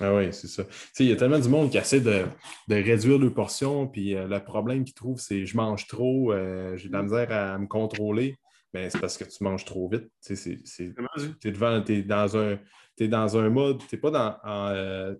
Ah 0.00 0.14
oui, 0.14 0.32
c'est 0.32 0.48
ça. 0.48 0.64
Il 0.98 1.06
y 1.06 1.12
a 1.12 1.16
tellement 1.16 1.38
de 1.38 1.48
monde 1.48 1.70
qui 1.70 1.78
essaie 1.78 2.00
de, 2.00 2.24
réduire 2.68 3.18
leurs 3.18 3.32
portions, 3.32 3.86
puis 3.86 4.14
euh, 4.14 4.26
le 4.26 4.42
problème 4.42 4.84
qu'ils 4.84 4.94
trouvent, 4.94 5.20
c'est 5.20 5.46
je 5.46 5.56
mange 5.56 5.86
trop, 5.86 6.32
euh, 6.32 6.76
j'ai 6.76 6.88
de 6.88 6.92
la 6.92 7.02
mm. 7.02 7.04
misère 7.04 7.32
à 7.32 7.58
me 7.58 7.66
contrôler. 7.66 8.36
Ben, 8.72 8.90
c'est 8.90 9.00
parce 9.00 9.16
que 9.16 9.22
tu 9.22 9.44
manges 9.44 9.64
trop 9.64 9.88
vite. 9.88 10.10
Tu 10.26 10.32
es, 10.32 12.02
dans 12.02 12.36
un, 12.36 12.58
es 12.98 13.08
dans 13.08 13.36
un 13.36 13.48
mode, 13.48 13.78
tu 13.86 13.94
n'es 13.94 14.00
pas 14.00 14.10
dans, 14.10 14.36
en, 14.42 14.68
euh, 14.70 15.14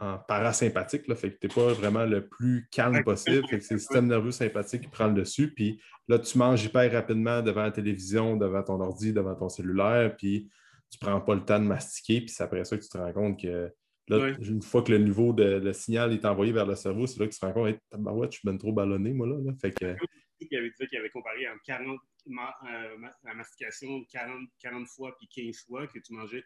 en 0.00 0.18
parasympathique, 0.18 1.06
là, 1.08 1.14
fait 1.14 1.32
que 1.32 1.38
tu 1.38 1.46
n'es 1.46 1.54
pas 1.54 1.72
vraiment 1.72 2.04
le 2.04 2.26
plus 2.26 2.68
calme 2.70 3.02
possible. 3.02 3.46
Fait 3.48 3.58
que 3.58 3.64
c'est 3.64 3.74
le 3.74 3.80
système 3.80 4.06
nerveux 4.06 4.30
sympathique 4.30 4.82
qui 4.82 4.88
prend 4.88 5.06
le 5.06 5.14
dessus. 5.14 5.52
Puis 5.52 5.80
là, 6.08 6.18
tu 6.18 6.38
manges 6.38 6.64
hyper 6.64 6.90
rapidement 6.92 7.42
devant 7.42 7.62
la 7.62 7.70
télévision, 7.70 8.36
devant 8.36 8.62
ton 8.62 8.80
ordi, 8.80 9.12
devant 9.12 9.34
ton 9.34 9.48
cellulaire, 9.48 10.16
puis 10.16 10.50
tu 10.90 10.98
ne 11.00 11.06
prends 11.06 11.20
pas 11.20 11.34
le 11.34 11.44
temps 11.44 11.58
de 11.58 11.64
mastiquer. 11.64 12.20
Puis 12.20 12.30
c'est 12.30 12.42
après 12.42 12.64
ça 12.64 12.76
que 12.76 12.82
tu 12.82 12.88
te 12.88 12.98
rends 12.98 13.12
compte 13.12 13.40
que 13.40 13.72
là, 14.08 14.28
une 14.40 14.62
fois 14.62 14.82
que 14.82 14.92
le 14.92 14.98
niveau 14.98 15.32
de 15.32 15.44
le 15.44 15.72
signal 15.72 16.12
est 16.12 16.24
envoyé 16.24 16.52
vers 16.52 16.66
le 16.66 16.74
cerveau, 16.74 17.06
c'est 17.06 17.20
là 17.20 17.26
que 17.26 17.32
tu 17.32 17.38
te 17.38 17.46
rends 17.46 17.52
compte, 17.52 17.68
hey, 17.68 17.78
je 17.92 18.30
suis 18.30 18.48
bien 18.48 18.56
trop 18.56 18.72
ballonné, 18.72 19.12
moi, 19.12 19.26
là. 19.26 19.36
Fait 19.60 19.70
que... 19.70 19.96
Qui 20.40 20.56
avait 20.56 20.70
dit 20.70 20.86
qu'il 20.86 20.98
avait 20.98 21.10
comparé 21.10 21.46
en 21.48 21.56
40, 21.64 21.98
euh, 22.28 22.96
la 23.24 23.34
mastication 23.34 24.02
40, 24.10 24.48
40 24.58 24.86
fois 24.88 25.14
puis 25.18 25.28
15 25.28 25.64
fois 25.66 25.86
que 25.86 25.98
tu 25.98 26.14
mangeais 26.14 26.42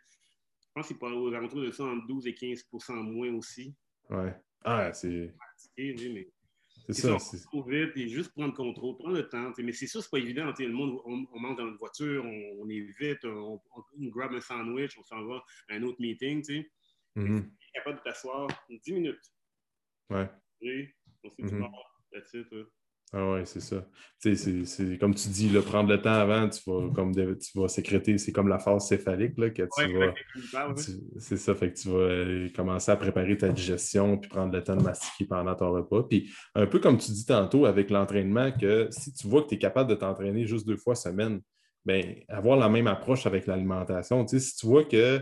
pense 0.75 0.89
que 0.89 0.95
c'est 0.95 0.99
pas 0.99 1.13
aux 1.13 1.33
alentours 1.33 1.63
de 1.63 1.71
ça, 1.71 1.85
entre 1.85 2.07
12 2.07 2.27
et 2.27 2.33
15% 2.33 2.95
moins 3.03 3.33
aussi. 3.35 3.75
Ouais. 4.11 4.35
Ah, 4.65 4.93
c'est. 4.93 5.35
C'est 6.87 6.93
ça. 6.93 7.19
C'est 7.19 7.43
trop 7.43 7.63
vite 7.63 7.97
et 7.97 8.09
juste 8.09 8.33
prendre 8.33 8.49
le 8.51 8.57
contrôle, 8.57 8.97
prendre 8.97 9.15
le 9.15 9.29
temps. 9.29 9.53
Mais 9.59 9.73
c'est 9.73 9.87
sûr, 9.87 10.03
c'est 10.03 10.11
pas 10.11 10.19
évident. 10.19 10.53
Le 10.59 10.69
monde, 10.69 11.01
on, 11.05 11.41
mange 11.41 11.57
dans 11.57 11.69
une 11.69 11.77
voiture, 11.77 12.25
on, 12.25 12.69
est 12.69 12.87
vite, 12.99 13.25
on, 13.25 13.61
on, 13.75 14.07
grab 14.09 14.33
un 14.33 14.41
sandwich, 14.41 14.99
on 14.99 15.03
s'en 15.03 15.25
va 15.25 15.43
à 15.69 15.75
un 15.75 15.83
autre 15.83 16.01
meeting. 16.01 16.43
Tu 16.43 16.63
sais. 16.63 16.71
Mm 17.17 17.25
-hmm. 17.25 17.51
capable 17.75 17.99
de 17.99 18.03
t'asseoir 18.03 18.49
10 18.69 18.93
minutes. 18.93 19.33
Ouais. 20.11 20.29
on 21.23 21.31
fait 21.31 21.43
mm 21.43 21.49
-hmm. 21.49 21.71
it. 22.13 22.69
Ah 23.17 23.31
oui, 23.31 23.41
c'est 23.45 23.61
ça. 23.61 23.77
C'est 24.19 24.99
comme 24.99 25.15
tu 25.15 25.29
dis, 25.29 25.49
prendre 25.61 25.89
le 25.89 26.03
temps 26.03 26.15
avant, 26.15 26.49
tu 26.49 26.61
vas, 26.67 26.91
comme 26.93 27.15
tu 27.15 27.59
vas 27.59 27.69
sécréter, 27.69 28.19
c'est 28.19 28.33
comme 28.33 28.49
la 28.49 28.59
phase 28.59 28.89
céphalique 28.89 29.39
là, 29.39 29.51
que 29.51 29.63
tu 29.63 29.93
vas. 29.97 30.75
C'est 31.19 31.37
ça, 31.37 31.55
fait 31.55 31.73
que 31.73 31.79
tu 31.79 31.89
vas 31.91 31.99
euh, 31.99 32.49
commencer 32.57 32.91
à 32.91 32.97
préparer 32.97 33.37
ta 33.37 33.51
digestion 33.51 34.19
puis 34.19 34.29
prendre 34.29 34.53
le 34.53 34.65
temps 34.65 34.75
de 34.75 34.83
mastiquer 34.83 35.27
pendant 35.27 35.55
ton 35.55 35.71
repas. 35.71 36.03
Puis 36.03 36.35
un 36.57 36.67
peu 36.67 36.81
comme 36.81 36.99
tu 36.99 37.13
dis 37.13 37.25
tantôt 37.25 37.67
avec 37.67 37.89
l'entraînement, 37.91 38.51
que 38.51 38.89
si 38.91 39.13
tu 39.13 39.29
vois 39.29 39.43
que 39.43 39.49
tu 39.49 39.55
es 39.55 39.59
capable 39.59 39.91
de 39.91 39.95
t'entraîner 39.95 40.45
juste 40.47 40.67
deux 40.67 40.77
fois 40.77 40.97
semaine, 40.97 41.41
bien, 41.85 42.03
avoir 42.29 42.57
la 42.57 42.69
même 42.69 42.89
approche 42.89 43.27
avec 43.27 43.47
l'alimentation. 43.47 44.27
Si 44.27 44.57
tu 44.57 44.67
vois 44.67 44.85
que 44.85 45.21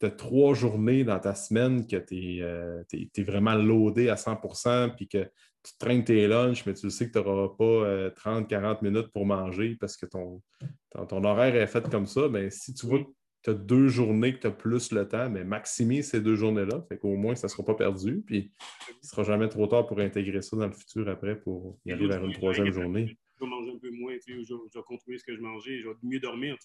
tu 0.00 0.06
as 0.06 0.10
trois 0.10 0.54
journées 0.54 1.04
dans 1.04 1.18
ta 1.18 1.34
semaine 1.34 1.86
que 1.86 1.96
tu 1.96 2.38
es, 2.38 2.42
euh, 2.42 2.82
es, 2.92 3.22
vraiment 3.22 3.54
loadé 3.54 4.08
à 4.08 4.14
100% 4.14 4.94
puis 4.96 5.08
que 5.08 5.28
tu 5.64 5.72
traînes 5.78 6.04
tes 6.04 6.26
lunchs, 6.28 6.66
mais 6.66 6.74
tu 6.74 6.90
sais 6.90 7.10
que 7.10 7.18
tu 7.18 7.24
n'auras 7.24 7.54
pas 7.56 8.10
30-40 8.10 8.54
euh, 8.54 8.74
minutes 8.82 9.08
pour 9.08 9.24
manger 9.24 9.76
parce 9.80 9.96
que 9.96 10.06
ton, 10.06 10.42
ton, 10.90 11.24
horaire 11.24 11.56
est 11.56 11.66
fait 11.66 11.88
comme 11.90 12.06
ça. 12.06 12.28
Mais 12.28 12.50
si 12.50 12.74
tu 12.74 12.86
vois 12.86 13.00
que 13.00 13.08
tu 13.44 13.50
as 13.50 13.54
deux 13.54 13.88
journées 13.88 14.34
que 14.34 14.40
tu 14.40 14.46
as 14.46 14.50
plus 14.50 14.90
le 14.92 15.06
temps, 15.06 15.28
mais 15.28 15.44
maximise 15.44 16.10
ces 16.10 16.20
deux 16.20 16.34
journées-là. 16.34 16.84
Fait 16.88 16.98
qu'au 16.98 17.14
moins, 17.16 17.34
ça 17.34 17.46
ne 17.46 17.50
sera 17.50 17.62
pas 17.62 17.74
perdu. 17.74 18.22
Puis 18.26 18.52
il 18.88 18.94
ne 19.02 19.06
sera 19.06 19.22
jamais 19.22 19.48
trop 19.48 19.66
tard 19.66 19.86
pour 19.86 20.00
intégrer 20.00 20.40
ça 20.40 20.56
dans 20.56 20.66
le 20.66 20.72
futur 20.72 21.08
après 21.08 21.38
pour 21.38 21.78
y 21.84 21.92
aller 21.92 22.06
vers 22.06 22.24
une 22.24 22.32
troisième 22.32 22.72
journée. 22.72 23.06
Je 23.38 23.44
vais 23.44 23.50
manger 23.50 23.72
un 23.72 23.78
peu 23.78 23.90
moins, 23.90 24.16
je, 24.26 24.32
vais 24.34 24.82
contrôler 24.86 25.18
ce 25.18 25.24
que 25.24 25.34
je 25.36 25.40
mangeais, 25.40 25.78
je 25.80 25.88
vais 25.88 25.94
mieux 26.02 26.20
dormir. 26.20 26.56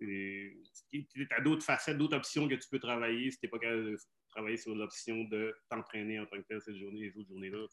Tu 0.00 0.58
as 1.30 1.40
d'autres 1.42 1.64
facettes, 1.64 1.98
d'autres 1.98 2.16
options 2.16 2.48
que 2.48 2.54
tu 2.54 2.68
peux 2.70 2.78
travailler 2.78 3.30
si 3.30 3.38
tu 3.38 3.46
n'es 3.46 3.50
pas 3.50 3.58
capable 3.58 3.90
de 3.90 3.96
travailler 4.30 4.56
sur 4.56 4.74
l'option 4.74 5.24
de 5.24 5.54
t'entraîner 5.68 6.18
en 6.18 6.26
tant 6.26 6.38
que 6.38 6.46
tel 6.48 6.60
cette 6.62 6.76
journée, 6.76 7.00
les 7.00 7.16
autres 7.18 7.28
journées-là. 7.28 7.66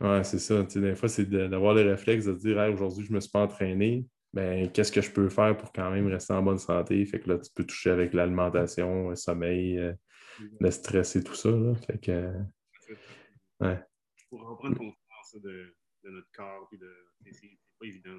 Oui, 0.00 0.24
c'est 0.24 0.38
ça. 0.38 0.62
des 0.62 0.94
fois, 0.94 1.08
c'est 1.08 1.26
d'avoir 1.26 1.74
les 1.74 1.82
réflexes 1.82 2.26
de 2.26 2.34
se 2.34 2.38
dire 2.38 2.56
aujourd'hui, 2.72 3.04
je 3.04 3.10
ne 3.10 3.16
me 3.16 3.20
suis 3.20 3.30
pas 3.30 3.42
entraîné. 3.42 4.06
Ben, 4.32 4.70
qu'est-ce 4.70 4.92
que 4.92 5.00
je 5.00 5.10
peux 5.10 5.28
faire 5.28 5.56
pour 5.56 5.72
quand 5.72 5.90
même 5.90 6.06
rester 6.06 6.34
en 6.34 6.42
bonne 6.42 6.58
santé? 6.58 7.04
Fait 7.06 7.18
que 7.18 7.30
là, 7.30 7.38
tu 7.38 7.50
peux 7.54 7.64
toucher 7.64 7.90
avec 7.90 8.14
l'alimentation, 8.14 9.08
le 9.08 9.16
sommeil, 9.16 9.78
euh, 9.78 9.92
le 10.60 10.70
stress 10.70 11.16
et 11.16 11.24
tout 11.24 11.34
ça. 11.34 11.50
Là. 11.50 11.74
Fait 11.74 11.98
que, 11.98 12.32
ouais. 13.60 13.82
Pour 14.28 14.46
reprendre 14.46 14.76
conscience 14.76 15.42
de, 15.42 15.74
de, 16.04 16.10
notre 16.10 16.30
corps, 16.32 16.68
c'est 17.32 17.48
pas 17.80 17.86
évident. 17.86 18.10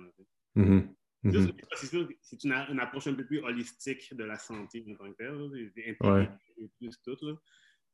Mm-hmm. 0.58 0.88
Mm-hmm. 1.26 2.10
C'est 2.24 2.44
une, 2.44 2.52
une, 2.52 2.80
approche 2.80 3.08
un 3.08 3.14
peu 3.14 3.26
plus 3.26 3.40
holistique 3.40 4.14
de 4.16 4.24
la 4.24 4.38
santé 4.38 4.84
en 4.90 4.96
tant 4.96 5.12
que 5.12 5.18
tel. 5.18 5.72
C'est 5.76 6.72
plus 6.80 7.02
tout. 7.06 7.18
Là. 7.22 7.34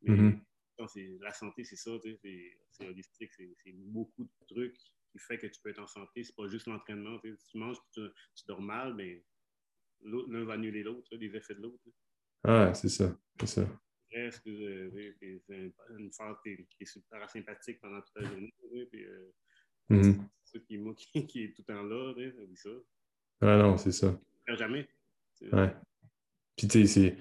Mais, 0.04 0.16
mm-hmm 0.16 0.40
la 1.22 1.34
santé, 1.34 1.64
c'est 1.64 1.76
ça, 1.76 1.92
c'est 2.02 2.88
holistique, 2.88 3.32
c'est 3.34 3.72
beaucoup 3.74 4.24
de 4.24 4.46
trucs 4.48 4.78
qui 5.12 5.20
fait 5.20 5.38
que 5.38 5.48
tu 5.48 5.62
peux 5.62 5.70
être 5.70 5.80
en 5.80 5.88
santé. 5.88 6.24
C'est 6.24 6.36
pas 6.36 6.48
juste 6.48 6.68
l'entraînement. 6.68 7.20
Si 7.24 7.52
tu 7.52 7.58
manges 7.58 7.78
tu, 7.94 8.02
tu, 8.36 8.46
dors 8.48 8.62
mal, 8.62 8.94
mais 8.96 9.24
l'un 10.02 10.44
va 10.44 10.54
annuler 10.54 10.84
l'autre, 10.84 11.08
les 11.16 11.36
effets 11.36 11.56
de 11.56 11.62
l'autre. 11.62 11.84
Ah, 12.44 12.74
c'est 12.74 12.90
ça. 12.90 13.18
C'est 13.40 13.48
ça. 13.48 13.82
Reste 14.12 14.44
c'est 14.44 15.74
une 15.98 16.12
phase 16.12 16.38
qui 16.44 16.66
est 16.80 16.86
super 16.86 17.30
sympathique 17.30 17.80
pendant 17.82 18.02
toute 18.02 18.16
la 18.16 18.30
journée. 18.30 18.54
Puis, 18.92 19.04
euh, 19.04 19.32
mm-hmm. 19.90 20.22
C'est 20.44 20.60
ça 20.60 20.66
qui, 20.66 20.80
qui, 20.96 21.28
qui, 21.28 21.44
est 21.44 21.56
tout 21.56 21.64
le 21.68 21.74
temps 21.74 21.84
là. 21.84 22.14
Ça. 22.56 22.70
Ah 23.42 23.58
non, 23.58 23.78
c'est 23.78 23.92
ça. 23.92 24.18
Jamais. 24.48 24.88
Ouais. 25.52 25.74
Puis 26.56 26.68
tu 26.68 26.86
sais, 26.86 26.88
c'est 26.88 27.18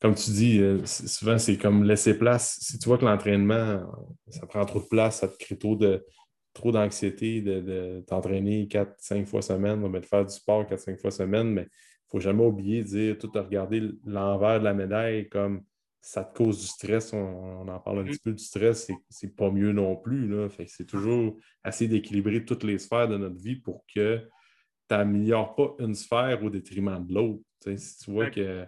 comme 0.00 0.14
tu 0.14 0.30
dis, 0.30 0.60
euh, 0.60 0.84
souvent, 0.84 1.38
c'est 1.38 1.58
comme 1.58 1.84
laisser 1.84 2.16
place. 2.16 2.58
Si 2.60 2.78
tu 2.78 2.88
vois 2.88 2.98
que 2.98 3.04
l'entraînement, 3.04 3.82
ça 4.28 4.46
prend 4.46 4.64
trop 4.64 4.80
de 4.80 4.86
place, 4.86 5.20
ça 5.20 5.28
te 5.28 5.36
crée 5.36 5.58
trop 5.58 5.76
de 5.76 6.04
trop 6.52 6.72
d'anxiété 6.72 7.40
de, 7.42 8.02
t'entraîner 8.06 8.66
4-5 8.66 9.26
fois 9.26 9.42
semaine, 9.42 9.90
de 9.90 10.00
faire 10.00 10.24
du 10.24 10.32
sport 10.32 10.64
4-5 10.64 10.98
fois 10.98 11.10
semaine, 11.10 11.48
mais 11.50 11.62
il 11.62 11.64
ne 11.64 12.10
faut 12.10 12.20
jamais 12.20 12.44
oublier 12.44 12.82
de 12.82 12.88
dire, 12.88 13.18
tout 13.18 13.30
à 13.34 13.42
regarder 13.42 13.82
l'envers 14.04 14.58
de 14.58 14.64
la 14.64 14.74
médaille 14.74 15.28
comme 15.28 15.62
ça 16.00 16.24
te 16.24 16.36
cause 16.36 16.58
du 16.58 16.66
stress. 16.66 17.12
On, 17.12 17.68
en 17.68 17.78
parle 17.78 18.00
un 18.00 18.04
petit 18.04 18.18
peu 18.18 18.32
du 18.32 18.42
stress, 18.42 18.90
c'est 19.08 19.36
pas 19.36 19.50
mieux 19.50 19.72
non 19.72 19.96
plus. 19.96 20.32
C'est 20.66 20.86
toujours 20.86 21.36
essayer 21.66 21.88
d'équilibrer 21.88 22.44
toutes 22.44 22.64
les 22.64 22.78
sphères 22.78 23.08
de 23.08 23.16
notre 23.16 23.40
vie 23.40 23.56
pour 23.56 23.84
que 23.94 24.18
tu 24.18 24.94
n'améliores 24.94 25.54
pas 25.54 25.74
une 25.78 25.94
sphère 25.94 26.42
au 26.42 26.50
détriment 26.50 27.06
de 27.06 27.14
l'autre. 27.14 27.42
Si 27.76 27.98
tu 27.98 28.10
vois 28.10 28.30
que 28.30 28.64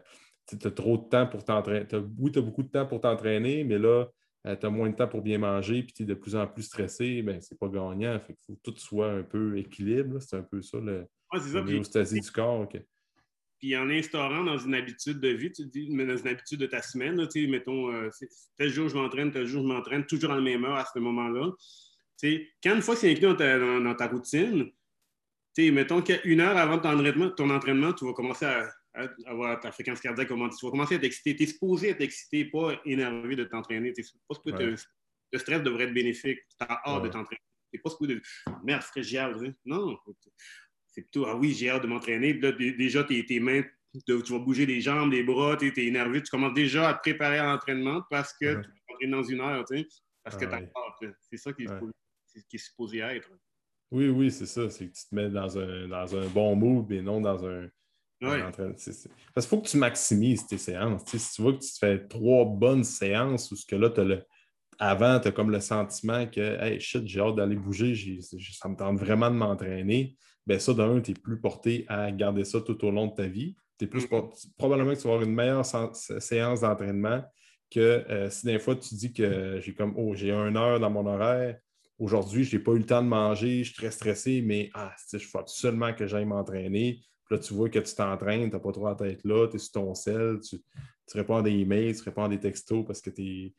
tu 0.58 0.66
as 0.66 0.70
trop 0.70 0.98
de 0.98 1.08
temps 1.08 1.26
pour 1.26 1.44
t'entraîner. 1.44 1.86
Oui, 2.18 2.32
tu 2.32 2.38
as 2.38 2.42
beaucoup 2.42 2.62
de 2.62 2.68
temps 2.68 2.86
pour 2.86 3.00
t'entraîner, 3.00 3.64
mais 3.64 3.78
là, 3.78 4.06
euh, 4.46 4.56
tu 4.56 4.66
as 4.66 4.70
moins 4.70 4.90
de 4.90 4.96
temps 4.96 5.08
pour 5.08 5.22
bien 5.22 5.38
manger, 5.38 5.82
puis 5.82 5.92
tu 5.92 6.02
es 6.02 6.06
de 6.06 6.14
plus 6.14 6.34
en 6.34 6.46
plus 6.46 6.64
stressé, 6.64 7.22
ben, 7.22 7.40
c'est 7.40 7.58
pas 7.58 7.68
gagnant. 7.68 8.14
Il 8.14 8.20
faut 8.20 8.54
que 8.54 8.60
tout 8.62 8.76
soit 8.76 9.10
un 9.10 9.22
peu 9.22 9.56
équilibre. 9.58 10.20
C'est 10.20 10.36
un 10.36 10.42
peu 10.42 10.60
ça 10.62 10.78
le, 10.78 11.06
ouais, 11.32 11.40
du 11.40 12.32
corps. 12.32 12.68
Puis 13.58 13.76
en 13.76 13.88
instaurant 13.90 14.42
dans 14.42 14.58
une 14.58 14.74
habitude 14.74 15.20
de 15.20 15.28
vie, 15.28 15.52
tu 15.52 15.64
dis, 15.66 15.88
mais 15.90 16.04
dans 16.04 16.16
une 16.16 16.28
habitude 16.28 16.58
de 16.58 16.66
ta 16.66 16.82
semaine, 16.82 17.14
là, 17.14 17.28
mettons, 17.48 17.92
euh, 17.92 18.10
tel 18.56 18.68
jour 18.68 18.88
je 18.88 18.96
m'entraîne, 18.96 19.30
tel 19.30 19.46
jour 19.46 19.62
je 19.62 19.68
m'entraîne, 19.68 20.04
toujours 20.04 20.32
à 20.32 20.34
la 20.34 20.40
même 20.40 20.64
heure 20.64 20.76
à 20.76 20.84
ce 20.84 20.98
moment-là. 20.98 21.52
Quand 22.62 22.74
une 22.74 22.82
fois 22.82 22.96
c'est 22.96 23.10
inclus 23.10 23.26
dans 23.26 23.36
ta, 23.36 23.58
dans, 23.58 23.94
ta 23.94 24.08
routine, 24.08 24.70
mettons 25.58 26.02
qu'une 26.02 26.40
heure 26.40 26.56
avant 26.56 26.78
ton 26.78 26.98
entraînement, 26.98 27.30
ton 27.30 27.50
entraînement, 27.50 27.92
tu 27.92 28.04
vas 28.04 28.12
commencer 28.12 28.46
à 28.46 28.68
avoir 29.26 29.60
ta 29.60 29.72
fréquence 29.72 30.00
cardiaque 30.00 30.30
augmentée. 30.30 30.56
Tu 30.58 30.66
vas 30.66 30.70
commencer 30.70 30.94
à 30.94 30.98
être 30.98 31.04
excité. 31.04 31.36
Tu 31.36 31.42
es 31.44 31.46
supposé 31.46 31.90
être 31.90 32.00
excité, 32.00 32.44
pas 32.44 32.80
énervé 32.84 33.36
de 33.36 33.44
t'entraîner. 33.44 33.92
Le 33.94 35.38
stress 35.38 35.62
devrait 35.62 35.84
être 35.84 35.94
bénéfique. 35.94 36.40
Tu 36.48 36.56
as 36.60 36.80
hâte 36.86 37.02
de 37.02 37.08
t'entraîner. 37.08 37.40
Tu 37.70 37.78
n'es 37.78 37.82
pas 37.82 37.90
supposé 37.90 38.16
de 38.16 38.22
merde, 38.62 38.82
j'ai 38.96 39.18
hâte. 39.18 39.36
Non. 39.64 39.96
C'est 40.86 41.02
plutôt 41.02 41.24
ah 41.26 41.36
oui, 41.36 41.54
j'ai 41.54 41.70
hâte 41.70 41.82
de 41.82 41.86
m'entraîner. 41.88 42.34
Là, 42.34 42.52
déjà, 42.52 43.04
tes, 43.04 43.40
mains, 43.40 43.62
tu 44.06 44.14
vas 44.14 44.38
bouger 44.38 44.66
les 44.66 44.80
jambes, 44.82 45.10
les 45.10 45.22
bras, 45.22 45.56
tu 45.56 45.68
es, 45.68 45.86
énervé. 45.86 46.22
Tu 46.22 46.30
commences 46.30 46.54
déjà 46.54 46.90
à 46.90 46.94
te 46.94 47.00
préparer 47.00 47.38
à 47.38 47.44
l'entraînement 47.44 48.02
parce 48.10 48.34
que 48.34 48.54
tu 48.54 48.68
vas 48.68 48.74
t'entraîner 48.88 49.12
dans 49.12 49.22
une 49.22 49.40
heure. 49.40 49.64
Parce 50.22 50.36
que 50.36 50.44
tu 50.44 50.52
as 50.52 50.58
hâte. 50.58 51.14
C'est 51.22 51.38
ça 51.38 51.52
qui 51.54 51.62
est, 51.62 52.42
qui 52.48 52.56
est 52.56 52.58
supposé 52.58 52.98
être. 52.98 53.30
Oui, 53.90 54.08
oui, 54.08 54.30
c'est 54.30 54.46
ça. 54.46 54.68
C'est 54.68 54.88
que 54.88 54.92
tu 54.92 55.08
te 55.08 55.14
mets 55.14 55.30
dans 55.30 55.58
un, 55.58 55.88
dans 55.88 56.16
un 56.16 56.26
bon 56.28 56.56
mood 56.56 56.90
et 56.92 57.02
non 57.02 57.20
dans 57.20 57.46
un 57.46 57.68
parce 58.22 59.46
qu'il 59.46 59.56
faut 59.56 59.60
que 59.60 59.68
tu 59.68 59.76
maximises 59.76 60.46
tes 60.46 60.58
séances. 60.58 61.02
si 61.06 61.34
tu 61.34 61.42
vois 61.42 61.52
que 61.52 61.58
tu 61.58 61.72
te 61.72 61.78
fais 61.78 62.06
trois 62.06 62.44
bonnes 62.44 62.84
séances 62.84 63.50
ou 63.50 63.56
ce 63.56 63.66
que 63.66 63.76
là, 63.76 63.90
as 63.96 64.04
le... 64.04 64.22
avant, 64.78 65.20
tu 65.20 65.28
as 65.28 65.32
comme 65.32 65.50
le 65.50 65.60
sentiment 65.60 66.26
que 66.26 66.62
Hey, 66.62 66.80
shit, 66.80 67.06
j'ai 67.06 67.20
hâte 67.20 67.36
d'aller 67.36 67.56
bouger, 67.56 67.94
ça 68.22 68.68
me 68.68 68.76
tente 68.76 68.98
vraiment 68.98 69.30
de 69.30 69.36
m'entraîner. 69.36 70.16
Ben 70.46 70.58
ça, 70.58 70.74
d'un, 70.74 71.00
tu 71.00 71.12
es 71.12 71.14
plus 71.14 71.40
porté 71.40 71.84
à 71.88 72.10
garder 72.10 72.44
ça 72.44 72.60
tout 72.60 72.84
au 72.84 72.90
long 72.90 73.06
de 73.08 73.14
ta 73.14 73.26
vie. 73.26 73.56
Es 73.80 73.86
plus 73.86 74.06
mm-hmm. 74.06 74.52
Probablement 74.56 74.94
que 74.94 75.00
tu 75.00 75.08
vas 75.08 75.14
avoir 75.14 75.28
une 75.28 75.34
meilleure 75.34 75.66
séance 75.66 76.60
d'entraînement 76.60 77.22
que 77.70 77.80
euh, 77.80 78.30
si 78.30 78.46
des 78.46 78.58
fois 78.58 78.76
tu 78.76 78.94
dis 78.94 79.12
que 79.12 79.58
j'ai 79.60 79.74
comme 79.74 79.94
Oh, 79.96 80.14
j'ai 80.14 80.30
une 80.30 80.56
heure 80.56 80.78
dans 80.78 80.90
mon 80.90 81.06
horaire, 81.06 81.58
aujourd'hui, 81.98 82.44
je 82.44 82.56
n'ai 82.56 82.62
pas 82.62 82.72
eu 82.72 82.78
le 82.78 82.86
temps 82.86 83.02
de 83.02 83.08
manger, 83.08 83.64
je 83.64 83.72
suis 83.72 83.76
très 83.76 83.90
stressé, 83.90 84.42
mais 84.42 84.70
ah, 84.74 84.94
il 85.12 85.20
faut 85.20 85.38
absolument 85.38 85.92
que 85.94 86.06
j'aille 86.06 86.26
m'entraîner 86.26 87.00
là, 87.30 87.38
tu 87.38 87.54
vois 87.54 87.68
que 87.68 87.78
tu 87.78 87.94
t'entraînes, 87.94 88.48
tu 88.48 88.56
n'as 88.56 88.60
pas 88.60 88.72
trop 88.72 88.88
la 88.88 88.94
tête 88.94 89.24
là, 89.24 89.48
tu 89.48 89.56
es 89.56 89.58
sur 89.58 89.72
ton 89.72 89.94
sel, 89.94 90.40
tu, 90.40 90.58
réponds 91.14 91.36
à 91.36 91.42
des 91.42 91.50
emails, 91.50 91.94
tu 91.94 92.02
réponds 92.02 92.24
à 92.24 92.28
des 92.28 92.40
textos 92.40 92.84
parce 92.86 93.00
que 93.00 93.10
tu 93.10 93.54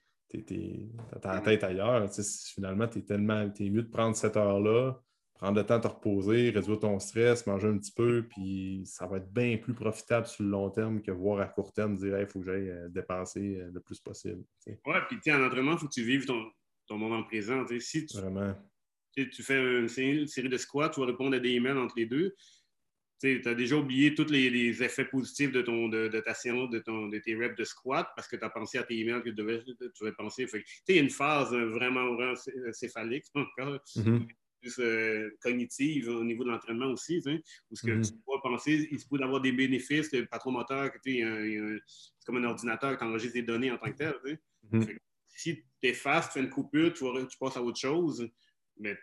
as 1.24 1.34
la 1.34 1.42
tête 1.42 1.64
ailleurs. 1.64 2.10
finalement, 2.54 2.88
tu 2.88 3.00
es 3.00 3.02
tellement 3.02 3.52
es 3.58 3.70
mieux 3.70 3.84
de 3.84 3.90
prendre 3.90 4.16
cette 4.16 4.38
heure-là, 4.38 5.00
prendre 5.44 5.60
le 5.60 5.66
temps 5.66 5.78
de 5.78 5.84
te 5.84 5.88
reposer, 5.88 6.52
réduire 6.52 6.80
ton 6.80 7.00
stress, 7.00 7.46
manger 7.48 7.68
un 7.68 7.78
petit 7.78 7.92
peu, 7.92 8.26
puis 8.30 8.84
ça 8.86 9.06
va 9.08 9.18
être 9.18 9.32
bien 9.32 9.58
plus 9.58 9.74
profitable 9.74 10.26
sur 10.26 10.44
le 10.44 10.50
long 10.50 10.70
terme 10.70 11.02
que 11.02 11.12
voir 11.12 11.42
à 11.42 11.48
court 11.48 11.74
terme 11.74 11.98
dire 11.98 12.18
il 12.18 12.28
faut 12.28 12.40
que 12.40 12.46
j'aille 12.46 12.70
euh, 12.70 12.88
dépenser 12.88 13.58
euh, 13.58 13.70
le 13.74 13.82
plus 13.82 14.00
possible. 14.00 14.44
Oui, 14.66 14.96
puis 15.10 15.34
en 15.34 15.44
entraînement, 15.44 15.74
il 15.74 15.80
faut 15.80 15.88
que 15.88 15.94
tu 15.94 16.04
vives 16.04 16.26
ton, 16.26 16.98
moment 16.98 17.24
présent. 17.24 17.66
Si 17.80 18.06
tu, 18.06 18.18
Vraiment. 18.18 18.56
tu 19.16 19.44
fais 19.44 19.80
une 19.80 19.90
série, 19.90 20.50
de 20.50 20.58
squats, 20.58 20.90
tu 20.90 21.02
vas 21.02 21.08
répondre 21.08 21.36
à 21.36 21.40
des 21.40 21.50
emails 21.50 21.78
entre 21.78 21.96
les 21.98 22.06
deux. 22.06 22.34
Tu 23.24 23.42
as 23.46 23.56
déjà 23.56 23.78
oublié 23.78 24.14
tous 24.16 24.30
les, 24.30 24.84
effets 24.84 25.06
positifs 25.06 25.52
de, 25.54 25.62
ton, 25.62 25.88
de, 25.88 26.20
ta 26.20 26.34
séance, 26.34 26.70
de, 26.70 26.80
ton, 26.80 27.08
de 27.08 27.20
tes 27.20 27.36
reps 27.36 27.56
de 27.56 27.64
squat 27.64 28.06
parce 28.18 28.28
que 28.28 28.36
tu 28.36 28.44
as 28.44 28.50
pensé 28.50 28.78
à 28.78 28.84
tes 28.84 29.00
emails 29.00 29.22
que 29.24 29.30
tu 29.30 29.36
devais, 29.36 29.64
tu 29.64 30.14
penser. 30.18 30.46
Il 30.88 30.96
y 30.96 31.00
a 31.00 31.02
une 31.02 31.10
phase 31.10 31.54
vraiment, 31.54 32.14
vraiment 32.16 32.36
céphalique 32.74 33.26
encore. 33.36 33.80
Mm-hmm 33.96 34.28
plus 34.64 34.80
euh, 34.80 35.30
cognitive 35.42 36.08
au 36.08 36.24
niveau 36.24 36.46
de 36.46 36.50
l'entraînement 36.50 36.88
aussi, 36.88 37.22
où 37.70 37.76
ce 37.76 37.86
que 37.86 37.92
mm-hmm. 37.92 38.08
tu 38.08 38.14
dois 38.26 38.42
penser, 38.42 38.88
il 38.90 39.00
se 39.00 39.06
peut 39.06 39.22
avoir 39.22 39.42
des 39.42 39.52
bénéfices, 39.52 40.12
le 40.14 40.26
patron 40.26 40.52
moteur, 40.52 40.90
c'est 41.04 41.22
comme 42.26 42.38
un 42.38 42.46
ordinateur 42.46 42.98
qui 42.98 43.04
enregistre 43.04 43.34
des 43.34 43.42
données 43.42 43.72
en 43.72 43.78
tant 43.78 43.92
que 43.92 43.98
tel. 43.98 44.14
Mm-hmm. 44.72 44.98
si 45.28 45.58
tu 45.58 45.88
es 45.90 45.94
fast, 45.94 46.32
tu 46.32 46.40
fais 46.40 46.46
une 46.46 46.50
coupure, 46.50 46.94
tu, 46.94 47.04
passes 47.38 47.58
à 47.58 47.62
autre 47.62 47.80
chose, 47.80 48.26
mais 48.80 48.98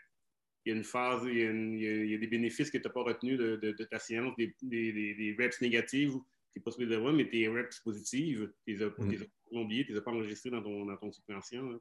il 0.65 0.71
y 0.71 0.73
a 0.75 0.77
une 0.77 0.85
phase, 0.85 1.23
il 1.27 1.39
y 1.79 2.15
a, 2.15 2.19
des 2.19 2.27
bénéfices 2.27 2.71
que 2.71 2.79
tu 2.79 2.85
n'as 2.85 2.93
pas 2.93 3.03
retenus 3.03 3.39
de, 3.39 3.85
ta 3.91 3.99
séance, 3.99 4.35
des, 4.37 4.55
des, 4.63 5.37
reps 5.39 5.61
négatives, 5.61 6.13
tu 6.53 6.59
n'es 6.59 6.63
pas 6.63 6.71
supposé 6.71 6.91
d'avoir, 6.91 7.13
mais 7.13 7.29
tes 7.29 7.49
reps 7.49 7.81
positives, 7.81 8.53
tu 8.65 8.75
les 8.75 8.83
as, 8.83 8.89
mm-hmm. 8.89 9.29
oubliés, 9.53 9.85
tu 9.85 9.93
les 9.93 9.99
as 9.99 10.03
pas 10.03 10.11
enregistrés 10.11 10.51
dans 10.51 10.63
ton, 10.63 10.85
dans 10.85 10.97
ton 10.97 11.11
subconscient. 11.13 11.79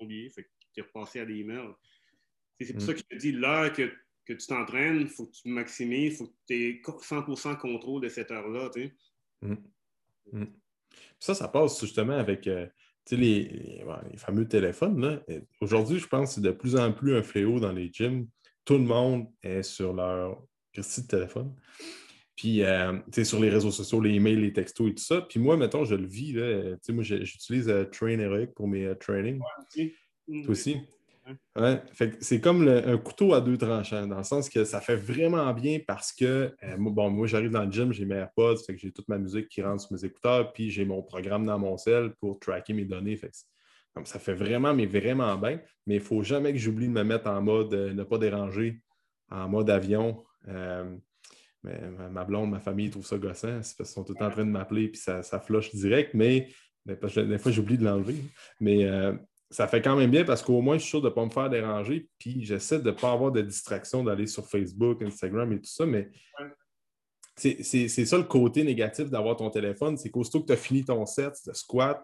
oublié, 0.00 0.30
fait 0.30 0.44
que 0.44 0.48
tu 0.72 0.80
es 0.80 0.82
repassé 0.82 1.20
à 1.20 1.26
des 1.26 1.36
emails. 1.36 1.74
C'est 2.60 2.72
pour 2.72 2.82
mm. 2.82 2.86
ça 2.86 2.92
que 2.94 2.98
je 3.00 3.04
te 3.04 3.14
dis, 3.16 3.32
l'heure 3.32 3.72
que, 3.72 3.92
que, 4.24 4.32
tu 4.32 4.46
t'entraînes, 4.46 5.00
il 5.00 5.08
faut 5.08 5.26
que 5.26 5.32
tu 5.32 5.48
maximises, 5.48 6.12
il 6.12 6.16
faut 6.16 6.26
que 6.28 6.36
tu 6.46 6.54
aies 6.54 6.80
100% 6.82 7.58
contrôle 7.58 8.02
de 8.02 8.08
cette 8.08 8.30
heure-là. 8.30 8.70
Mm. 9.42 9.54
Mm. 10.32 10.46
Ça, 11.18 11.34
ça 11.34 11.48
passe 11.48 11.80
justement 11.80 12.16
avec 12.16 12.46
euh, 12.46 12.66
les, 13.12 13.42
les, 13.42 13.84
fameux 14.16 14.48
téléphones. 14.48 15.20
Aujourd'hui, 15.60 15.98
je 15.98 16.06
pense 16.08 16.30
que 16.30 16.34
c'est 16.36 16.40
de 16.40 16.50
plus 16.50 16.76
en 16.76 16.92
plus 16.92 17.16
un 17.16 17.22
fléau 17.22 17.60
dans 17.60 17.72
les 17.72 17.90
gyms. 17.92 18.26
Tout 18.64 18.74
le 18.74 18.84
monde 18.84 19.26
est 19.42 19.62
sur 19.62 19.92
leur 19.92 20.42
petit 20.72 21.06
téléphone. 21.06 21.54
Puis, 22.34 22.62
euh, 22.62 22.98
sur 23.24 23.40
les 23.40 23.48
réseaux 23.48 23.70
sociaux, 23.70 24.00
les 24.00 24.14
emails, 24.14 24.36
les 24.36 24.52
textos 24.52 24.90
et 24.90 24.94
tout 24.94 25.02
ça. 25.02 25.22
Puis 25.22 25.40
moi, 25.40 25.56
mettons, 25.56 25.84
je 25.84 25.94
le 25.94 26.06
vis. 26.06 26.32
Là, 26.32 26.76
moi, 26.88 27.02
j'utilise 27.02 27.68
euh, 27.68 27.84
Train 27.84 28.18
Heroic 28.18 28.48
pour 28.54 28.68
mes 28.68 28.92
trainings. 28.98 29.40
Toi 30.26 30.50
aussi? 30.50 30.76
Ouais, 31.56 31.82
c'est 32.20 32.40
comme 32.40 32.68
un 32.68 32.98
couteau 32.98 33.34
à 33.34 33.40
deux 33.40 33.58
tranchants, 33.58 34.06
dans 34.06 34.18
le 34.18 34.24
sens 34.24 34.48
que 34.48 34.64
ça 34.64 34.80
fait 34.80 34.94
vraiment 34.94 35.52
bien 35.52 35.80
parce 35.84 36.12
que, 36.12 36.54
euh, 36.62 36.76
bon, 36.78 37.10
moi, 37.10 37.26
j'arrive 37.26 37.50
dans 37.50 37.64
le 37.64 37.72
gym, 37.72 37.92
j'ai 37.92 38.04
mes 38.04 38.14
AirPods, 38.14 38.58
fait 38.58 38.74
que 38.74 38.80
j'ai 38.80 38.92
toute 38.92 39.08
ma 39.08 39.18
musique 39.18 39.48
qui 39.48 39.60
rentre 39.62 39.82
sur 39.82 39.92
mes 39.92 40.04
écouteurs, 40.04 40.52
puis 40.52 40.70
j'ai 40.70 40.84
mon 40.84 41.02
programme 41.02 41.44
dans 41.44 41.58
mon 41.58 41.76
cell 41.76 42.14
pour 42.20 42.38
tracker 42.38 42.74
mes 42.74 42.84
données. 42.84 43.16
Fait 43.16 43.32
ça 44.04 44.18
fait 44.18 44.34
vraiment, 44.34 44.74
mais 44.74 44.86
vraiment 44.86 45.36
bien, 45.36 45.58
mais 45.86 45.96
il 45.96 46.00
ne 46.00 46.04
faut 46.04 46.22
jamais 46.22 46.52
que 46.52 46.58
j'oublie 46.58 46.86
de 46.86 46.92
me 46.92 47.02
mettre 47.02 47.28
en 47.28 47.40
mode 47.40 47.72
euh, 47.74 47.92
ne 47.92 48.04
pas 48.04 48.18
déranger, 48.18 48.82
en 49.30 49.48
mode 49.48 49.70
avion. 49.70 50.22
Euh, 50.48 50.96
ma 51.64 52.24
blonde, 52.24 52.50
ma 52.50 52.60
famille 52.60 52.90
trouve 52.90 53.06
ça 53.06 53.18
gossant, 53.18 53.54
parce 53.54 53.74
qu'ils 53.74 53.86
sont 53.86 54.04
tout 54.04 54.22
en 54.22 54.30
train 54.30 54.44
de 54.44 54.50
m'appeler, 54.50 54.88
puis 54.88 55.00
ça, 55.00 55.24
ça 55.24 55.40
flush 55.40 55.74
direct, 55.74 56.14
mais 56.14 56.48
des 56.84 57.38
fois, 57.38 57.50
j'oublie 57.50 57.78
de 57.78 57.84
l'enlever. 57.84 58.14
Mais 58.60 58.86
ça 59.50 59.68
fait 59.68 59.80
quand 59.80 59.96
même 59.96 60.10
bien 60.10 60.24
parce 60.24 60.42
qu'au 60.42 60.60
moins, 60.60 60.76
je 60.76 60.82
suis 60.82 60.90
sûr 60.90 61.00
de 61.00 61.08
ne 61.08 61.12
pas 61.12 61.24
me 61.24 61.30
faire 61.30 61.48
déranger. 61.48 62.08
Puis 62.18 62.44
j'essaie 62.44 62.80
de 62.80 62.90
ne 62.90 62.96
pas 62.96 63.12
avoir 63.12 63.30
de 63.30 63.42
distraction 63.42 64.02
d'aller 64.02 64.26
sur 64.26 64.46
Facebook, 64.48 65.02
Instagram 65.02 65.52
et 65.52 65.60
tout 65.60 65.70
ça. 65.70 65.86
Mais 65.86 66.10
c'est 67.36 67.88
ça 67.88 68.16
le 68.16 68.24
côté 68.24 68.64
négatif 68.64 69.08
d'avoir 69.08 69.36
ton 69.36 69.50
téléphone. 69.50 69.96
C'est 69.96 70.10
qu'aussitôt 70.10 70.40
que 70.40 70.46
tu 70.46 70.52
as 70.52 70.56
fini 70.56 70.84
ton 70.84 71.06
set 71.06 71.34
de 71.46 71.52
squat, 71.52 72.02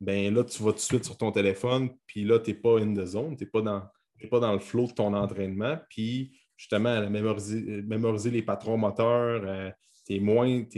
ben 0.00 0.34
là, 0.34 0.44
tu 0.44 0.62
vas 0.62 0.70
tout 0.70 0.76
de 0.76 0.80
suite 0.80 1.04
sur 1.04 1.16
ton 1.16 1.32
téléphone. 1.32 1.90
Puis 2.06 2.24
là, 2.24 2.38
tu 2.40 2.50
n'es 2.50 2.56
pas 2.56 2.80
in 2.80 2.92
the 2.92 3.06
zone. 3.06 3.36
Tu 3.36 3.44
n'es 3.44 3.50
pas, 3.50 3.62
dans, 3.62 3.82
pas 4.30 4.40
dans 4.40 4.52
le 4.52 4.58
flow 4.58 4.86
de 4.86 4.92
ton 4.92 5.14
entraînement. 5.14 5.78
Puis 5.88 6.38
justement, 6.56 7.08
mémoriser, 7.08 7.82
mémoriser 7.82 8.30
les 8.30 8.42
patrons 8.42 8.76
moteurs. 8.76 9.42
Euh, 9.44 9.70
tu 10.06 10.14
es, 10.14 10.20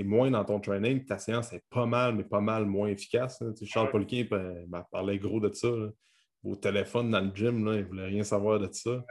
moins 0.03 0.31
dans 0.31 0.45
ton 0.45 0.61
training, 0.61 1.05
ta 1.05 1.19
séance 1.19 1.53
est 1.53 1.63
pas 1.71 1.87
mal, 1.87 2.15
mais 2.15 2.25
pas 2.25 2.41
mal 2.41 2.67
moins 2.67 2.89
efficace. 2.89 3.43
Charles 3.65 3.91
Polkin 3.91 4.27
m'a 4.69 4.83
parlé 4.91 5.19
gros 5.19 5.41
de 5.41 5.53
ça. 5.53 5.69
Au 6.43 6.57
téléphone 6.57 7.11
dans 7.11 7.21
le 7.21 7.35
gym, 7.35 7.65
là, 7.65 7.75
il 7.75 7.81
ne 7.81 7.85
voulait 7.85 8.07
rien 8.07 8.25
savoir 8.25 8.61
de 8.61 8.69
ça. 8.71 9.05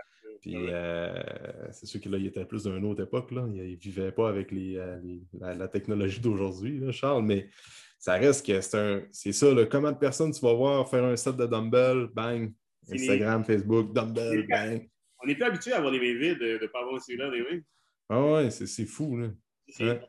Puis 0.43 0.55
euh, 0.57 1.23
c'est 1.71 1.85
sûr 1.85 2.01
qu'il 2.01 2.13
était 2.25 2.45
plus 2.45 2.63
d'une 2.63 2.83
autre 2.85 3.01
époque. 3.03 3.31
Là. 3.31 3.47
Il 3.53 3.71
ne 3.71 3.75
vivait 3.77 4.11
pas 4.11 4.27
avec 4.27 4.51
euh, 4.51 4.99
la, 5.39 5.67
technologie 5.69 6.19
d'aujourd'hui, 6.19 6.83
Charles, 6.91 7.23
mais 7.23 7.49
ça 7.97 8.15
reste 8.15 8.45
que 8.45 8.59
c'est 8.59 9.31
ça. 9.31 9.47
Comment 9.71 9.93
de 9.93 9.97
personnes 9.97 10.31
tu 10.31 10.41
vas 10.41 10.53
voir 10.53 10.89
faire 10.89 11.05
un 11.05 11.15
set 11.15 11.37
de 11.37 11.45
dumbbell, 11.45 12.07
bang, 12.13 12.53
Instagram, 12.91 13.45
Facebook, 13.45 13.93
dumbbell, 13.93 14.45
bang. 14.47 14.89
On 15.23 15.27
n'est 15.27 15.35
plus 15.35 15.45
habitué 15.45 15.71
à 15.71 15.77
avoir 15.77 15.93
des 15.93 15.99
mains 15.99 16.19
vides, 16.19 16.39
de 16.39 16.59
ne 16.61 16.67
pas 16.67 16.81
avoir 16.81 17.01
celui-là, 17.01 17.31
des 17.31 17.63
Ah 18.09 18.21
ouais, 18.21 18.51
c'est 18.51 18.85
fou. 18.85 19.15
Là. 19.15 19.29
C'est 19.69 20.01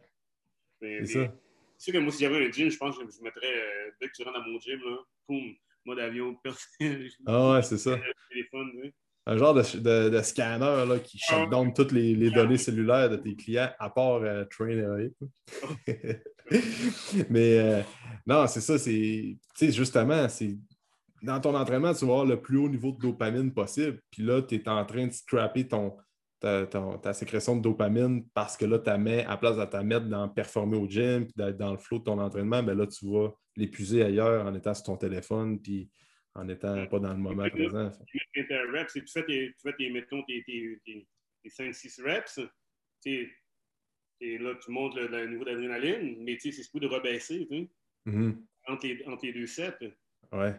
ça. 1.06 1.32
C'est 1.76 1.92
que 1.92 1.98
moi, 1.98 2.12
si 2.12 2.24
j'avais 2.24 2.46
un 2.46 2.50
gym, 2.50 2.70
je 2.70 2.76
pense 2.78 2.96
que 2.96 3.04
je 3.04 3.22
mettrais, 3.22 3.46
euh, 3.46 3.90
dès 4.00 4.08
que 4.08 4.12
tu 4.14 4.22
rentres 4.22 4.38
dans 4.38 4.50
mon 4.50 4.58
gym, 4.58 4.80
là, 4.80 4.96
boum, 5.28 5.54
mode 5.84 5.98
avion 5.98 6.34
personnel. 6.36 7.10
Ah 7.26 7.52
ouais, 7.52 7.62
c'est 7.62 7.78
ça. 7.78 7.98
Un 9.26 9.38
genre 9.38 9.54
de, 9.54 10.08
de, 10.08 10.22
scanner 10.22 10.84
là, 10.86 10.98
qui 10.98 11.18
ah, 11.28 11.44
shutdown 11.44 11.72
toutes 11.72 11.92
les, 11.92 12.14
les, 12.14 12.30
données 12.30 12.58
cellulaires 12.58 13.08
de 13.08 13.16
tes 13.16 13.34
clients, 13.34 13.70
à 13.78 13.90
part 13.90 14.22
euh, 14.22 14.44
Trainer. 14.44 15.10
Mais 17.30 17.58
euh, 17.58 17.82
non, 18.26 18.46
c'est 18.46 18.60
ça, 18.60 18.78
c'est 18.78 19.38
justement, 19.60 20.28
c'est 20.28 20.58
dans 21.22 21.40
ton 21.40 21.54
entraînement, 21.54 21.94
tu 21.94 22.04
vas 22.04 22.12
avoir 22.12 22.26
le 22.26 22.40
plus 22.40 22.58
haut 22.58 22.68
niveau 22.68 22.92
de 22.92 22.98
dopamine 22.98 23.52
possible. 23.52 24.00
Puis 24.10 24.22
là, 24.22 24.42
tu 24.42 24.56
es 24.56 24.68
en 24.68 24.84
train 24.84 25.06
de 25.06 25.12
scraper 25.12 25.66
ton, 25.66 25.96
ta, 26.44 27.12
sécrétion 27.12 27.56
de 27.56 27.62
dopamine 27.62 28.28
parce 28.34 28.56
que 28.56 28.64
là, 28.64 28.78
tu 28.78 28.90
mets, 28.98 29.24
à 29.24 29.36
place 29.36 29.56
de 29.56 29.64
ta 29.64 29.82
mettre 29.82 30.06
dans 30.06 30.28
performer 30.28 30.76
au 30.76 30.88
gym, 30.88 31.26
puis 31.26 31.54
dans 31.54 31.72
le 31.72 31.78
flow 31.78 31.98
de 31.98 32.04
ton 32.04 32.18
entraînement, 32.18 32.62
ben 32.62 32.76
là, 32.76 32.86
tu 32.86 33.06
vas 33.06 33.32
l'épuiser 33.56 34.02
ailleurs 34.02 34.46
en 34.46 34.54
étant 34.54 34.74
sur 34.74 34.84
ton 34.84 34.96
téléphone, 34.96 35.60
puis 35.60 35.90
en 36.34 36.44
n'étant 36.44 36.86
pas 36.86 36.98
dans 36.98 37.12
le 37.12 37.18
moment 37.18 37.48
présent. 37.48 37.90
Tu 38.06 38.18
fais 38.34 39.24
tes, 39.24 39.54
tu 39.54 39.54
fais 39.62 39.72
tes, 39.76 39.90
mettons, 39.90 40.22
tes, 40.24 40.42
tes, 40.44 40.80
tes 40.84 41.48
5-6 41.48 42.02
reps, 42.02 42.40
et 43.06 44.38
là, 44.38 44.54
tu 44.64 44.70
montes 44.70 44.94
le, 44.94 45.26
niveau 45.26 45.44
d'adrénaline, 45.44 46.22
mais 46.22 46.38
c'est 46.38 46.52
ce 46.52 46.70
coup 46.70 46.80
de 46.80 46.86
rebaisser, 46.86 47.48
entre, 48.66 48.86
les, 48.86 49.04
entre 49.06 49.26
les 49.26 49.32
deux 49.32 49.46
sets. 49.46 49.94
Ouais 50.32 50.54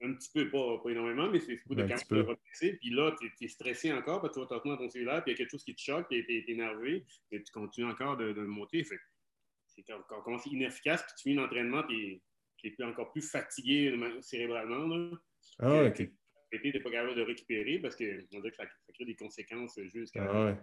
un 0.00 0.14
petit 0.14 0.30
peu, 0.32 0.50
pas, 0.50 0.78
pas 0.82 0.90
énormément, 0.90 1.28
mais 1.28 1.40
c'est 1.40 1.56
fou 1.56 1.74
de 1.74 1.86
quand 1.86 1.96
tu. 1.96 2.78
Puis 2.78 2.90
là, 2.90 3.14
tu 3.18 3.44
es, 3.44 3.48
stressé 3.48 3.92
encore 3.92 4.20
parce 4.20 4.34
que 4.34 4.40
tu 4.40 4.46
vas 4.46 4.60
t'en 4.60 4.68
dans 4.68 4.76
ton 4.76 4.88
cellulaire, 4.88 5.22
puis 5.24 5.32
il 5.32 5.34
y 5.34 5.34
a 5.34 5.38
quelque 5.38 5.50
chose 5.50 5.64
qui 5.64 5.74
te 5.74 5.80
choque, 5.80 6.06
puis 6.08 6.24
tu 6.24 6.32
es, 6.32 6.44
énervé, 6.52 7.04
et 7.30 7.42
tu 7.42 7.52
continues 7.52 7.88
encore 7.88 8.16
de, 8.16 8.32
de 8.32 8.42
monter. 8.42 8.84
C'est 8.84 9.82
quand, 9.82 10.00
quand 10.08 10.38
c'est 10.38 10.50
inefficace, 10.50 11.02
puis 11.02 11.12
tu 11.16 11.22
finis 11.24 11.34
l'entraînement, 11.36 11.82
tu 11.84 12.20
es, 12.64 12.84
encore 12.84 13.10
plus 13.12 13.22
fatigué 13.22 13.96
cérébralement. 14.20 14.86
Là, 14.86 15.16
ah, 15.60 15.84
ok. 15.84 16.08
Tu 16.50 16.60
n'es 16.64 16.80
pas 16.80 16.90
capable 16.90 17.14
de 17.14 17.22
récupérer 17.22 17.78
parce 17.78 17.94
que 17.94 18.24
on 18.32 18.40
dirait 18.40 18.50
que 18.50 18.56
ça, 18.56 18.64
crée 18.94 19.04
des 19.04 19.16
conséquences 19.16 19.78
jusqu'à. 19.92 20.24
Ah, 20.24 20.46
ouais. 20.46 20.58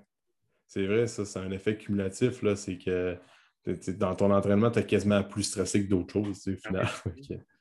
C'est 0.68 0.86
vrai, 0.86 1.08
ça, 1.08 1.26
c'est 1.26 1.40
un 1.40 1.52
effet 1.52 1.78
cumulatif. 1.78 2.44
C'est 2.56 2.78
que 2.78 3.18
dans 3.92 4.16
ton 4.16 4.32
entraînement, 4.32 4.72
tu 4.72 4.80
es 4.80 4.86
quasiment 4.86 5.24
plus 5.24 5.44
stressé 5.44 5.84
que 5.84 5.90
d'autres 5.90 6.14
choses, 6.14 6.48
au 6.48 6.56
final. 6.56 6.88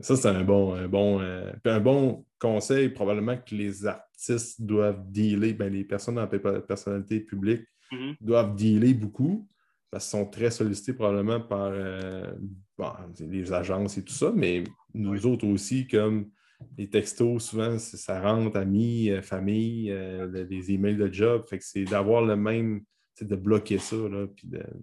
Ça, 0.00 0.14
c'est 0.14 0.28
un 0.28 0.44
bon, 0.44 0.74
un 0.74 0.88
bon, 0.88 1.20
euh, 1.20 1.52
un 1.64 1.80
bon 1.80 2.26
conseil, 2.38 2.90
probablement 2.90 3.36
que 3.38 3.54
les 3.54 3.86
artistes 3.86 4.60
doivent 4.60 5.10
dealer, 5.10 5.54
ben, 5.54 5.72
les 5.72 5.84
personnes 5.84 6.18
en 6.18 6.26
personnalité 6.26 7.20
publique 7.20 7.62
mm-hmm. 7.90 8.16
doivent 8.20 8.54
dealer 8.54 8.92
beaucoup 8.92 9.48
parce 9.90 10.04
qu'ils 10.04 10.18
sont 10.18 10.26
très 10.26 10.50
sollicités 10.50 10.92
probablement 10.92 11.40
par 11.40 11.70
euh, 11.72 12.30
les 13.20 13.52
agences 13.52 13.96
et 13.96 14.04
tout 14.04 14.12
ça, 14.12 14.32
mais 14.34 14.64
nous 14.92 15.26
autres 15.26 15.46
aussi, 15.46 15.86
comme 15.86 16.30
les 16.76 16.90
textos, 16.90 17.44
souvent, 17.44 17.78
ça 17.78 18.20
rentre 18.20 18.58
amis, 18.58 19.10
euh, 19.10 19.22
famille, 19.22 19.94
des 20.30 20.72
emails 20.72 20.96
de 20.96 21.10
job. 21.10 21.46
Fait 21.48 21.58
que 21.58 21.64
c'est 21.64 21.84
d'avoir 21.84 22.22
le 22.22 22.36
même, 22.36 22.82
de 23.18 23.36
bloquer 23.36 23.78
ça. 23.78 23.96
Là, 23.96 24.26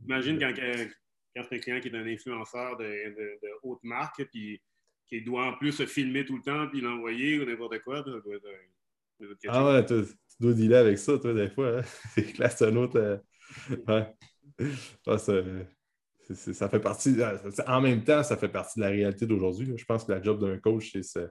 Imagine 0.07 0.39
quand, 0.39 0.53
quand, 0.55 1.43
un 1.51 1.59
client 1.59 1.80
qui 1.80 1.89
est 1.89 1.95
un 1.95 2.07
influenceur 2.07 2.78
de, 2.78 2.84
de, 2.84 3.39
de 3.43 3.49
haute 3.61 3.84
marque, 3.84 4.24
puis 4.32 4.59
qui 5.08 5.22
doit 5.22 5.45
en 5.45 5.54
plus 5.58 5.72
se 5.72 5.86
filmer 5.86 6.26
tout 6.26 6.38
le 6.38 6.41
temps 6.41 6.68
puis 6.68 6.82
l'envoyer 6.82 7.39
ou 7.39 7.45
n'importe 7.45 7.80
quoi. 7.80 8.04
ah 9.47 9.66
ouais, 9.66 9.86
tu, 9.86 10.04
dois 10.39 10.54
dealer 10.54 10.78
avec 10.78 10.97
ça, 10.97 11.18
toi, 11.18 11.34
des 11.34 11.49
fois. 11.49 11.80
Hein? 11.80 11.82
C'est 12.16 12.34
classe 12.34 12.62
un 12.62 12.76
autre. 12.76 12.97
Euh, 12.97 13.18
ouais. 13.88 14.16
Ah, 15.08 15.18
ça, 15.18 16.70
fait 16.70 16.80
partie. 16.80 17.16
Euh, 17.20 17.38
en 17.68 17.82
même 17.82 18.04
temps, 18.04 18.24
ça 18.24 18.38
fait 18.38 18.49
partie 18.49 18.80
de 18.80 18.86
la 18.86 18.89
réalité 18.89 19.26
d'aujourd'hui. 19.26 19.74
Je 19.76 19.86
pense 19.86 20.06
que 20.06 20.12
la 20.12 20.22
job 20.22 20.39
d'un 20.39 20.58
coach, 20.58 20.95
c'est 21.01 21.28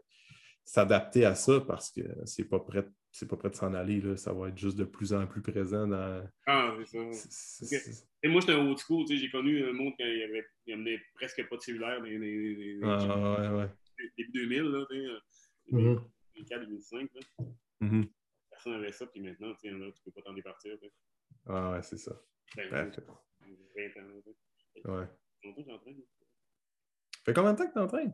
s'adapter 0.64 1.24
à 1.24 1.34
ça 1.34 1.60
parce 1.60 1.90
que 1.90 2.02
c'est 2.24 2.44
pas 2.44 2.60
prêt 2.60 2.84
c'est 3.12 3.28
pas 3.28 3.36
prêt 3.36 3.50
de 3.50 3.54
s'en 3.54 3.74
aller. 3.74 4.00
Là. 4.00 4.16
Ça 4.16 4.32
va 4.32 4.48
être 4.48 4.56
juste 4.56 4.78
de 4.78 4.84
plus 4.84 5.12
en 5.12 5.26
plus 5.26 5.42
présent 5.42 5.86
dans. 5.86 6.26
Ah, 6.46 6.74
c'est 6.84 7.66
ça. 7.66 7.92
Et 8.22 8.28
moi, 8.28 8.40
j'étais 8.40 8.54
un 8.54 8.66
old 8.66 8.78
school. 8.78 9.06
J'ai 9.06 9.30
connu 9.30 9.62
un 9.64 9.72
monde 9.72 9.94
qui 9.96 10.02
il 10.02 10.18
y 10.18 10.22
avait, 10.22 10.44
il 10.66 11.00
presque 11.14 11.46
pas 11.48 11.56
de 11.56 11.60
cellulaire 11.60 11.98
dans 11.98 12.06
les, 12.06 12.80
ah, 12.82 13.52
ouais, 13.52 13.58
ouais. 13.58 13.70
début 14.16 14.32
2000, 14.32 14.62
là, 14.62 14.86
mm 15.70 16.00
2004, 16.34 16.66
2005. 16.66 17.10
Mm 17.80 18.04
Personne 18.50 18.72
n'avait 18.72 18.92
ça, 18.92 19.06
puis 19.06 19.20
maintenant, 19.20 19.48
là, 19.48 19.54
tu 19.60 20.02
peux 20.04 20.10
pas 20.12 20.22
t'en 20.22 20.32
départir. 20.32 20.76
Ah, 21.46 21.72
ouais, 21.72 21.82
c'est 21.82 21.98
ça. 21.98 22.12
Ben, 22.56 22.68
20 22.70 22.98
ans. 22.98 23.22
Ouais. 24.84 25.06
Fait 27.24 27.32
combien 27.34 27.52
de 27.52 27.58
temps 27.58 27.66
que 27.66 27.96
tu 28.00 28.12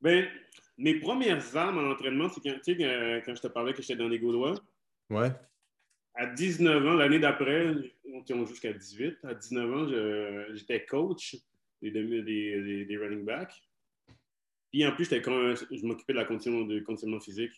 Ben, 0.00 0.28
mes 0.76 1.00
premières 1.00 1.56
armes 1.56 1.78
en 1.78 1.90
entraînement, 1.90 2.28
c'est 2.28 2.40
quand, 2.40 2.58
quand 2.64 3.34
je 3.34 3.42
te 3.42 3.48
parlais 3.48 3.72
que 3.72 3.82
j'étais 3.82 3.96
dans 3.96 4.08
les 4.08 4.18
Gaulois. 4.18 4.54
Ouais. 5.10 5.30
À 6.14 6.26
19 6.26 6.86
ans, 6.86 6.94
l'année 6.94 7.18
d'après, 7.18 7.74
on 8.30 8.46
jusqu'à 8.46 8.72
18. 8.72 9.18
À 9.24 9.34
19 9.34 9.72
ans, 9.72 10.54
j'étais 10.54 10.84
coach 10.84 11.36
des, 11.82 11.90
des, 11.90 12.84
des, 12.84 12.96
running 12.96 13.24
backs. 13.24 13.54
Puis 14.70 14.86
en 14.86 14.92
plus, 14.92 15.08
quand, 15.08 15.54
je 15.54 15.86
m'occupais 15.86 16.12
de 16.12 16.18
la 16.18 16.24
condition 16.24 16.62
de 16.62 16.80
conditionnement 16.80 17.20
physique. 17.20 17.52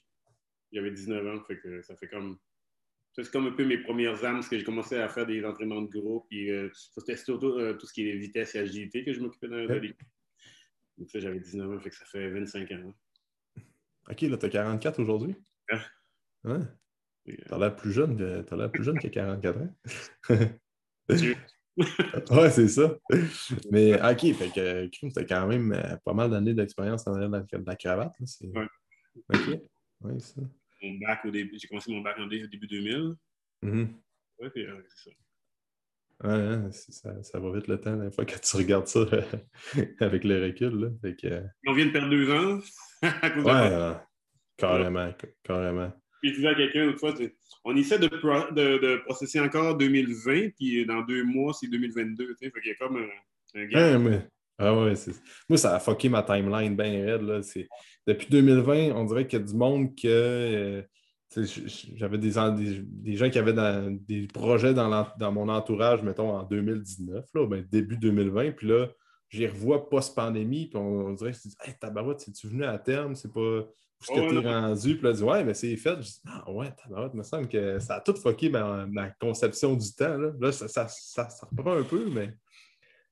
J'avais 0.73 0.91
19 0.91 1.27
ans, 1.27 1.45
fait 1.45 1.59
que 1.59 1.83
ça 1.83 1.97
fait 1.97 2.09
comme. 2.09 2.39
C'est 3.13 3.29
comme 3.33 3.49
un 3.49 3.53
peu 3.53 3.65
mes 3.65 3.79
premières 3.79 4.25
armes, 4.25 4.37
parce 4.37 4.49
que 4.49 4.57
j'ai 4.57 4.65
commencé 4.65 4.97
à 4.97 5.09
faire 5.09 5.27
des 5.27 5.45
entraînements 5.45 5.83
de 5.83 5.91
groupe. 5.91 6.27
Puis 6.29 6.51
euh, 6.51 6.69
c'était 6.73 7.17
surtout 7.17 7.49
euh, 7.59 7.75
tout 7.75 7.87
ce 7.87 7.93
qui 7.93 8.09
est 8.09 8.17
vitesse 8.17 8.55
et 8.55 8.61
agilité 8.61 9.05
que 9.05 9.13
je 9.13 9.21
m'occupais 9.21 9.49
dans, 9.49 9.57
les 9.57 9.97
donc 10.99 11.11
ça, 11.11 11.21
j'avais 11.21 11.41
19 11.41 11.71
ans, 11.71 11.81
fait 11.81 11.91
que 11.91 11.97
ça 11.97 12.05
fait 12.07 12.31
25 12.31 12.73
ans. 12.73 12.95
OK, 14.11 14.23
là, 14.23 14.37
t'as 14.37 14.49
44 14.49 15.01
aujourd'hui? 15.01 15.37
Ah. 15.71 15.85
Ouais. 16.45 16.61
T'as 17.47 17.59
l'air 17.59 17.77
plus 17.77 17.93
jeune 17.93 18.17
que 18.17 18.41
t'as 18.43 18.57
l'air 18.57 18.73
plus 18.73 18.83
jeune 18.83 18.99
que 18.99 19.09
44 19.09 19.61
ans. 19.61 19.77
ouais, 22.31 22.51
c'est 22.51 22.69
ça. 22.69 22.99
Mais 23.71 23.95
OK, 23.95 24.35
fait 24.35 24.53
que 24.53 24.89
t'as 25.15 25.25
quand 25.25 25.47
même 25.47 25.73
euh, 25.73 25.97
pas 26.05 26.13
mal 26.13 26.31
d'années 26.31 26.53
d'expérience 26.55 27.07
en 27.07 27.15
arrière 27.15 27.31
de 27.31 27.47
la, 27.67 27.77
cravate. 27.77 28.13
Là, 28.19 28.27
OK. 29.33 29.61
Ouais, 30.01 30.19
ça. 30.19 30.41
Mon 30.83 30.99
bac 30.99 31.25
au 31.25 31.31
début, 31.31 31.57
j'ai 31.59 31.69
commencé 31.69 31.93
mon 31.93 32.01
bac 32.01 32.19
en 32.19 32.27
début 32.27 32.67
2000. 32.67 33.15
Mm 33.63 33.85
Ouais, 34.39 34.51
euh, 34.57 34.83
c'est 34.89 35.11
ça. 35.11 35.17
Ouais, 36.23 36.71
ça, 36.71 37.23
ça, 37.23 37.41
va 37.41 37.51
vite 37.53 37.67
le 37.67 37.81
temps, 37.81 37.97
la 37.97 38.11
fois 38.11 38.25
que 38.27 38.39
tu 38.39 38.57
regardes 38.57 38.87
ça 38.87 39.01
avec 40.01 40.25
le 40.25 40.45
recul. 40.45 40.81
Là. 40.81 40.89
Euh, 41.25 41.43
On 41.67 41.73
vient 41.73 41.87
de 41.87 41.91
perdre 41.91 42.11
deux 42.11 42.31
ans. 42.31 42.59
ouais, 43.03 43.97
carrément, 44.59 45.13
carrément. 45.43 45.93
Puis 46.21 46.31
je 46.31 46.35
disais 46.37 46.49
à 46.49 46.55
quelqu'un 46.55 46.85
l'autre 46.85 46.99
fois, 46.99 47.15
on 47.65 47.75
essaie 47.77 47.99
de, 47.99 48.09
de, 48.09 48.97
processer 49.05 49.41
encore 49.41 49.79
2020, 49.79 50.51
puis 50.51 50.85
dans 50.85 51.01
deux 51.03 51.25
mois, 51.25 51.55
c'est 51.59 51.69
2022. 51.69 52.37
Fait 52.39 52.51
qu'il 52.51 52.69
y 52.69 52.71
a 52.73 52.75
comme 52.75 52.97
un, 52.99 53.61
un 53.61 53.65
gap. 53.67 54.01
mais... 54.03 54.23
Ah 54.63 54.75
ouais, 54.75 54.93
moi, 55.49 55.57
ça 55.57 55.75
a 55.75 55.81
fucké 55.81 56.11
ma 56.11 56.23
timeline 56.23 56.77
bien 56.77 57.07
raide. 57.07 57.23
Là. 57.23 57.41
Depuis 58.07 58.27
2020, 58.29 58.93
on 58.95 59.07
dirait 59.07 59.27
qu'il 59.27 59.39
y 59.39 59.43
a 59.43 59.47
du 59.47 59.55
monde 59.55 59.95
que. 59.97 60.07
Euh, 60.07 60.83
j'avais 61.95 62.19
des, 62.19 62.33
des, 62.83 63.17
gens 63.17 63.31
qui 63.31 63.39
avaient 63.39 63.55
des 64.09 64.27
projets 64.27 64.75
dans, 64.75 65.07
dans, 65.17 65.33
mon 65.33 65.49
entourage, 65.49 66.03
mettons, 66.03 66.31
en 66.31 66.43
2019, 66.43 67.25
là, 67.35 67.47
ben, 67.47 67.65
début 67.71 67.97
2020. 67.97 68.53
Puis 68.53 68.67
là, 68.67 68.89
j'y 69.29 69.47
revois 69.47 69.89
post-pandémie. 69.89 70.67
Puis 70.67 70.77
on, 70.77 71.13
dirait 71.13 71.31
que 71.33 71.39
je 71.39 71.49
dis 71.49 71.57
Hey, 71.65 71.75
tabarouette, 71.79 72.21
c'est-tu 72.21 72.49
venu 72.49 72.65
à 72.65 72.79
terme? 72.79 73.15
C'est 73.15 73.33
pas 73.33 73.41
où 73.41 73.67
ce 74.01 74.13
que 74.13 74.29
tu 74.29 74.37
es 74.37 74.49
rendu? 74.49 74.97
Puis 74.97 75.05
là, 75.05 75.13
je 75.13 75.19
dis 75.19 75.23
Ouais, 75.23 75.45
mais 75.45 75.55
c'est 75.55 75.77
fait. 75.77 75.97
Je 75.97 76.09
dis 76.09 76.21
Ah 76.27 76.51
ouais, 76.51 76.73
tabarouette, 76.73 77.13
il 77.15 77.19
me 77.19 77.23
semble 77.23 77.49
que 77.49 77.79
ça 77.79 77.97
a 77.97 78.01
tout 78.01 78.17
fucké 78.17 78.49
ma, 78.49 78.87
ma 78.87 79.11
conception 79.11 79.75
du 79.75 79.93
temps. 79.95 80.19
Là, 80.19 80.33
là 80.39 80.53
ça, 80.53 80.67
ça, 80.69 80.89
ça, 80.89 81.29
reprend 81.51 81.77
un 81.77 81.85
peu, 81.85 82.11
mais 82.11 82.35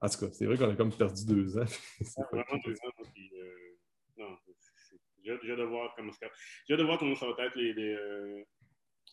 en 0.00 0.08
tout 0.08 0.18
cas, 0.18 0.26
c'est 0.32 0.46
vrai 0.46 0.56
qu'on 0.56 0.70
a 0.70 0.76
comme 0.76 0.92
perdu 0.92 1.24
deux 1.24 1.56
ans. 1.58 1.64
vraiment 2.32 2.62
deux 2.64 2.74
ans. 2.74 3.04
Puis, 3.14 3.30
j'ai 5.42 5.52
hâte 5.52 5.58
de 5.58 5.64
voir 5.64 5.94
comment 5.96 6.12
ça, 6.12 6.26
j'ai 6.68 6.76
de 6.76 6.82
voir 6.82 6.98
comment 6.98 7.14
ça 7.14 7.26
va 7.26 7.44
être 7.44 7.56
les, 7.56 7.72
les, 7.72 7.94
euh, 7.94 8.42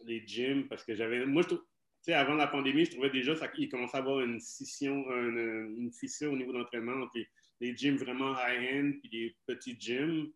les 0.06 0.26
gyms 0.26 0.68
parce 0.68 0.84
que 0.84 0.96
j'avais. 0.96 1.26
Moi, 1.26 1.44
je 1.50 1.56
sais, 2.02 2.14
avant 2.14 2.36
la 2.36 2.48
pandémie, 2.48 2.86
je 2.86 2.92
trouvais 2.92 3.10
déjà 3.10 3.36
qu'il 3.50 3.70
commençait 3.70 3.98
à 3.98 4.00
avoir 4.02 4.22
une 4.22 4.40
scission, 4.40 4.94
une, 5.12 5.76
une 5.78 5.92
fissure 5.92 6.32
au 6.32 6.38
niveau 6.38 6.54
d'entraînement 6.54 7.04
entre 7.04 7.20
les, 7.60 7.76
gyms 7.76 7.98
vraiment 7.98 8.34
high-end 8.34 8.94
et 9.04 9.08
les 9.12 9.38
petits 9.48 9.78
gyms. 9.80 10.32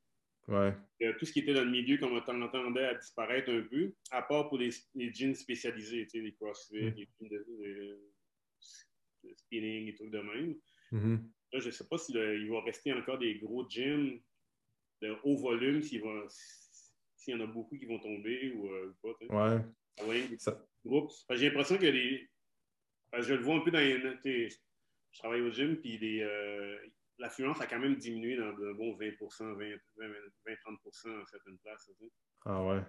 Ouais. 0.47 0.73
Euh, 1.03 1.13
tout 1.19 1.25
ce 1.25 1.31
qui 1.31 1.39
était 1.39 1.53
dans 1.53 1.63
le 1.63 1.69
milieu, 1.69 1.97
comme 1.97 2.13
on 2.13 2.41
entendait, 2.41 2.85
à 2.85 2.95
disparaître 2.95 3.51
un 3.51 3.61
peu, 3.61 3.93
à 4.09 4.23
part 4.23 4.49
pour 4.49 4.57
les, 4.57 4.71
les 4.95 5.13
gyms 5.13 5.35
spécialisés, 5.35 6.07
tu 6.07 6.17
sais, 6.17 6.25
les 6.25 6.33
CrossFit, 6.33 6.85
mm. 6.85 6.95
les 6.95 7.07
gyms 7.19 7.29
de, 7.29 7.99
spinning 9.35 9.89
et 9.89 9.95
tout 9.95 10.09
de 10.09 10.19
même. 10.19 10.55
Mm-hmm. 10.91 11.23
Là, 11.53 11.59
je 11.59 11.67
ne 11.67 11.71
sais 11.71 11.87
pas 11.87 11.97
s'il 11.99 12.49
va 12.49 12.61
rester 12.61 12.93
encore 12.93 13.19
des 13.19 13.35
gros 13.35 13.67
gyms 13.69 14.19
de 15.01 15.15
haut 15.23 15.37
volume 15.37 15.81
s'il 15.81 16.01
y 16.01 17.33
en 17.33 17.41
a 17.41 17.47
beaucoup 17.47 17.77
qui 17.77 17.85
vont 17.85 17.99
tomber 17.99 18.51
ou, 18.53 18.67
euh, 18.67 18.95
pas. 19.01 19.09
Ouais. 19.19 19.61
Ah 19.99 20.05
ouais 20.05 20.27
J'ai 21.31 21.49
l'impression 21.49 21.77
que 21.77 21.85
les. 21.85 22.29
je 23.17 23.33
le 23.33 23.41
vois 23.41 23.55
un 23.55 23.61
peu 23.61 23.71
dans 23.71 23.79
les. 23.79 24.49
Je 25.11 25.19
travaille 25.19 25.41
au 25.41 25.51
gym, 25.51 25.75
puis 25.77 26.21
euh, 26.21 26.77
l'affluence 27.17 27.59
a 27.61 27.67
quand 27.67 27.79
même 27.79 27.95
diminué 27.95 28.37
dans 28.37 28.53
de 28.53 28.73
bon 28.73 28.95
20% 28.97 29.57
20-30% 29.57 31.21
à 31.21 31.25
certaines 31.25 31.57
places. 31.59 31.91
Ah 32.45 32.63
ouais. 32.63 32.81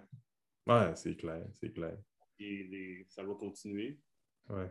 Ouais, 0.67 0.95
c'est 0.95 1.15
clair, 1.15 1.43
c'est 1.53 1.73
clair. 1.73 1.97
Et 2.39 3.05
ça 3.09 3.23
va 3.23 3.33
continuer. 3.35 3.99
Ouais. 4.49 4.69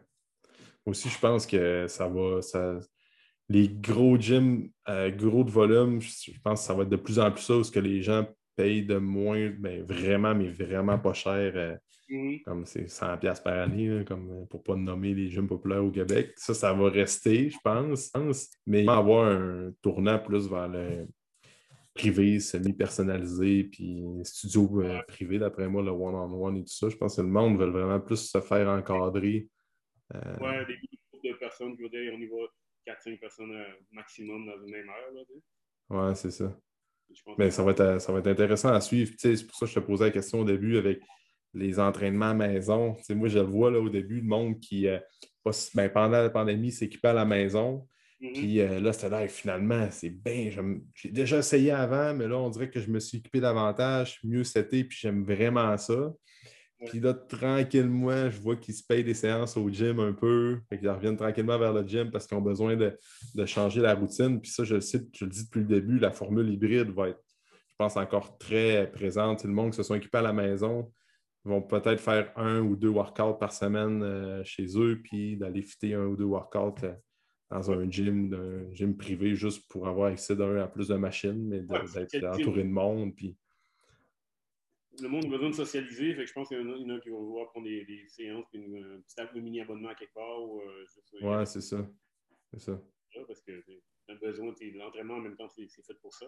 Aussi, 0.86 1.08
je 1.08 1.18
pense 1.18 1.46
que 1.46 1.86
ça 1.88 2.08
va. 2.08 2.42
Ça, 2.42 2.80
les 3.50 3.68
gros 3.68 4.16
gyms, 4.16 4.70
euh, 4.88 5.10
gros 5.10 5.42
de 5.42 5.50
volume, 5.50 6.00
je 6.00 6.30
pense 6.42 6.60
que 6.60 6.66
ça 6.66 6.72
va 6.72 6.84
être 6.84 6.88
de 6.88 6.96
plus 6.96 7.18
en 7.18 7.32
plus 7.32 7.42
ça, 7.42 7.54
parce 7.54 7.70
que 7.70 7.80
les 7.80 8.00
gens 8.00 8.24
payent 8.54 8.84
de 8.86 8.96
moins, 8.96 9.50
ben, 9.50 9.82
vraiment, 9.82 10.36
mais 10.36 10.48
vraiment 10.48 11.00
pas 11.00 11.14
cher. 11.14 11.52
Euh, 11.56 11.76
mm-hmm. 12.08 12.42
Comme 12.44 12.64
c'est 12.64 12.84
100$ 12.84 13.42
par 13.42 13.58
année, 13.58 14.04
comme 14.06 14.30
euh, 14.30 14.44
pour 14.46 14.60
ne 14.60 14.64
pas 14.64 14.76
nommer 14.76 15.14
les 15.14 15.30
gyms 15.30 15.48
populaires 15.48 15.84
au 15.84 15.90
Québec. 15.90 16.32
Ça, 16.36 16.54
ça 16.54 16.72
va 16.72 16.88
rester, 16.90 17.50
je 17.50 17.58
pense. 17.64 18.12
Mais 18.68 18.82
il 18.82 18.86
va 18.86 18.98
avoir 18.98 19.26
un 19.26 19.72
tournant 19.82 20.20
plus 20.20 20.48
vers 20.48 20.68
le 20.68 21.08
privé, 21.92 22.38
semi-personnalisé, 22.38 23.64
puis 23.64 24.04
studio 24.22 24.80
privé, 25.08 25.40
d'après 25.40 25.68
moi, 25.68 25.82
le 25.82 25.90
one-on-one 25.90 26.58
et 26.58 26.62
tout 26.62 26.72
ça. 26.72 26.88
Je 26.88 26.96
pense 26.96 27.16
que 27.16 27.22
le 27.22 27.26
monde 27.26 27.58
veut 27.58 27.70
vraiment 27.70 27.98
plus 27.98 28.30
se 28.30 28.40
faire 28.40 28.68
encadrer. 28.68 29.48
Ouais, 30.14 30.64
des 30.66 30.76
groupes 30.76 31.24
de 31.24 31.32
personnes 31.32 31.76
qui 31.76 31.82
vont 31.82 31.88
dire 31.88 32.12
on 32.14 32.20
y 32.20 32.26
va 32.26 32.46
4-5 32.86 33.18
personnes 33.18 33.52
euh, 33.52 33.72
maximum 33.92 34.46
dans 34.46 34.64
une 34.64 34.72
même 34.72 34.88
heure. 34.88 35.12
Là, 35.14 36.08
ouais, 36.08 36.14
c'est 36.14 36.30
ça. 36.30 36.56
Mais 37.38 37.50
ça 37.50 37.64
va, 37.64 37.72
être, 37.72 38.00
ça 38.00 38.12
va 38.12 38.20
être 38.20 38.28
intéressant 38.28 38.72
à 38.72 38.80
suivre. 38.80 39.12
C'est 39.18 39.44
pour 39.46 39.56
ça 39.56 39.66
que 39.66 39.72
je 39.72 39.80
te 39.80 39.84
posais 39.84 40.04
la 40.04 40.10
question 40.10 40.40
au 40.40 40.44
début 40.44 40.76
avec 40.76 41.00
les 41.54 41.80
entraînements 41.80 42.30
à 42.30 42.34
maison. 42.34 42.96
moi, 43.10 43.28
je 43.28 43.38
le 43.38 43.44
vois 43.44 43.70
là, 43.70 43.80
au 43.80 43.88
début, 43.88 44.20
le 44.20 44.28
monde 44.28 44.60
qui, 44.60 44.86
euh, 44.86 44.98
ben, 45.74 45.88
pendant 45.88 46.22
la 46.22 46.30
pandémie, 46.30 46.70
s'équipait 46.70 47.08
à 47.08 47.14
la 47.14 47.24
maison. 47.24 47.88
Mm-hmm. 48.20 48.32
Puis 48.32 48.60
euh, 48.60 48.80
là, 48.80 48.92
c'était 48.92 49.08
là, 49.08 49.26
finalement, 49.28 49.88
c'est 49.90 50.10
bien. 50.10 50.50
J'ai 50.94 51.10
déjà 51.10 51.38
essayé 51.38 51.70
avant, 51.72 52.14
mais 52.14 52.28
là, 52.28 52.38
on 52.38 52.50
dirait 52.50 52.70
que 52.70 52.80
je 52.80 52.90
me 52.90 53.00
suis 53.00 53.18
équipé 53.18 53.40
davantage, 53.40 54.20
mieux 54.22 54.44
c'était, 54.44 54.84
puis 54.84 54.98
j'aime 55.00 55.24
vraiment 55.24 55.76
ça. 55.76 56.12
Puis 56.86 57.00
là, 57.00 57.12
tranquillement, 57.12 58.30
je 58.30 58.40
vois 58.40 58.56
qu'ils 58.56 58.74
se 58.74 58.82
payent 58.82 59.04
des 59.04 59.14
séances 59.14 59.56
au 59.56 59.68
gym 59.68 60.00
un 60.00 60.12
peu. 60.12 60.60
Fait 60.68 60.78
qu'ils 60.78 60.88
reviennent 60.88 61.16
tranquillement 61.16 61.58
vers 61.58 61.72
le 61.72 61.86
gym 61.86 62.10
parce 62.10 62.26
qu'ils 62.26 62.38
ont 62.38 62.42
besoin 62.42 62.76
de, 62.76 62.96
changer 63.46 63.80
la 63.80 63.94
routine. 63.94 64.40
Puis 64.40 64.50
ça, 64.50 64.64
je 64.64 64.76
le 64.76 64.80
sais, 64.80 65.06
je 65.14 65.24
le 65.24 65.30
dis 65.30 65.44
depuis 65.44 65.60
le 65.60 65.66
début, 65.66 65.98
la 65.98 66.10
formule 66.10 66.48
hybride 66.48 66.90
va 66.90 67.08
être, 67.10 67.22
je 67.52 67.74
pense, 67.76 67.96
encore 67.96 68.38
très 68.38 68.90
présente. 68.90 69.44
le 69.44 69.50
monde 69.50 69.70
qui 69.70 69.76
se 69.76 69.82
sont 69.82 69.94
équipés 69.94 70.18
à 70.18 70.22
la 70.22 70.32
maison 70.32 70.90
vont 71.44 71.62
peut-être 71.62 72.00
faire 72.00 72.32
un 72.36 72.60
ou 72.60 72.76
deux 72.76 72.88
workouts 72.88 73.38
par 73.38 73.52
semaine 73.52 74.02
euh, 74.02 74.42
chez 74.44 74.66
eux, 74.78 75.00
puis 75.02 75.36
d'aller 75.36 75.62
fitter 75.62 75.94
un 75.94 76.04
ou 76.04 76.16
deux 76.16 76.24
workouts 76.24 76.84
euh, 76.84 76.94
dans 77.50 77.70
un 77.70 77.90
gym, 77.90 78.32
un 78.34 78.74
gym 78.74 78.96
privé, 78.96 79.34
juste 79.34 79.66
pour 79.68 79.88
avoir 79.88 80.12
accès 80.12 80.36
d'un 80.36 80.56
à 80.56 80.68
plus 80.68 80.88
de 80.88 80.94
machines, 80.94 81.48
mais 81.48 81.60
d'être 81.60 82.24
entouré 82.26 82.62
de 82.62 82.68
monde. 82.68 83.14
Puis 83.16 83.36
le 85.02 85.08
monde 85.08 85.26
a 85.26 85.28
besoin 85.28 85.50
de 85.50 85.54
socialiser. 85.54 86.14
Fait 86.14 86.22
que 86.22 86.26
je 86.26 86.32
pense 86.32 86.48
qu'il 86.48 86.58
y, 86.58 86.60
en 86.60 86.96
a 86.96 87.00
qui 87.00 87.10
vont 87.10 87.22
vouloir 87.22 87.50
prendre 87.50 87.66
des, 87.66 87.84
des 87.84 88.06
séances, 88.08 88.44
puis 88.50 88.60
une, 88.60 89.02
un 89.18 89.26
petit 89.26 89.40
mini-abonnement 89.40 89.88
à 89.88 89.94
quelque 89.94 90.14
part. 90.14 90.42
Ou, 90.42 90.60
euh, 90.60 90.86
ouais, 91.22 91.46
c'est 91.46 91.60
ça. 91.60 91.88
C'est 92.52 92.60
ça. 92.60 92.80
parce 93.26 93.40
que 93.42 93.52
tu 93.66 93.80
as 94.08 94.14
besoin 94.16 94.52
de 94.52 94.78
l'entraînement 94.78 95.14
en 95.14 95.20
même 95.20 95.36
temps, 95.36 95.48
c'est 95.48 95.68
fait 95.68 96.00
pour 96.00 96.12
ça. 96.14 96.26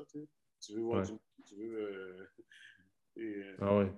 Tu, 0.61 0.75
veux 0.75 0.83
voir 0.83 1.03
du, 1.03 1.13
tu 1.47 1.57
veux 1.57 1.75
euh, 1.75 2.27
euh, 3.19 3.57
ah 3.61 3.79
ouais. 3.79 3.93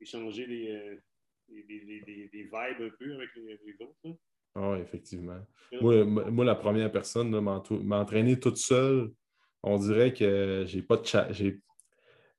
échanger 0.00 0.46
les, 0.46 1.00
vibes 1.48 2.52
un 2.52 2.90
peu 2.98 3.14
avec 3.14 3.30
les, 3.34 3.76
autres. 3.80 4.18
Ah 4.54 4.70
oui, 4.70 4.78
effectivement. 4.78 5.44
Moi, 5.80 6.04
moi, 6.04 6.44
la 6.44 6.54
première 6.54 6.92
personne, 6.92 7.30
m'entraîner 7.30 8.38
toute 8.38 8.58
seule, 8.58 9.10
on 9.64 9.78
dirait 9.78 10.12
que 10.12 10.64
j'ai 10.66 10.82
pas 10.82 10.96
de 10.96 11.06
chat 11.06 11.32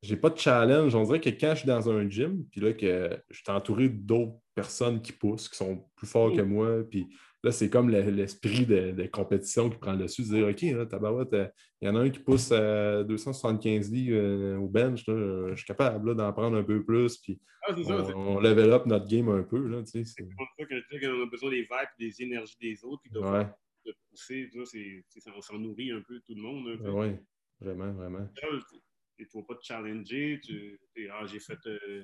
j'ai 0.06 0.18
pas 0.18 0.30
de 0.30 0.38
challenge. 0.38 0.94
On 0.96 1.04
dirait 1.04 1.20
que 1.20 1.30
quand 1.30 1.52
je 1.52 1.60
suis 1.60 1.68
dans 1.68 1.90
un 1.90 2.08
gym, 2.10 2.46
puis 2.52 2.62
là, 2.62 2.74
que 2.74 3.20
je 3.30 3.38
suis 3.38 3.52
entouré 3.52 3.90
d'autres 3.90 4.38
personnes 4.54 5.02
qui 5.02 5.12
poussent, 5.12 5.50
qui 5.50 5.58
sont 5.58 5.86
plus 5.96 6.08
forts 6.08 6.34
que 6.34 6.42
moi, 6.42 6.84
puis 6.90 7.08
là, 7.44 7.52
c'est 7.52 7.70
comme 7.70 7.90
l'esprit 7.90 8.66
de, 8.66 9.08
compétition 9.08 9.70
qui 9.70 9.78
prend 9.78 9.94
le 9.94 10.04
dessus, 10.04 10.24
de 10.24 10.28
dire 10.28 10.48
OK, 10.48 10.62
là, 10.78 10.86
tabarouette, 10.86 11.34
euh, 11.34 11.48
il 11.82 11.88
y 11.88 11.92
en 11.92 11.96
a 11.96 12.00
un 12.00 12.10
qui 12.10 12.20
pousse 12.20 12.52
à 12.52 13.04
275 13.04 13.92
livres 13.92 14.18
euh, 14.18 14.58
au 14.58 14.68
bench, 14.68 15.04
je 15.06 15.56
suis 15.56 15.66
capable 15.66 16.16
d'en 16.16 16.32
prendre 16.34 16.58
un 16.58 16.64
peu 16.64 16.84
plus, 16.84 17.18
puis 17.18 17.40
ah, 17.68 17.74
on, 18.16 18.40
level 18.40 18.72
up 18.72 18.86
notre 18.86 19.08
game 19.08 19.30
un 19.30 19.44
peu. 19.44 19.68
Là, 19.68 19.82
c'est 19.86 20.04
pour 20.04 20.48
ça 20.58 20.66
que 20.66 20.76
je 20.76 20.98
dis 20.98 21.06
qu'on 21.06 21.24
a 21.24 21.26
besoin 21.26 21.50
des 21.50 21.62
vibes 21.62 21.70
des 22.00 22.22
énergies 22.22 22.58
des 22.62 22.84
autres, 22.84 23.02
puis 23.04 23.12
de, 23.12 23.20
de 23.20 23.96
pousser, 24.10 24.50
ça, 25.20 25.32
on 25.36 25.42
s'en 25.42 25.58
nourrit 25.58 25.92
un 25.92 26.02
peu 26.08 26.20
tout 26.28 26.36
le 26.36 26.42
monde. 26.42 26.80
Oui, 26.84 27.16
vraiment, 27.60 27.92
vraiment 27.94 28.28
tu 29.18 29.38
ne 29.38 29.42
vas 29.42 29.48
pas 29.48 29.56
te 29.56 29.64
challenger. 29.64 30.40
Tu, 30.44 30.80
ah, 31.12 31.26
j'ai 31.26 31.40
fait 31.40 31.60
euh, 31.68 32.04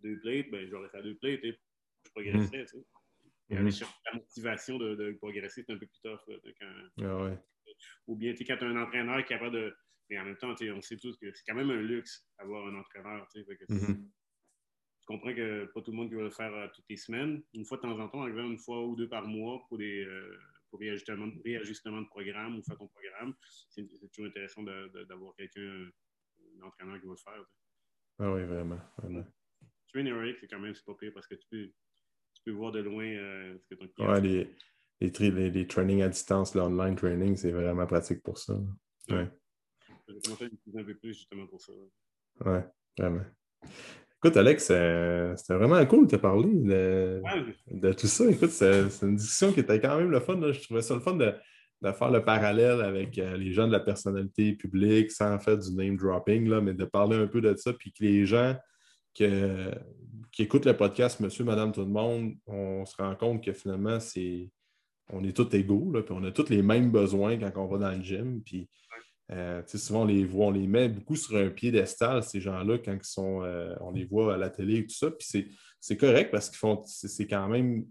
deux 0.00 0.18
plates, 0.20 0.50
ben, 0.50 0.68
j'aurais 0.68 0.88
fait 0.88 1.02
deux 1.02 1.16
plates, 1.16 1.40
je 1.42 2.10
progresserais. 2.10 2.62
Mm. 2.62 2.66
Tu 2.66 3.70
sais. 3.70 3.84
Mm-hmm. 3.84 3.94
la 4.06 4.12
motivation 4.14 4.78
de, 4.78 4.94
de, 4.96 5.12
progresser, 5.12 5.62
c'est 5.64 5.72
un 5.72 5.78
peu 5.78 5.86
plus 5.86 6.00
tough. 6.02 6.20
quand, 6.26 7.04
ah 7.04 7.24
ouais. 7.24 7.38
Ou 8.06 8.16
bien 8.16 8.34
quand 8.34 8.56
tu 8.56 8.64
as 8.64 8.68
un 8.68 8.82
entraîneur 8.82 9.18
qui 9.18 9.32
est 9.32 9.36
capable 9.36 9.54
de. 9.54 9.76
Mais 10.08 10.18
en 10.20 10.24
même 10.24 10.36
temps, 10.36 10.54
on 10.60 10.82
sait 10.82 10.96
tous 10.96 11.16
que 11.16 11.32
c'est 11.32 11.42
quand 11.48 11.56
même 11.56 11.70
un 11.70 11.82
luxe 11.82 12.24
d'avoir 12.38 12.68
un 12.68 12.78
entraîneur. 12.78 13.26
Mm-hmm. 13.34 14.08
Je 15.00 15.06
comprends 15.06 15.34
que 15.34 15.64
pas 15.66 15.82
tout 15.82 15.90
le 15.90 15.96
monde 15.96 16.08
qui 16.08 16.14
va 16.14 16.22
le 16.22 16.30
faire 16.30 16.54
euh, 16.54 16.68
toutes 16.74 16.84
les 16.88 16.96
semaines. 16.96 17.42
Une 17.54 17.64
fois 17.64 17.76
de 17.78 17.82
temps 17.82 17.98
en 17.98 18.08
temps, 18.08 18.26
une 18.26 18.58
fois 18.58 18.86
ou 18.86 18.94
deux 18.94 19.08
par 19.08 19.26
mois 19.26 19.64
pour 19.68 19.78
des, 19.78 20.04
euh, 20.04 20.38
pour 20.70 20.80
réajustement, 20.80 21.28
réajustement, 21.44 22.02
de 22.02 22.06
programme 22.06 22.58
ou 22.58 22.62
faire 22.62 22.76
ton 22.76 22.88
programme. 22.88 23.34
C'est 23.68 23.86
toujours 23.86 24.26
intéressant 24.26 24.62
d'avoir 24.62 25.34
quelqu'un 25.36 25.90
l'entraîneur 26.60 27.00
qui 27.00 27.06
va 27.06 27.12
le 27.12 27.16
faire. 27.16 27.44
Ah 28.18 28.32
oui, 28.32 28.44
vraiment. 28.44 28.78
vraiment. 28.98 29.24
Train 29.92 30.06
Heroic, 30.06 30.36
c'est 30.40 30.48
quand 30.48 30.58
même 30.58 30.74
pas 30.86 30.94
pire 30.94 31.12
parce 31.14 31.26
que 31.26 31.34
tu 31.34 31.46
peux, 31.50 31.66
tu 32.34 32.42
peux 32.44 32.52
voir 32.52 32.72
de 32.72 32.80
loin 32.80 33.04
euh, 33.04 33.58
ce 33.58 33.66
que 33.68 33.74
ton 33.74 33.88
client 33.88 34.10
Ouais, 34.10 34.20
les, 34.20 34.50
les, 35.00 35.50
les, 35.50 35.66
trainings 35.66 36.02
à 36.02 36.08
distance, 36.08 36.54
l'online 36.54 36.96
training, 36.96 37.36
c'est 37.36 37.52
vraiment 37.52 37.86
pratique 37.86 38.22
pour 38.22 38.38
ça. 38.38 38.54
Ouais. 39.10 39.28
J'ai 40.08 40.20
commencé 40.20 40.44
à 40.44 40.46
utiliser 40.46 40.80
un 40.80 40.84
peu 40.84 40.94
plus 40.94 41.14
justement 41.14 41.46
pour 41.46 41.60
ça. 41.60 41.72
Ouais, 42.44 42.64
vraiment. 42.98 43.24
Écoute, 44.18 44.36
Alex, 44.36 44.68
euh, 44.70 45.36
c'était 45.36 45.54
vraiment 45.54 45.84
cool 45.86 46.06
de 46.06 46.16
te 46.16 46.20
parler 46.20 46.48
de, 46.52 47.22
de 47.70 47.92
tout 47.92 48.06
ça. 48.06 48.28
Écoute, 48.30 48.50
c'est 48.50 48.88
une 49.02 49.16
discussion 49.16 49.52
qui 49.52 49.60
était 49.60 49.80
quand 49.80 49.96
même 49.98 50.10
le 50.10 50.20
fun. 50.20 50.40
Je 50.52 50.60
trouvais 50.62 50.82
ça 50.82 50.94
le 50.94 51.00
fun 51.00 51.14
de, 51.14 51.34
de 51.82 51.92
faire 51.92 52.10
le 52.10 52.24
parallèle 52.24 52.80
avec 52.80 53.18
euh, 53.18 53.36
les 53.36 53.52
gens 53.52 53.66
de 53.66 53.72
la 53.72 53.80
personnalité 53.80 54.54
publique 54.54 55.10
sans 55.10 55.38
faire 55.38 55.58
du 55.58 55.72
name 55.72 55.96
dropping, 55.96 56.48
là, 56.48 56.60
mais 56.60 56.74
de 56.74 56.84
parler 56.84 57.16
un 57.16 57.26
peu 57.26 57.40
de 57.40 57.54
ça, 57.56 57.72
puis 57.72 57.92
que 57.92 58.02
les 58.02 58.26
gens 58.26 58.56
qui 59.14 60.42
écoutent 60.42 60.66
le 60.66 60.76
podcast 60.76 61.20
Monsieur, 61.20 61.44
Madame, 61.44 61.72
tout 61.72 61.80
le 61.80 61.86
monde, 61.86 62.34
on 62.46 62.84
se 62.84 62.94
rend 62.96 63.14
compte 63.14 63.42
que 63.42 63.54
finalement, 63.54 63.98
c'est 63.98 64.50
on 65.10 65.24
est 65.24 65.36
tous 65.36 65.54
égaux, 65.54 65.90
là, 65.92 66.02
puis 66.02 66.14
on 66.16 66.24
a 66.24 66.32
tous 66.32 66.48
les 66.48 66.62
mêmes 66.62 66.90
besoins 66.90 67.38
quand 67.38 67.52
on 67.56 67.66
va 67.66 67.78
dans 67.78 67.96
le 67.96 68.02
gym. 68.02 68.42
Puis 68.42 68.68
euh, 69.32 69.62
souvent, 69.66 70.02
on 70.02 70.06
les 70.06 70.24
voit, 70.24 70.46
on 70.46 70.50
les 70.50 70.66
met 70.66 70.88
beaucoup 70.88 71.16
sur 71.16 71.36
un 71.36 71.48
piédestal, 71.48 72.22
ces 72.22 72.40
gens-là, 72.40 72.78
quand 72.78 72.94
ils 72.94 73.04
sont, 73.04 73.42
euh, 73.42 73.74
on 73.80 73.92
les 73.92 74.04
voit 74.04 74.34
à 74.34 74.36
la 74.36 74.50
télé 74.50 74.78
et 74.78 74.86
tout 74.86 74.94
ça. 74.94 75.10
Puis 75.10 75.48
c'est 75.80 75.96
correct 75.96 76.30
parce 76.30 76.48
qu'ils 76.48 76.58
font, 76.58 76.82
c'est 76.86 77.26
quand 77.26 77.48
même, 77.48 77.86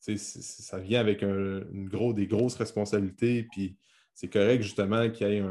ça 0.00 0.78
vient 0.78 1.00
avec 1.00 1.22
une 1.22 1.88
gros, 1.88 2.12
des 2.12 2.26
grosses 2.26 2.56
responsabilités. 2.56 3.46
Puis 3.50 3.76
c'est 4.14 4.28
correct 4.28 4.62
justement 4.62 5.08
qu'il 5.10 5.28
y 5.28 5.36
ait 5.36 5.44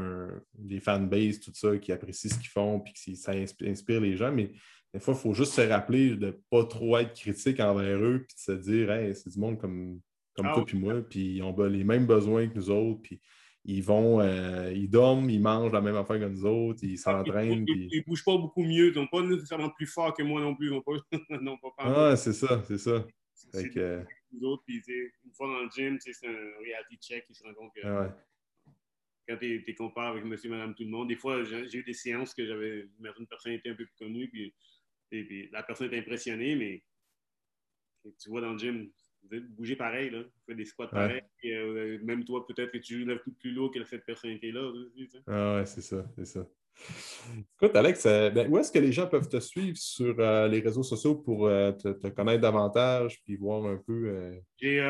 des 0.54 0.80
fanbases, 0.80 1.40
tout 1.40 1.52
ça, 1.54 1.76
qui 1.78 1.92
apprécient 1.92 2.30
ce 2.30 2.38
qu'ils 2.38 2.50
font, 2.50 2.80
puis 2.80 2.92
que 2.92 3.14
ça 3.16 3.32
inspire 3.32 4.00
les 4.00 4.16
gens. 4.16 4.32
Mais 4.32 4.52
des 4.92 5.00
fois, 5.00 5.14
il 5.14 5.20
faut 5.20 5.34
juste 5.34 5.52
se 5.52 5.60
rappeler 5.60 6.16
de 6.16 6.26
ne 6.26 6.30
pas 6.50 6.64
trop 6.64 6.98
être 6.98 7.14
critique 7.14 7.60
envers 7.60 7.98
eux, 7.98 8.24
puis 8.26 8.34
de 8.36 8.40
se 8.40 8.60
dire, 8.60 8.90
hey, 8.90 9.14
c'est 9.14 9.30
du 9.30 9.38
monde 9.38 9.58
comme, 9.58 10.00
comme 10.34 10.46
ah 10.46 10.54
toi 10.54 10.64
puis 10.64 10.78
moi, 10.78 10.94
puis 11.08 11.36
ils 11.36 11.42
ont 11.42 11.56
les 11.64 11.84
mêmes 11.84 12.06
besoins 12.06 12.48
que 12.48 12.56
nous 12.56 12.70
autres, 12.70 13.00
puis 13.02 13.20
ils 13.64 13.82
vont, 13.82 14.20
euh, 14.20 14.72
ils 14.74 14.88
dorment, 14.88 15.28
ils 15.30 15.40
mangent 15.40 15.72
la 15.72 15.80
même 15.80 15.96
affaire 15.96 16.18
que 16.18 16.24
nous 16.24 16.44
autres, 16.44 16.80
ils 16.82 16.98
ah, 17.04 17.22
s'entraînent. 17.24 17.64
Ils, 17.68 17.98
ne 17.98 18.04
bougent 18.04 18.24
pas 18.24 18.36
beaucoup 18.36 18.62
mieux, 18.62 18.86
ils 18.86 18.88
ne 18.88 18.94
sont 18.94 19.06
pas 19.06 19.22
nécessairement 19.22 19.70
plus 19.70 19.86
forts 19.86 20.14
que 20.14 20.22
moi 20.22 20.40
non 20.40 20.56
plus. 20.56 20.72
Ils 20.72 20.82
pas, 20.82 21.18
non, 21.40 21.56
pas 21.58 21.68
ah, 21.78 22.16
c'est 22.16 22.32
ça, 22.32 22.62
c'est 22.66 22.78
ça. 22.78 23.04
que 23.52 24.04
nous 24.32 24.48
autres. 24.48 24.62
Puis, 24.66 24.82
une 24.88 25.32
fois 25.32 25.48
dans 25.48 25.62
le 25.64 25.70
gym, 25.70 25.98
c'est 26.00 26.26
un 26.26 26.58
reality 26.58 26.96
check. 27.00 27.26
Ils 27.28 27.34
se 27.34 27.42
rendent 27.42 27.54
compte 27.56 27.74
que 27.74 27.80
ah 27.84 28.16
quand 29.30 29.36
tu 29.38 29.64
es, 29.66 29.74
comparé 29.74 30.08
avec 30.08 30.24
monsieur, 30.24 30.50
madame, 30.50 30.74
tout 30.74 30.82
le 30.82 30.90
monde, 30.90 31.08
des 31.08 31.16
fois, 31.16 31.44
j'ai 31.44 31.76
eu 31.76 31.84
des 31.84 31.94
séances 31.94 32.34
que 32.34 32.44
j'avais, 32.44 32.88
une 32.98 33.26
personne 33.28 33.52
était 33.52 33.70
un 33.70 33.74
peu 33.74 33.86
plus 33.86 33.96
connue, 33.96 34.28
puis, 34.28 34.52
puis, 35.08 35.48
la 35.50 35.62
personne 35.62 35.92
est 35.92 35.98
impressionnée, 35.98 36.56
mais 36.56 36.82
tu 38.18 38.28
vois 38.28 38.40
dans 38.40 38.52
le 38.52 38.58
gym, 38.58 38.90
vous 39.22 39.40
bouger 39.56 39.76
pareil, 39.76 40.10
là. 40.10 40.22
Vous 40.22 40.44
faites 40.46 40.56
des 40.56 40.64
squats 40.64 40.88
pareils. 40.88 41.22
Euh, 41.44 41.98
même 42.02 42.24
toi, 42.24 42.46
peut-être 42.46 42.72
que 42.72 42.78
tu 42.78 43.04
lèves 43.04 43.20
tout 43.22 43.32
plus 43.32 43.52
lourd 43.52 43.70
que 43.70 43.84
cette 43.84 44.04
personne 44.04 44.38
qui 44.38 44.48
est 44.48 44.52
là. 44.52 44.72
Ah 45.26 45.56
ouais, 45.56 45.66
c'est 45.66 45.82
ça, 45.82 46.04
c'est 46.16 46.24
ça. 46.24 46.46
Écoute, 47.56 47.76
Alex, 47.76 48.06
euh, 48.06 48.30
ben, 48.30 48.50
où 48.50 48.58
est-ce 48.58 48.72
que 48.72 48.78
les 48.78 48.92
gens 48.92 49.06
peuvent 49.06 49.28
te 49.28 49.38
suivre 49.38 49.76
sur 49.76 50.18
euh, 50.18 50.48
les 50.48 50.60
réseaux 50.60 50.82
sociaux 50.82 51.16
pour 51.16 51.48
te, 51.48 52.08
connaître 52.08 52.40
davantage 52.40 53.22
puis 53.24 53.36
voir 53.36 53.66
un 53.66 53.76
peu? 53.76 54.40
J'ai 54.58 54.80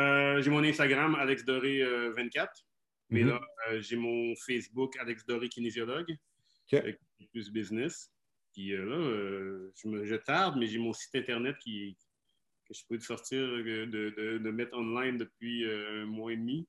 mon 0.50 0.62
Instagram, 0.62 1.16
AlexDoré24. 1.16 2.48
Mais 3.12 3.24
là, 3.24 3.40
mhm. 3.70 3.80
j'ai 3.80 3.96
mon 3.96 4.34
Facebook, 4.36 4.96
Alex 4.98 5.26
Doré 5.26 5.48
kinésiologue, 5.48 6.16
plus 7.32 7.50
business. 7.50 8.12
Puis 8.52 8.70
là, 8.70 9.70
je, 9.74 9.88
me, 9.88 10.04
je 10.04 10.14
tarde, 10.14 10.56
mais 10.58 10.66
j'ai 10.66 10.78
mon 10.78 10.92
site 10.92 11.14
Internet 11.16 11.56
qui, 11.58 11.96
que 12.72 12.78
je 12.78 12.84
peux 12.88 13.00
sortir, 13.00 13.40
de, 13.40 13.84
de, 13.86 14.38
de, 14.38 14.50
mettre 14.50 14.76
online 14.76 15.18
depuis 15.18 15.64
un 15.70 16.06
mois 16.06 16.32
et 16.32 16.36
demi. 16.36 16.68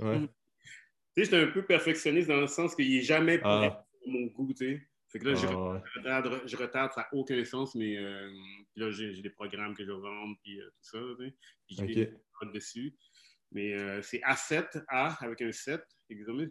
Ouais. 0.00 0.20
tu 1.16 1.24
sais, 1.24 1.24
j'étais 1.24 1.36
un 1.36 1.48
peu 1.48 1.64
perfectionniste 1.64 2.28
dans 2.28 2.40
le 2.40 2.46
sens 2.46 2.74
qu'il 2.74 2.90
n'est 2.90 3.02
jamais 3.02 3.38
prêt. 3.38 3.70
Ah 3.70 3.84
mon 4.08 4.26
goût, 4.26 4.52
tu 4.52 4.66
sais. 4.66 4.88
Fait 5.08 5.18
que 5.18 5.24
là, 5.24 5.34
je, 5.34 5.46
ah, 5.46 5.82
retarde, 5.96 6.42
je, 6.46 6.56
retarde, 6.56 6.92
ça 6.92 7.00
n'a 7.00 7.08
aucun 7.12 7.42
sens, 7.44 7.74
mais 7.74 7.96
euh, 7.96 8.30
là, 8.76 8.90
j'ai 8.90 9.22
des 9.22 9.30
programmes 9.30 9.74
que 9.74 9.84
je 9.84 9.90
vais 9.90 9.98
vendre, 9.98 10.36
puis 10.42 10.60
euh, 10.60 10.66
tout 10.66 10.84
ça, 10.90 10.98
tu 11.18 11.24
sais. 11.24 11.34
Puis 11.66 11.76
j'ai 11.76 12.12
okay. 12.42 12.52
dessus. 12.52 12.94
Mais 13.50 13.72
euh, 13.72 14.02
c'est 14.02 14.18
A7, 14.18 14.84
A 14.88 15.16
avec 15.24 15.40
un 15.40 15.50
7, 15.50 15.82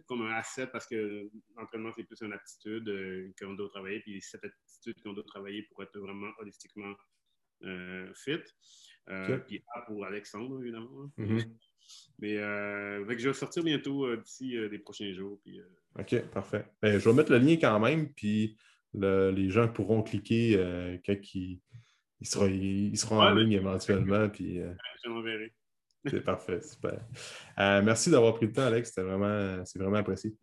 comme 0.06 0.22
un 0.22 0.40
A7 0.40 0.66
parce 0.72 0.86
que 0.88 1.30
l'entraînement, 1.56 1.92
c'est 1.94 2.02
plus 2.02 2.20
une 2.22 2.32
aptitude 2.32 3.32
qu'on 3.38 3.54
doit 3.54 3.68
travailler, 3.68 4.00
puis 4.00 4.20
cette 4.20 4.44
aptitude 4.44 5.00
qu'on 5.04 5.12
doit 5.12 5.24
travailler 5.24 5.62
pour 5.62 5.82
être 5.84 5.96
vraiment 5.98 6.30
holistiquement 6.38 6.92
fit. 8.14 8.40
Puis 9.46 9.62
A 9.74 9.82
pour 9.86 10.04
Alexandre, 10.04 10.60
évidemment. 10.62 11.10
Mm-hmm. 11.18 11.48
Mais 12.18 12.36
euh, 12.36 13.04
je 13.16 13.28
vais 13.28 13.34
sortir 13.34 13.62
bientôt 13.62 14.06
euh, 14.06 14.16
d'ici 14.16 14.56
euh, 14.56 14.68
les 14.68 14.78
prochains 14.78 15.12
jours. 15.12 15.38
Puis, 15.44 15.60
OK, 15.98 16.20
parfait. 16.30 16.64
Ben, 16.82 16.98
je 16.98 17.08
vais 17.08 17.14
mettre 17.14 17.32
le 17.32 17.38
lien 17.38 17.56
quand 17.56 17.78
même, 17.80 18.12
puis 18.12 18.56
les 18.94 19.50
gens 19.50 19.68
pourront 19.68 20.02
cliquer 20.02 20.56
quand 21.04 21.34
ils, 21.34 21.60
seront, 22.22 23.20
en 23.20 23.34
ligne 23.34 23.52
éventuellement. 23.52 24.28
Puis, 24.28 24.60
je 25.04 25.08
l'enverrai. 25.08 25.52
C'est 26.06 26.24
parfait, 26.24 26.60
super. 26.62 27.04
merci 27.56 28.10
d'avoir 28.10 28.34
pris 28.34 28.46
le 28.46 28.52
temps, 28.52 28.66
Alex. 28.66 28.90
C'était 28.90 29.02
vraiment, 29.02 29.64
c'est 29.64 29.78
vraiment 29.78 29.98
apprécié. 29.98 30.34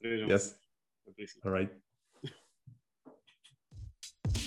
Très 0.00 0.18
gentil. 0.18 0.30
Yes. 0.30 0.60
All 1.42 1.52
right. 1.52 1.70